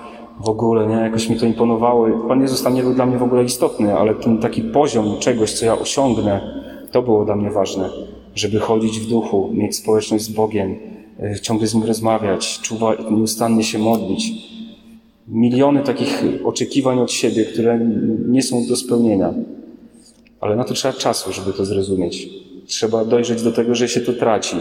w 0.41 0.49
ogóle, 0.49 0.87
nie? 0.87 0.95
Jakoś 0.95 1.29
mi 1.29 1.37
to 1.37 1.47
imponowało. 1.47 2.29
Pan 2.29 2.43
Jezus 2.43 2.63
tam 2.63 2.75
nie 2.75 2.83
był 2.83 2.95
dla 2.95 3.07
mnie 3.07 3.19
w 3.19 3.23
ogóle 3.23 3.45
istotny, 3.45 3.95
ale 3.95 4.15
ten 4.15 4.39
taki 4.39 4.63
poziom 4.63 5.19
czegoś, 5.19 5.53
co 5.53 5.67
ja 5.67 5.79
osiągnę, 5.79 6.63
to 6.93 7.03
było 7.03 7.25
dla 7.25 7.37
mnie 7.37 7.51
ważne. 7.51 7.91
Żeby 8.35 8.61
chodzić 8.61 9.01
w 9.01 9.09
duchu, 9.09 9.51
mieć 9.53 9.77
społeczność 9.77 10.25
z 10.25 10.29
Bogiem, 10.29 10.77
e, 11.21 11.41
ciągle 11.41 11.67
z 11.67 11.75
Nim 11.75 11.85
rozmawiać, 11.85 12.61
czuwać, 12.61 12.99
nieustannie 13.11 13.65
się 13.65 13.79
modlić. 13.79 14.33
Miliony 15.29 15.83
takich 15.83 16.23
oczekiwań 16.45 17.01
od 17.01 17.13
siebie, 17.13 17.45
które 17.45 17.81
nie 18.29 18.43
są 18.43 18.67
do 18.67 18.77
spełnienia. 18.77 19.35
Ale 20.41 20.57
na 20.57 20.65
to 20.65 20.75
trzeba 20.75 20.95
czasu, 20.95 21.33
żeby 21.33 21.53
to 21.53 21.65
zrozumieć. 21.65 22.29
Trzeba 22.67 23.05
dojrzeć 23.05 23.43
do 23.43 23.53
tego, 23.53 23.75
że 23.75 23.89
się 23.89 24.01
to 24.01 24.13
traci. 24.13 24.57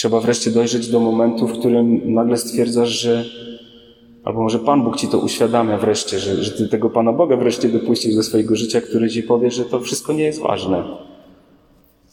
Trzeba 0.00 0.20
wreszcie 0.20 0.50
dojrzeć 0.50 0.88
do 0.88 1.00
momentu, 1.00 1.46
w 1.46 1.58
którym 1.58 2.14
nagle 2.14 2.36
stwierdzasz, 2.36 2.88
że 2.88 3.24
albo 4.24 4.42
może 4.42 4.58
Pan 4.58 4.84
Bóg 4.84 4.96
ci 4.96 5.08
to 5.08 5.18
uświadamia 5.18 5.78
wreszcie, 5.78 6.18
że, 6.18 6.44
że 6.44 6.50
ty 6.50 6.68
tego 6.68 6.90
Pana 6.90 7.12
Boga 7.12 7.36
wreszcie 7.36 7.68
dopuścisz 7.68 8.14
do 8.14 8.22
swojego 8.22 8.56
życia, 8.56 8.80
który 8.80 9.10
ci 9.10 9.22
powie, 9.22 9.50
że 9.50 9.64
to 9.64 9.80
wszystko 9.80 10.12
nie 10.12 10.24
jest 10.24 10.40
ważne. 10.40 10.84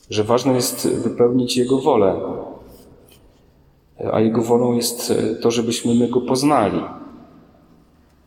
Że 0.10 0.24
ważne 0.24 0.54
jest 0.54 0.90
wypełnić 0.90 1.58
Jego 1.58 1.78
wolę. 1.78 2.16
A 4.12 4.20
Jego 4.20 4.42
wolą 4.42 4.74
jest 4.74 5.14
to, 5.42 5.52
żebyśmy 5.52 5.96
my 5.96 6.08
Go 6.08 6.22
poznali. 6.22 6.82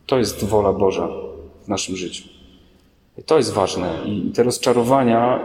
To 0.05 0.17
jest 0.17 0.43
wola 0.43 0.73
Boża 0.73 1.09
w 1.65 1.67
naszym 1.67 1.95
życiu. 1.95 2.23
I 3.17 3.23
to 3.23 3.37
jest 3.37 3.53
ważne. 3.53 3.89
I 4.05 4.31
te 4.31 4.43
rozczarowania 4.43 5.39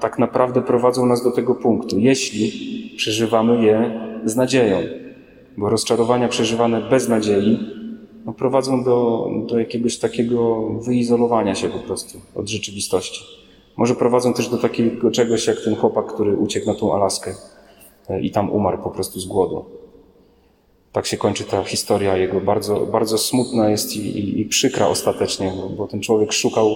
tak 0.00 0.18
naprawdę 0.18 0.62
prowadzą 0.62 1.06
nas 1.06 1.24
do 1.24 1.30
tego 1.30 1.54
punktu. 1.54 1.98
Jeśli 1.98 2.77
przeżywamy 2.98 3.64
je 3.64 4.00
z 4.24 4.36
nadzieją, 4.36 4.78
bo 5.56 5.68
rozczarowania 5.68 6.28
przeżywane 6.28 6.80
bez 6.80 7.08
nadziei 7.08 7.58
no, 8.26 8.32
prowadzą 8.32 8.84
do, 8.84 9.28
do 9.46 9.58
jakiegoś 9.58 9.98
takiego 9.98 10.68
wyizolowania 10.68 11.54
się 11.54 11.68
po 11.68 11.78
prostu 11.78 12.20
od 12.34 12.48
rzeczywistości. 12.48 13.24
Może 13.76 13.94
prowadzą 13.94 14.34
też 14.34 14.48
do 14.48 14.58
takiego 14.58 15.10
czegoś 15.10 15.46
jak 15.46 15.60
ten 15.64 15.76
chłopak, 15.76 16.06
który 16.06 16.36
uciekł 16.36 16.66
na 16.66 16.74
tą 16.74 16.94
Alaskę 16.94 17.34
e, 18.08 18.20
i 18.20 18.30
tam 18.30 18.50
umarł 18.50 18.82
po 18.82 18.90
prostu 18.90 19.20
z 19.20 19.26
głodu. 19.26 19.64
Tak 20.92 21.06
się 21.06 21.16
kończy 21.16 21.44
ta 21.44 21.64
historia 21.64 22.16
jego. 22.16 22.40
Bardzo, 22.40 22.86
bardzo 22.86 23.18
smutna 23.18 23.70
jest 23.70 23.96
i, 23.96 24.00
i, 24.00 24.40
i 24.40 24.44
przykra 24.44 24.86
ostatecznie, 24.86 25.52
bo 25.76 25.86
ten 25.86 26.00
człowiek 26.00 26.32
szukał 26.32 26.74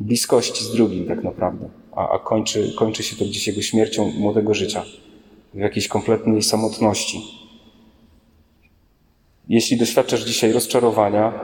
bliskości 0.00 0.64
z 0.64 0.72
drugim 0.72 1.06
tak 1.06 1.24
naprawdę, 1.24 1.68
a, 1.92 2.08
a 2.08 2.18
kończy, 2.18 2.72
kończy 2.78 3.02
się 3.02 3.16
to 3.16 3.24
gdzieś 3.24 3.46
jego 3.46 3.62
śmiercią 3.62 4.12
młodego 4.18 4.54
życia 4.54 4.82
w 5.54 5.58
jakiejś 5.58 5.88
kompletnej 5.88 6.42
samotności. 6.42 7.20
Jeśli 9.48 9.76
doświadczasz 9.76 10.24
dzisiaj 10.24 10.52
rozczarowania, 10.52 11.40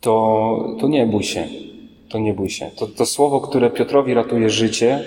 to, 0.00 0.76
to 0.80 0.88
nie 0.88 1.06
bój 1.06 1.22
się. 1.22 1.48
To 2.08 2.18
nie 2.18 2.34
bój 2.34 2.50
się. 2.50 2.70
To, 2.76 2.86
to 2.86 3.06
słowo, 3.06 3.40
które 3.40 3.70
Piotrowi 3.70 4.14
ratuje 4.14 4.50
życie, 4.50 5.04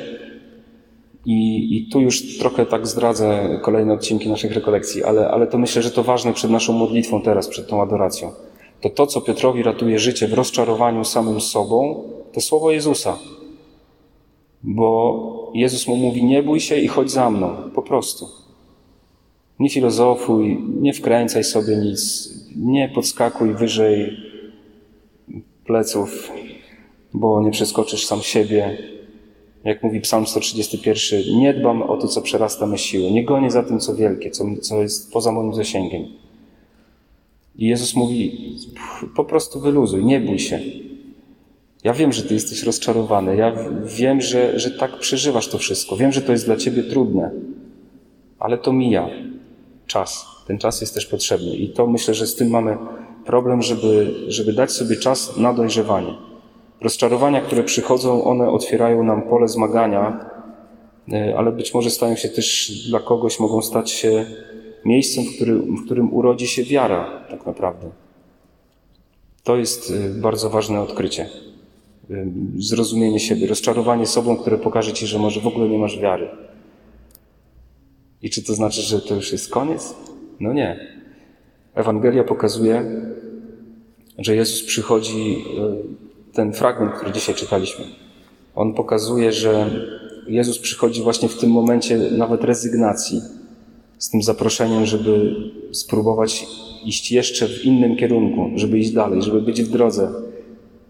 i, 1.25 1.77
I 1.77 1.89
tu 1.89 2.01
już 2.01 2.37
trochę 2.37 2.65
tak 2.65 2.87
zdradzę 2.87 3.59
kolejne 3.61 3.93
odcinki 3.93 4.29
naszych 4.29 4.51
rekolekcji, 4.51 5.03
ale, 5.03 5.27
ale 5.27 5.47
to 5.47 5.57
myślę, 5.57 5.81
że 5.81 5.91
to 5.91 6.03
ważne 6.03 6.33
przed 6.33 6.51
naszą 6.51 6.73
modlitwą 6.73 7.21
teraz, 7.21 7.47
przed 7.47 7.67
tą 7.67 7.81
adoracją. 7.81 8.31
To 8.81 8.89
to, 8.89 9.07
co 9.07 9.21
Piotrowi 9.21 9.63
ratuje 9.63 9.99
życie 9.99 10.27
w 10.27 10.33
rozczarowaniu 10.33 11.03
samym 11.03 11.41
sobą, 11.41 12.03
to 12.33 12.41
słowo 12.41 12.71
Jezusa. 12.71 13.17
Bo 14.63 15.40
Jezus 15.53 15.87
mu 15.87 15.95
mówi: 15.95 16.23
Nie 16.23 16.43
bój 16.43 16.59
się 16.59 16.75
i 16.75 16.87
chodź 16.87 17.11
za 17.11 17.29
mną, 17.29 17.55
po 17.75 17.81
prostu. 17.81 18.27
Nie 19.59 19.69
filozofuj, 19.69 20.59
nie 20.81 20.93
wkręcaj 20.93 21.43
sobie 21.43 21.77
nic, 21.77 22.29
nie 22.55 22.89
podskakuj 22.89 23.53
wyżej 23.53 24.17
pleców, 25.65 26.31
bo 27.13 27.41
nie 27.41 27.51
przeskoczysz 27.51 28.05
sam 28.05 28.21
siebie. 28.21 28.77
Jak 29.63 29.83
mówi 29.83 30.01
Psalm 30.01 30.27
131, 30.27 31.39
nie 31.39 31.53
dbam 31.53 31.81
o 31.81 31.97
to, 31.97 32.07
co 32.07 32.21
przerasta 32.21 32.67
me 32.67 32.77
siły, 32.77 33.11
nie 33.11 33.25
gonię 33.25 33.51
za 33.51 33.63
tym, 33.63 33.79
co 33.79 33.95
wielkie, 33.95 34.31
co, 34.31 34.45
co 34.61 34.81
jest 34.81 35.11
poza 35.13 35.31
moim 35.31 35.53
zasięgiem. 35.53 36.05
I 37.55 37.67
Jezus 37.67 37.95
mówi, 37.95 38.37
po 39.15 39.25
prostu 39.25 39.59
wyluzuj, 39.59 40.05
nie 40.05 40.19
bój 40.19 40.39
się. 40.39 40.59
Ja 41.83 41.93
wiem, 41.93 42.13
że 42.13 42.23
Ty 42.23 42.33
jesteś 42.33 42.63
rozczarowany. 42.63 43.35
Ja 43.35 43.53
wiem, 43.85 44.21
że, 44.21 44.59
że 44.59 44.71
tak 44.71 44.99
przeżywasz 44.99 45.47
to 45.47 45.57
wszystko. 45.57 45.97
Wiem, 45.97 46.11
że 46.11 46.21
to 46.21 46.31
jest 46.31 46.45
dla 46.45 46.55
Ciebie 46.55 46.83
trudne. 46.83 47.31
Ale 48.39 48.57
to 48.57 48.73
mija. 48.73 49.09
Czas. 49.87 50.25
Ten 50.47 50.57
czas 50.57 50.81
jest 50.81 50.93
też 50.93 51.05
potrzebny. 51.05 51.55
I 51.55 51.69
to 51.69 51.87
myślę, 51.87 52.13
że 52.13 52.27
z 52.27 52.35
tym 52.35 52.49
mamy 52.49 52.77
problem, 53.25 53.61
żeby, 53.61 54.15
żeby 54.27 54.53
dać 54.53 54.71
sobie 54.71 54.95
czas 54.95 55.37
na 55.37 55.53
dojrzewanie. 55.53 56.13
Rozczarowania, 56.81 57.41
które 57.41 57.63
przychodzą, 57.63 58.23
one 58.23 58.49
otwierają 58.49 59.03
nam 59.03 59.21
pole 59.21 59.47
zmagania, 59.47 60.25
e, 61.13 61.37
ale 61.37 61.51
być 61.51 61.73
może 61.73 61.89
stają 61.89 62.15
się 62.15 62.29
też 62.29 62.71
dla 62.89 62.99
kogoś, 62.99 63.39
mogą 63.39 63.61
stać 63.61 63.91
się 63.91 64.25
miejscem, 64.85 65.23
w 65.23 65.35
którym, 65.35 65.77
w 65.77 65.85
którym 65.85 66.13
urodzi 66.13 66.47
się 66.47 66.63
wiara, 66.63 67.25
tak 67.29 67.45
naprawdę. 67.45 67.89
To 69.43 69.55
jest 69.55 69.91
y, 69.91 70.09
bardzo 70.09 70.49
ważne 70.49 70.81
odkrycie. 70.81 71.29
Y, 72.11 72.31
Zrozumienie 72.55 73.19
siebie, 73.19 73.47
rozczarowanie 73.47 74.05
sobą, 74.05 74.37
które 74.37 74.57
pokaże 74.57 74.93
ci, 74.93 75.07
że 75.07 75.19
może 75.19 75.41
w 75.41 75.47
ogóle 75.47 75.69
nie 75.69 75.77
masz 75.77 75.99
wiary. 75.99 76.29
I 78.21 78.29
czy 78.29 78.43
to 78.43 78.53
znaczy, 78.53 78.81
że 78.81 79.01
to 79.01 79.15
już 79.15 79.31
jest 79.31 79.49
koniec? 79.49 79.95
No 80.39 80.53
nie. 80.53 80.79
Ewangelia 81.75 82.23
pokazuje, 82.23 83.01
że 84.17 84.35
Jezus 84.35 84.63
przychodzi, 84.63 85.35
y, 86.31 86.33
ten 86.33 86.53
fragment, 86.53 86.93
który 86.93 87.11
dzisiaj 87.11 87.35
czytaliśmy, 87.35 87.85
on 88.55 88.73
pokazuje, 88.73 89.31
że 89.31 89.69
Jezus 90.27 90.59
przychodzi 90.59 91.01
właśnie 91.01 91.29
w 91.29 91.37
tym 91.37 91.49
momencie 91.49 91.97
nawet 91.97 92.43
rezygnacji, 92.43 93.21
z 93.97 94.09
tym 94.09 94.23
zaproszeniem, 94.23 94.85
żeby 94.85 95.35
spróbować 95.71 96.47
iść 96.85 97.11
jeszcze 97.11 97.47
w 97.47 97.65
innym 97.65 97.97
kierunku, 97.97 98.51
żeby 98.55 98.79
iść 98.79 98.91
dalej, 98.91 99.21
żeby 99.21 99.41
być 99.41 99.63
w 99.63 99.69
drodze, 99.69 100.11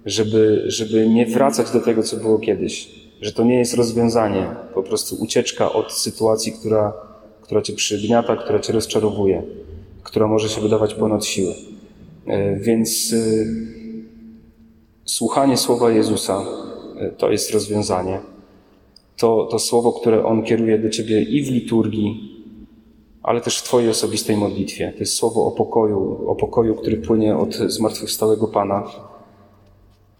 żeby, 0.05 0.63
żeby 0.67 1.09
nie 1.09 1.25
wracać 1.25 1.71
do 1.71 1.79
tego, 1.79 2.03
co 2.03 2.17
było 2.17 2.39
kiedyś. 2.39 2.89
Że 3.21 3.31
to 3.33 3.43
nie 3.43 3.59
jest 3.59 3.73
rozwiązanie, 3.73 4.55
po 4.73 4.83
prostu 4.83 5.15
ucieczka 5.15 5.73
od 5.73 5.91
sytuacji, 5.93 6.51
która, 6.51 6.93
która 7.41 7.61
cię 7.61 7.73
przygniata, 7.73 8.35
która 8.35 8.59
cię 8.59 8.73
rozczarowuje, 8.73 9.43
która 10.03 10.27
może 10.27 10.49
się 10.49 10.61
wydawać 10.61 10.93
ponad 10.93 11.25
siły. 11.25 11.53
E, 12.27 12.55
Więc 12.55 13.13
y, 13.13 13.47
słuchanie 15.05 15.57
słowa 15.57 15.91
Jezusa 15.91 16.45
y, 17.01 17.11
to 17.17 17.31
jest 17.31 17.51
rozwiązanie. 17.51 18.19
To, 19.17 19.47
to 19.51 19.59
słowo, 19.59 19.91
które 19.93 20.25
On 20.25 20.43
kieruje 20.43 20.79
do 20.79 20.89
ciebie 20.89 21.21
i 21.21 21.43
w 21.43 21.51
liturgii, 21.51 22.31
ale 23.23 23.41
też 23.41 23.59
w 23.59 23.63
Twojej 23.63 23.89
osobistej 23.89 24.37
modlitwie. 24.37 24.91
To 24.93 24.99
jest 24.99 25.13
słowo 25.13 25.45
o 25.45 25.51
pokoju, 25.51 26.29
o 26.29 26.35
pokoju, 26.35 26.75
który 26.75 26.97
płynie 26.97 27.37
od 27.37 27.55
zmartwychwstałego 27.55 28.47
Pana, 28.47 28.83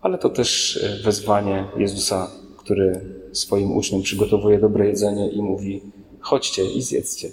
ale 0.02 0.18
to 0.18 0.30
też 0.30 0.76
y, 0.76 1.04
wezwanie 1.04 1.66
Jezusa, 1.78 2.32
który 2.58 3.02
swoim 3.32 3.78
uczniom 3.78 4.02
przygotowuje 4.02 4.60
dobre 4.60 4.88
jedzenie 4.88 5.30
i 5.30 5.42
mówi: 5.42 5.82
chodźcie 6.20 6.66
i 6.66 6.82
zjedzcie. 6.82 7.30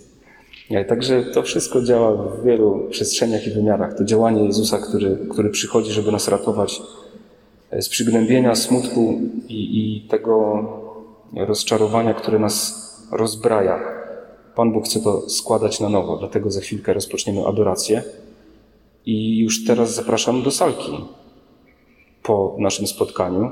E, 0.71 0.85
Także 0.85 1.25
to 1.25 1.43
wszystko 1.43 1.83
działa 1.83 2.13
w 2.15 2.45
wielu 2.45 2.89
przestrzeniach 2.91 3.47
i 3.47 3.51
wymiarach. 3.51 3.95
To 3.99 4.05
działanie 4.05 4.45
Jezusa, 4.45 4.79
który, 4.79 5.19
który 5.31 5.51
przychodzi, 5.51 5.93
żeby 5.93 6.13
nas 6.13 6.29
ratować 6.29 6.83
e, 7.71 7.83
z 7.83 7.89
przygnębienia, 7.89 8.55
smutku 8.55 9.21
i, 9.49 9.79
i 9.79 10.09
tego 10.09 10.65
rozczarowania, 11.37 12.15
które 12.15 12.39
nas 12.39 12.89
rozbraja. 13.13 13.81
Pan 14.55 14.73
Bóg 14.73 14.85
chce 14.85 15.01
to 15.01 15.31
składać 15.31 15.81
na 15.81 15.89
nowo, 15.89 16.17
dlatego 16.17 16.51
za 16.51 16.61
chwilkę 16.61 16.93
rozpoczniemy 16.93 17.47
adorację. 17.47 18.03
I 19.07 19.39
już 19.39 19.65
teraz 19.65 19.95
zapraszam 19.95 20.43
do 20.43 20.51
salki 20.51 20.93
po 22.29 22.57
naszym 22.59 22.87
spotkaniu. 22.87 23.51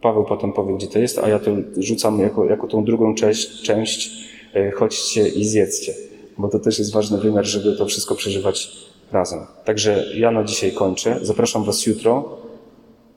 Paweł 0.00 0.24
potem 0.24 0.52
powie, 0.52 0.74
gdzie 0.74 0.86
to 0.86 0.98
jest, 0.98 1.18
a 1.18 1.28
ja 1.28 1.38
to 1.38 1.50
rzucam 1.76 2.20
jako, 2.20 2.44
jako 2.44 2.66
tą 2.66 2.84
drugą 2.84 3.14
część, 3.14 3.62
część 3.62 4.10
e, 4.54 4.70
chodźcie 4.70 5.28
i 5.28 5.44
zjedzcie, 5.44 5.94
bo 6.38 6.48
to 6.48 6.58
też 6.58 6.78
jest 6.78 6.92
ważny 6.92 7.18
wymiar, 7.18 7.44
żeby 7.44 7.76
to 7.76 7.86
wszystko 7.86 8.14
przeżywać 8.14 8.72
razem. 9.12 9.38
Także 9.64 10.04
ja 10.14 10.30
na 10.30 10.44
dzisiaj 10.44 10.72
kończę. 10.72 11.18
Zapraszam 11.22 11.64
Was 11.64 11.86
jutro. 11.86 12.38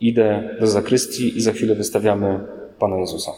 Idę 0.01 0.57
do 0.59 0.67
zakrystii 0.67 1.37
i 1.37 1.41
za 1.41 1.51
chwilę 1.51 1.75
wystawiamy 1.75 2.39
Pana 2.79 2.97
Jezusa. 2.97 3.31